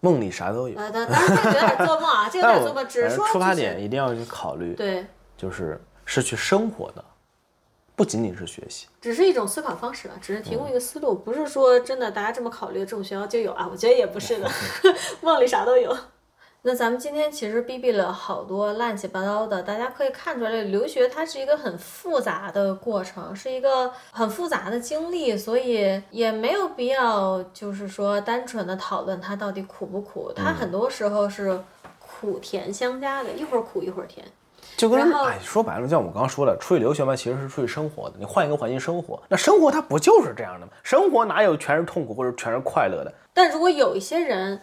[0.00, 0.78] 梦里啥都有。
[0.78, 5.06] 啊，当当然这个有点做梦啊，这个有点 做梦，只是说出发点一定要去考虑，对，
[5.36, 7.04] 就是是去生活的，
[7.94, 8.86] 不仅仅是学习。
[9.00, 14.50] 只是一种思考方式吧，只是提供一个思路，不是说真的大家这么考虑，这种学校就有啊，我觉得也不是的，
[15.20, 15.94] 梦里啥都有。
[16.66, 31.56] 那咱们今天其实逼逼了好多乱七八糟的，大家可以看出来，留学它是一个很复杂的过程，是一个很复杂的经历，所以也没有必要就是说单纯的讨论它到底苦不苦，它很多时候是
[32.00, 34.26] 苦甜相加的，一会儿苦一会儿甜。
[34.76, 38.16] 就跟哎说白了，像我刚刚说的，出去留学嘛，其实是出去生活的。
[38.18, 40.72] 你换一个环境生活，那生活它不就是这样的吗？
[40.82, 43.14] 生活哪有全是痛苦或者全是快乐的？
[43.32, 44.60] 但如果有一些人，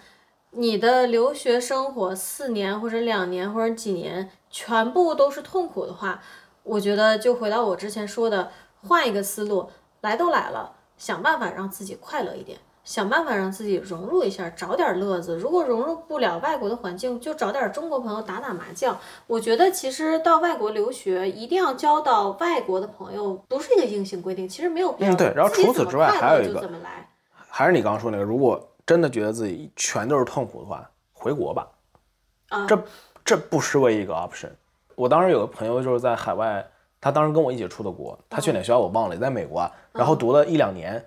[0.56, 6.22] 你的留学生活四年或者两年或者几年全部都是痛苦的话，
[6.64, 8.52] 我觉得就回到我之前说的，
[8.82, 9.70] 换一个思路，
[10.02, 15.36] 来都来了，想办法让自己快乐一点，想办法让自己融入一下，找点乐子。
[15.36, 18.96] 如果融入不了外国的环境，就找点中国朋友打打麻将。
[19.26, 25.12] 我觉得其实到外国留学一定要交到外国的朋友，不是一个硬性规定，其实没有必要。
[25.12, 27.10] 嗯对然后除此之外还有一个怎么来。
[27.50, 31.68] 还是你刚刚说那个，如果真的觉得自己全都是痛苦的话，回国吧。
[32.50, 32.84] 啊这
[33.26, 34.50] 这不失为一个 option。
[34.96, 36.66] 我当时有个朋友就是在海外，
[37.02, 41.04] 他当时跟我一起出的国，他去哪学校我忘了，也在美国啊，然后读了一两年。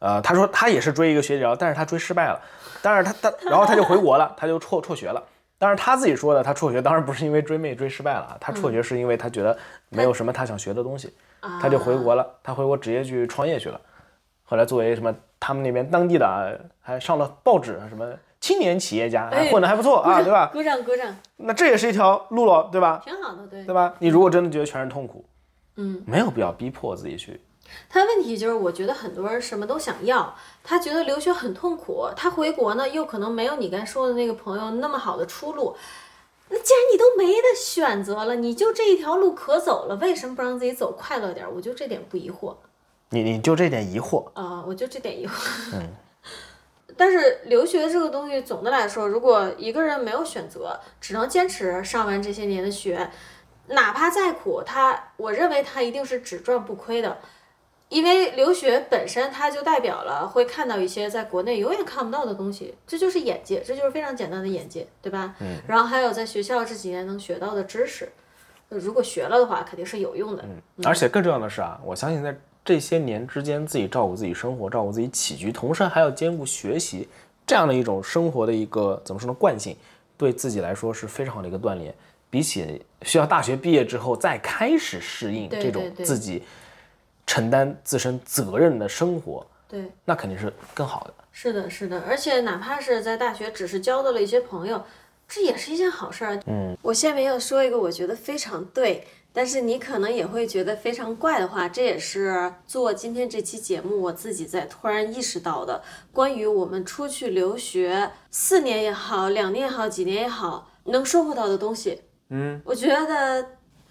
[0.00, 2.40] 呃，他说他也是追一个学姐，但是他追失败了，
[2.82, 5.22] 但是他他然后他就回国了，他就辍辍学了。
[5.58, 9.58] 但是他自己说的，他辍学当然不是因为追妹追失败了啊，他辍学是因为他觉得
[9.88, 11.12] 没有什么他想学的东西，
[11.60, 13.80] 他就回国了，他回国直接去创业去了。
[14.50, 16.48] 后来作为什么他们那边当地的啊，
[16.80, 18.10] 还上了报纸，什么
[18.40, 20.48] 青年企业家，混得还不错啊，对吧？
[20.50, 23.02] 鼓掌鼓掌，那这也是一条路了，对吧？
[23.04, 23.74] 挺好的，对对。
[23.74, 23.94] 吧？
[23.98, 25.22] 你如果真的觉得全是痛苦，
[25.76, 27.38] 嗯，没有必要逼迫自己去。
[27.90, 30.34] 他问题就是，我觉得很多人什么都想要，
[30.64, 35.76] 他觉得留学很痛苦，他回国呢又可能没有你刚才说的那个朋友那么好的出路。
[36.48, 41.52] 那既然你都没得选择了，你就这一条路可走了，为什么不让自己走快乐点儿？
[41.54, 42.54] 我就这点不疑惑
[43.10, 45.74] 你你就这点疑惑，啊、我就这点疑惑。
[45.74, 45.88] 嗯。
[46.96, 53.08] 但是留学这个东西，总的来说，如果一个人没有选择，只能坚持上完这些年的学，
[53.68, 57.18] 哪怕再苦，他我认为他一定是只赚不亏的。
[57.88, 65.34] 因为留学本身它就代表了会看到一些在国内永远看不到的东西，这就是眼界，这就是非常简单的眼界，对吧？
[65.40, 65.56] 嗯。
[65.66, 68.12] 然后还有在学校这几年能学到的知识，
[68.68, 70.44] 如果学了的话，肯定是有用的。
[70.84, 77.08] 而且更重要的是啊，我相信在这些年之间，自己照顾自己生活，照顾自己起居，同时还要兼顾学习，
[77.46, 79.74] 这样的一种生活的一个怎么说呢惯性，
[80.18, 81.94] 对自己来说是非常好的一个锻炼。
[82.28, 86.42] 比起需要大学毕业之后再开始适应这种自己
[87.26, 91.14] 承担自身责任的生活，对，那肯定是更好的。
[91.32, 94.84] 是的，是的，而且哪怕是在大学，只是交到了一些朋友，
[95.26, 96.38] 这也是一件好事儿。
[96.44, 105.82] 嗯，我下面要说一个我觉得非常对，但是你可能也会觉得非常怪的话，这也是做今天这期节目我自己在突然意识到的，
[106.12, 112.00] 关于我们出去留学四年也好，两年也好，几年也好，能收获到的东西。
[112.30, 113.46] 嗯，我觉得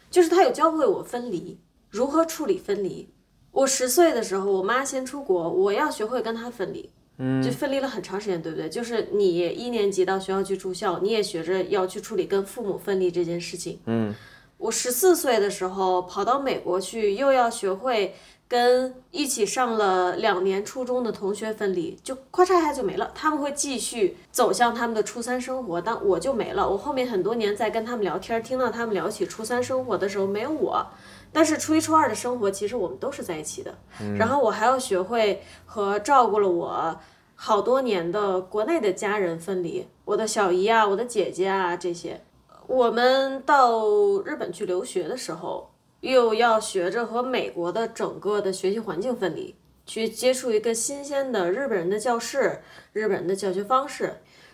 [0.09, 1.59] 就是他有教会我分离，
[1.89, 3.09] 如何处理分离。
[3.51, 6.91] 我十岁的时候，我妈先出国，我要学会跟她分离。
[7.17, 8.69] 嗯，就分离了很长时间，对不对？
[8.69, 13.79] 就是你一年级到学校去住校，你也学着要去处理跟父母分离这件事情。
[13.87, 14.13] 嗯，
[14.57, 18.15] 我十四岁的时候跑到美国去，又要学会
[18.47, 23.11] 跟一起上了两年初中的同学分离，就咔嚓一下就没了。
[23.13, 26.67] 他们会继续走向他们的初三生活，但我就没了。
[26.67, 30.87] 我后面很多年在跟他们聊天，听到他们聊起初三生活的时候，没有我。
[31.31, 33.77] 但是初一、初二的生活，其实我们都是在一起的。
[34.17, 36.99] 然后我还要学会和照顾了我
[37.35, 42.21] 好多年的国内的家人分离，我的小姨啊，我的姐姐啊这些。
[42.67, 43.81] 我们到
[44.25, 45.71] 日本去留学的时候，
[46.01, 52.59] 又要学着和美国的整个的学习环境分离，去接触一个新鲜的日本人的教室、
[52.93, 54.13] 日本人的教学方式。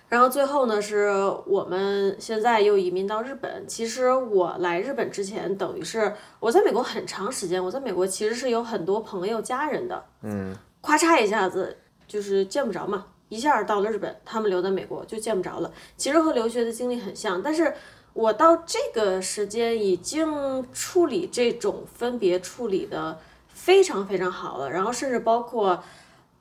[0.09, 1.09] 然后最后呢，是
[1.47, 3.67] 我们现在又移民到日本。
[3.67, 10.03] 其实我来日本之前，等于是我在美国很长时间，我在美国其实是有很多朋友、家人的。
[10.21, 11.75] 嗯，咔嚓一下子
[12.07, 15.73] 就是见不着嘛，一下到了日本，他们留在美国就见不着了。
[15.97, 17.73] 其实和留学的经历很像，但是
[18.13, 25.83] 我到这个时间已经处理这种分别处理的非常非常好了，然后甚至包括。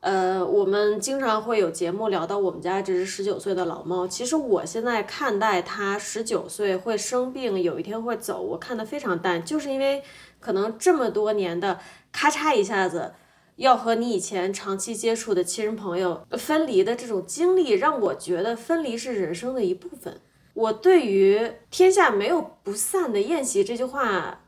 [0.02, 4.04] 呃，我们经常会有节目聊到我们家这只十九岁的老猫。
[4.04, 10.02] 其实我现在看待它十九岁会生病，有一天会走，我看得非常淡，就是因为
[10.40, 11.78] 可能这么多年的
[12.10, 13.12] 咔嚓一下子
[13.54, 20.20] 要和你以前长期接触的亲人朋友分离的这种经历，让我觉得分离是人生的一部分。
[20.54, 24.40] 我对于“天下没有不散的宴席”这句话。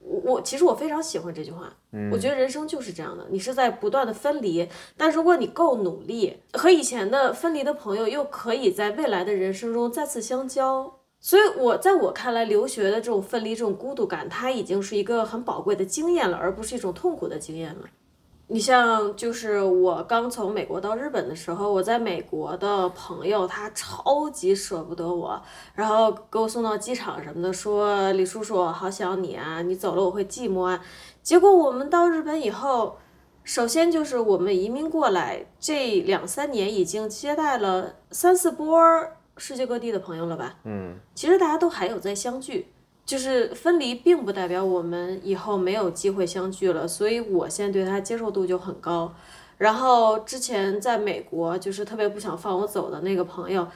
[0.00, 1.70] 我我其实我非常喜欢这句话，
[2.10, 11.00] 我觉得人生就是这样的，你是在不断的分离，但如果你够努力，和以前的分离的朋友又可以在未来的人生中再次相交。
[11.20, 17.82] 所以，我在我看来，留学的这种分离、这种孤独感，它已经是一个很宝贵的经验了，而不是一种痛苦的经验了。
[18.50, 25.40] 你像，就是我刚从美国到日本的时候，我在美国的朋友他超级舍不得我，
[25.74, 30.82] 然后给我送到机场什么的，说李叔叔好想你啊，你走了我会寂寞啊。
[31.22, 32.96] 结果我们到日本以后，
[33.44, 38.74] 首先就是我们移民过来这两三年，已经接待了三四波
[39.36, 40.56] 世界各地的朋友了吧？
[40.64, 42.68] 嗯，其实大家都还有在相聚。
[43.08, 49.10] 就是分离，并不代表我们以后没有机会相聚了，所以我现在对他接受度就很高。
[49.56, 53.66] 然后之前在美国，就是特别不想放我走的那个朋友，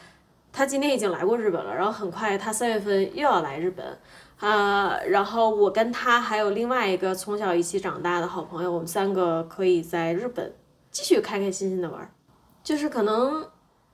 [0.53, 3.99] 他今天已经来过日本了，然后很快他三月份又要来日本，
[4.39, 10.53] 啊，然后我跟他还有另外一个从小一起长大的好朋友，我们三个可以在日本
[10.91, 12.15] 继续开开心心的玩。
[12.63, 13.49] 就是可能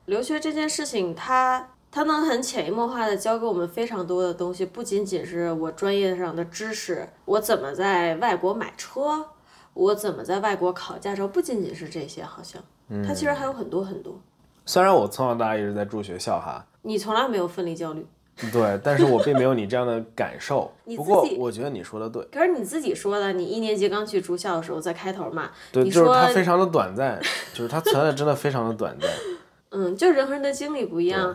[0.06, 1.68] 留学这件事情，它。
[1.90, 9.24] 它能很潜移默化的教给我们非常多的东西，不仅仅是我专业上的知识，我怎么在外国买车，
[9.72, 12.62] 我怎么在外国考驾照，不仅仅是这些，好像，
[13.06, 14.20] 他其实还有很多很多。
[14.66, 18.06] 虽然我从小到大一直在住学校哈，你从来没有分离焦虑，
[18.52, 20.70] 对，但是我并没有你这样的感受。
[20.94, 22.22] 不过我觉得你说的对。
[22.26, 27.18] 可是你自己说的，你一年级刚去住校的时候，在开头嘛，对，就是它非常的短暂，
[27.54, 29.10] 就是它存在真的非常的短暂。
[29.70, 31.34] 嗯，就人和人的经历不一样。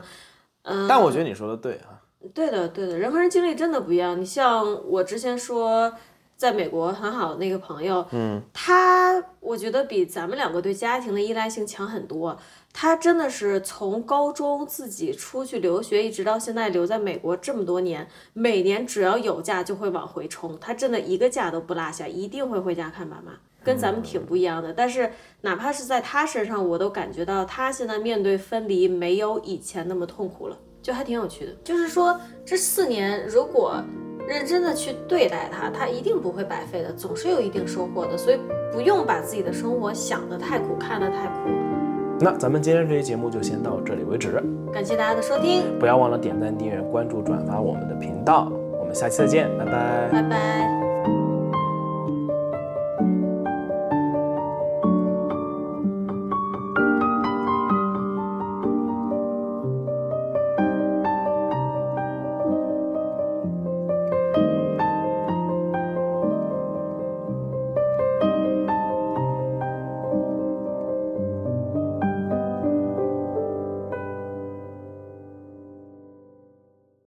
[0.64, 2.02] 嗯，但我觉得你说的对啊。
[2.34, 4.20] 对的，对的，人和人经历真的不一样。
[4.20, 5.94] 你像我之前说，
[6.38, 12.38] 在美国很好的那个朋友，嗯，他我觉得比咱们两个对家庭的依赖性强很多。
[12.72, 20.58] 他真的是从高中自己出去留学，一直到现在留在美国这么多年，每年只要有假就会往回冲。
[20.60, 23.34] 他真的一个假都不落下，一定会回家看爸妈，
[23.64, 24.74] 跟咱们挺不一样的。
[24.74, 25.10] 但是
[25.42, 31.52] 哪怕是在他身上，我都感觉到他现在面对分离没有以前那么痛苦了，就还挺有趣的。
[31.64, 33.82] 就是说这四年如果
[34.28, 38.18] 认真的去对待它，它一定不会白费的，总是有一定收获的。
[38.18, 38.40] 所以
[38.72, 41.50] 不用把自己的生活想得太苦，看得太苦。
[42.20, 44.42] 那咱们今天这期节目就先到这里为止，
[44.72, 48.50] 感谢大家的收听，不要忘了点赞、订阅、关注、转发我们的频道，
[48.80, 50.93] 我们下期再见，拜拜，拜拜。